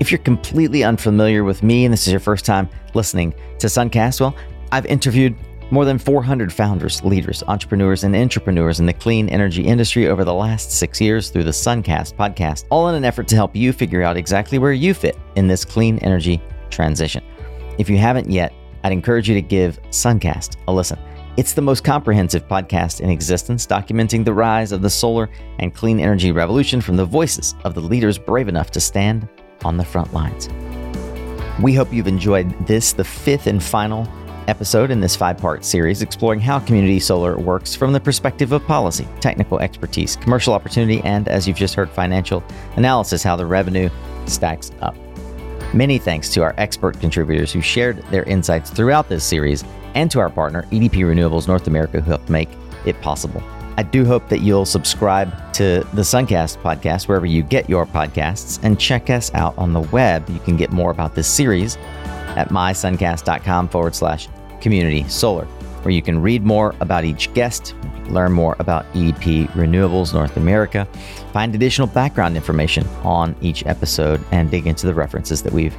If 0.00 0.10
you're 0.10 0.18
completely 0.18 0.84
unfamiliar 0.84 1.44
with 1.44 1.62
me 1.62 1.84
and 1.84 1.92
this 1.92 2.06
is 2.06 2.12
your 2.12 2.20
first 2.20 2.44
time 2.44 2.68
listening 2.94 3.34
to 3.58 3.68
Suncast, 3.68 4.20
well, 4.20 4.34
I've 4.72 4.86
interviewed 4.86 5.34
more 5.70 5.84
than 5.84 5.98
400 5.98 6.52
founders, 6.52 7.02
leaders, 7.02 7.42
entrepreneurs, 7.48 8.04
and 8.04 8.14
entrepreneurs 8.14 8.80
in 8.80 8.86
the 8.86 8.92
clean 8.92 9.28
energy 9.28 9.64
industry 9.64 10.08
over 10.08 10.24
the 10.24 10.34
last 10.34 10.70
six 10.70 11.00
years 11.00 11.30
through 11.30 11.44
the 11.44 11.50
Suncast 11.50 12.14
podcast, 12.14 12.64
all 12.70 12.88
in 12.88 12.94
an 12.94 13.04
effort 13.04 13.28
to 13.28 13.34
help 13.34 13.56
you 13.56 13.72
figure 13.72 14.02
out 14.02 14.16
exactly 14.16 14.58
where 14.58 14.72
you 14.72 14.94
fit 14.94 15.16
in 15.36 15.46
this 15.46 15.64
clean 15.64 15.98
energy 15.98 16.40
transition. 16.70 17.24
If 17.78 17.88
you 17.88 17.98
haven't 17.98 18.30
yet, 18.30 18.52
I'd 18.84 18.92
encourage 18.92 19.28
you 19.28 19.34
to 19.34 19.42
give 19.42 19.80
Suncast 19.90 20.56
a 20.68 20.72
listen. 20.72 20.98
It's 21.36 21.52
the 21.52 21.62
most 21.62 21.82
comprehensive 21.82 22.46
podcast 22.46 23.00
in 23.00 23.10
existence, 23.10 23.66
documenting 23.66 24.24
the 24.24 24.32
rise 24.32 24.70
of 24.70 24.82
the 24.82 24.90
solar 24.90 25.28
and 25.58 25.74
clean 25.74 25.98
energy 25.98 26.30
revolution 26.30 26.80
from 26.80 26.96
the 26.96 27.04
voices 27.04 27.56
of 27.64 27.74
the 27.74 27.80
leaders 27.80 28.18
brave 28.18 28.46
enough 28.46 28.70
to 28.72 28.80
stand 28.80 29.28
on 29.64 29.76
the 29.76 29.84
front 29.84 30.12
lines. 30.12 30.48
We 31.60 31.74
hope 31.74 31.92
you've 31.92 32.06
enjoyed 32.06 32.66
this, 32.66 32.92
the 32.92 33.04
fifth 33.04 33.46
and 33.46 33.62
final 33.62 34.06
episode 34.48 34.90
in 34.90 35.00
this 35.00 35.16
five 35.16 35.38
part 35.38 35.64
series 35.64 36.02
exploring 36.02 36.40
how 36.40 36.58
community 36.58 37.00
solar 37.00 37.38
works 37.38 37.74
from 37.74 37.92
the 37.92 38.00
perspective 38.00 38.52
of 38.52 38.64
policy, 38.66 39.06
technical 39.20 39.58
expertise, 39.60 40.16
commercial 40.16 40.54
opportunity, 40.54 41.00
and, 41.00 41.28
as 41.28 41.46
you've 41.46 41.56
just 41.56 41.74
heard, 41.74 41.90
financial 41.90 42.42
analysis, 42.76 43.22
how 43.22 43.36
the 43.36 43.46
revenue 43.46 43.88
stacks 44.26 44.70
up. 44.80 44.96
Many 45.72 45.98
thanks 45.98 46.32
to 46.34 46.42
our 46.42 46.54
expert 46.56 47.00
contributors 47.00 47.52
who 47.52 47.60
shared 47.60 48.02
their 48.10 48.24
insights 48.24 48.70
throughout 48.70 49.08
this 49.08 49.24
series 49.24 49.64
and 49.94 50.10
to 50.10 50.20
our 50.20 50.30
partner, 50.30 50.62
EDP 50.70 50.90
Renewables 50.90 51.48
North 51.48 51.66
America, 51.66 52.00
who 52.00 52.10
helped 52.10 52.30
make 52.30 52.48
it 52.86 53.00
possible. 53.00 53.42
I 53.76 53.82
do 53.82 54.04
hope 54.04 54.28
that 54.28 54.40
you'll 54.40 54.66
subscribe 54.66 55.52
to 55.54 55.84
the 55.94 56.02
Suncast 56.02 56.58
podcast 56.58 57.08
wherever 57.08 57.26
you 57.26 57.42
get 57.42 57.68
your 57.68 57.86
podcasts 57.86 58.60
and 58.62 58.78
check 58.78 59.10
us 59.10 59.34
out 59.34 59.56
on 59.58 59.72
the 59.72 59.80
web. 59.80 60.28
You 60.30 60.38
can 60.38 60.56
get 60.56 60.70
more 60.70 60.92
about 60.92 61.16
this 61.16 61.26
series 61.26 61.76
at 62.36 62.50
mysuncast.com 62.50 63.68
forward 63.68 63.94
slash 63.94 64.28
community 64.60 65.06
solar, 65.08 65.44
where 65.82 65.92
you 65.92 66.02
can 66.02 66.20
read 66.20 66.44
more 66.44 66.74
about 66.80 67.04
each 67.04 67.32
guest, 67.34 67.74
learn 68.06 68.32
more 68.32 68.56
about 68.58 68.90
EDP 68.94 69.48
Renewables 69.50 70.14
North 70.14 70.36
America, 70.36 70.86
find 71.32 71.54
additional 71.54 71.86
background 71.86 72.36
information 72.36 72.86
on 73.02 73.36
each 73.40 73.66
episode, 73.66 74.24
and 74.32 74.50
dig 74.50 74.66
into 74.66 74.86
the 74.86 74.94
references 74.94 75.42
that 75.42 75.52
we've 75.52 75.76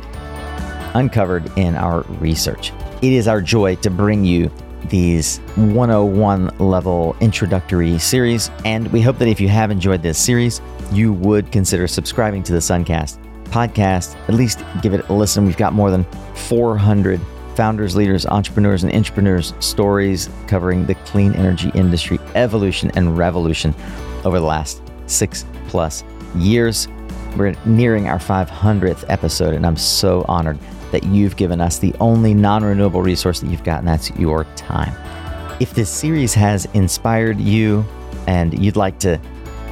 uncovered 0.94 1.52
in 1.58 1.76
our 1.76 2.02
research. 2.20 2.72
It 3.02 3.12
is 3.12 3.28
our 3.28 3.42
joy 3.42 3.76
to 3.78 3.90
bring 3.90 4.24
you 4.24 4.52
these 4.90 5.40
101 5.56 6.58
level 6.60 7.16
introductory 7.20 7.98
series, 7.98 8.52
and 8.64 8.88
we 8.92 9.02
hope 9.02 9.18
that 9.18 9.28
if 9.28 9.42
you 9.42 9.50
have 9.50 9.72
enjoyed 9.72 10.02
this 10.02 10.18
series, 10.18 10.62
you 10.92 11.12
would 11.14 11.52
consider 11.52 11.88
subscribing 11.88 12.44
to 12.44 12.54
the 12.54 12.60
Suncast 12.60 13.25
podcast. 13.56 14.18
At 14.28 14.36
least 14.36 14.64
give 14.82 14.94
it 14.94 15.08
a 15.08 15.14
listen. 15.14 15.46
We've 15.46 15.56
got 15.56 15.72
more 15.72 15.90
than 15.90 16.06
400 16.36 17.22
founders, 17.56 17.96
leaders, 17.96 18.26
entrepreneurs, 18.26 18.84
and 18.84 18.94
entrepreneurs 18.94 19.54
stories 19.60 20.30
covering 20.48 20.86
the 20.86 20.96
clean 20.96 21.34
energy 21.36 21.72
industry 21.74 22.20
evolution 22.36 22.92
and 22.96 23.18
revolution 23.18 23.74
over 24.26 24.40
the 24.40 24.46
last 24.46 24.82
six 25.08 25.46
plus 25.70 26.04
years. 26.36 26.90
We're 27.38 27.56
nearing 27.66 28.10
our 28.10 28.20
500th 28.20 29.06
episode, 29.08 29.54
and 29.54 29.66
I'm 29.66 29.78
so 29.78 30.26
honored 30.28 30.60
that 30.92 31.06
you've 31.06 31.38
given 31.38 31.62
us 31.62 31.80
the 31.80 31.94
only 32.02 32.34
non 32.34 32.64
renewable 32.64 33.02
resource 33.02 33.40
that 33.40 33.50
you've 33.50 33.64
got, 33.64 33.80
and 33.80 33.88
that's 33.88 34.12
your 34.12 34.44
time. 34.58 34.94
If 35.62 35.74
this 35.74 35.90
series 35.90 36.34
has 36.34 36.66
inspired 36.74 37.40
you 37.40 37.86
and 38.28 38.58
you'd 38.62 38.76
like 38.76 39.00
to 39.00 39.20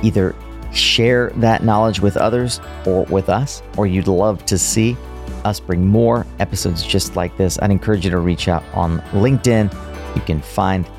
either 0.04 0.36
share 0.74 1.30
that 1.36 1.64
knowledge 1.64 2.00
with 2.00 2.18
others 2.18 2.60
or 2.86 3.04
with 3.06 3.30
us, 3.30 3.62
or 3.78 3.88
you'd 3.88 4.08
love 4.08 4.46
to 4.46 4.58
see 4.58 4.98
us 5.46 5.60
bring 5.60 5.86
more 5.86 6.26
episodes 6.40 6.84
just 6.84 7.16
like 7.16 7.36
this, 7.38 7.60
I'd 7.62 7.72
encourage 7.72 8.06
you 8.06 8.12
to 8.12 8.20
reach 8.20 8.48
out 8.48 8.64
on 8.74 9.00
LinkedIn. 9.12 9.74
You 10.16 10.22
can 10.22 10.42
find 10.42 10.90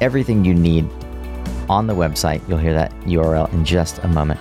everything 0.00 0.44
you 0.44 0.54
need 0.54 0.88
on 1.68 1.86
the 1.86 1.94
website. 1.94 2.46
You'll 2.48 2.58
hear 2.58 2.74
that 2.74 2.92
URL 3.02 3.52
in 3.52 3.64
just 3.64 3.98
a 3.98 4.08
moment. 4.08 4.40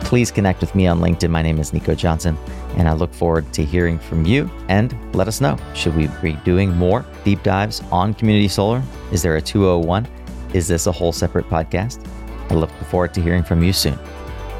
Please 0.00 0.30
connect 0.30 0.60
with 0.60 0.74
me 0.74 0.86
on 0.86 1.00
LinkedIn. 1.00 1.30
My 1.30 1.42
name 1.42 1.58
is 1.58 1.72
Nico 1.72 1.94
Johnson, 1.94 2.36
and 2.76 2.88
I 2.88 2.92
look 2.92 3.12
forward 3.12 3.50
to 3.54 3.64
hearing 3.64 3.98
from 3.98 4.26
you. 4.26 4.50
And 4.68 4.94
let 5.14 5.28
us 5.28 5.40
know 5.40 5.56
should 5.74 5.96
we 5.96 6.08
be 6.22 6.34
doing 6.44 6.76
more 6.76 7.06
deep 7.24 7.42
dives 7.42 7.82
on 7.90 8.12
community 8.14 8.48
solar? 8.48 8.82
Is 9.12 9.22
there 9.22 9.36
a 9.36 9.42
201? 9.42 10.06
Is 10.52 10.68
this 10.68 10.86
a 10.86 10.92
whole 10.92 11.12
separate 11.12 11.48
podcast? 11.48 12.06
I 12.50 12.54
look 12.54 12.70
forward 12.90 13.14
to 13.14 13.22
hearing 13.22 13.42
from 13.42 13.62
you 13.62 13.72
soon. 13.72 13.98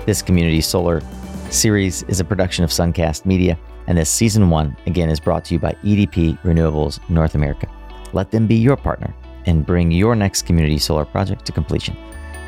This 0.07 0.22
community 0.22 0.61
solar 0.61 1.03
series 1.51 2.03
is 2.05 2.20
a 2.20 2.24
production 2.24 2.64
of 2.64 2.70
Suncast 2.70 3.26
Media, 3.26 3.59
and 3.87 3.97
this 3.97 4.11
season 4.11 4.51
one, 4.51 4.76
again, 4.87 5.11
is 5.11 5.20
brought 5.20 5.45
to 5.47 5.55
you 5.55 5.61
by 5.61 5.72
EDP 5.85 6.41
Renewables 6.43 6.99
North 7.09 7.35
America. 7.35 7.68
let 8.12 8.30
them 8.30 8.47
be 8.47 8.55
your 8.55 8.76
partner 8.76 9.12
and 9.47 9.66
bring 9.66 9.91
your 9.91 10.14
next 10.14 10.43
community 10.47 10.78
solar 10.78 11.05
project 11.05 11.45
to 11.47 11.53
completion. 11.53 11.97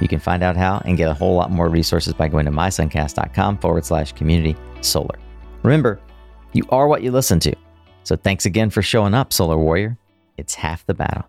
You 0.00 0.08
can 0.08 0.20
find 0.20 0.42
out 0.42 0.56
how 0.56 0.82
and 0.84 0.96
get 0.96 1.10
a 1.10 1.14
whole 1.14 1.34
lot 1.34 1.50
more 1.50 1.68
resources 1.68 2.12
by 2.12 2.28
going 2.28 2.44
to 2.46 2.52
mysuncast.com 2.52 3.58
forward 3.58 3.84
slash 3.84 4.12
community 4.12 4.56
solar. 4.80 5.18
Remember, 5.62 6.00
you 6.52 6.64
are 6.70 6.86
what 6.86 7.02
you 7.02 7.10
listen 7.10 7.40
to. 7.40 7.54
So 8.04 8.16
thanks 8.16 8.46
again 8.46 8.70
for 8.70 8.82
showing 8.82 9.14
up, 9.14 9.32
Solar 9.32 9.58
Warrior. 9.58 9.98
It's 10.36 10.54
half 10.54 10.86
the 10.86 10.94
battle. 10.94 11.24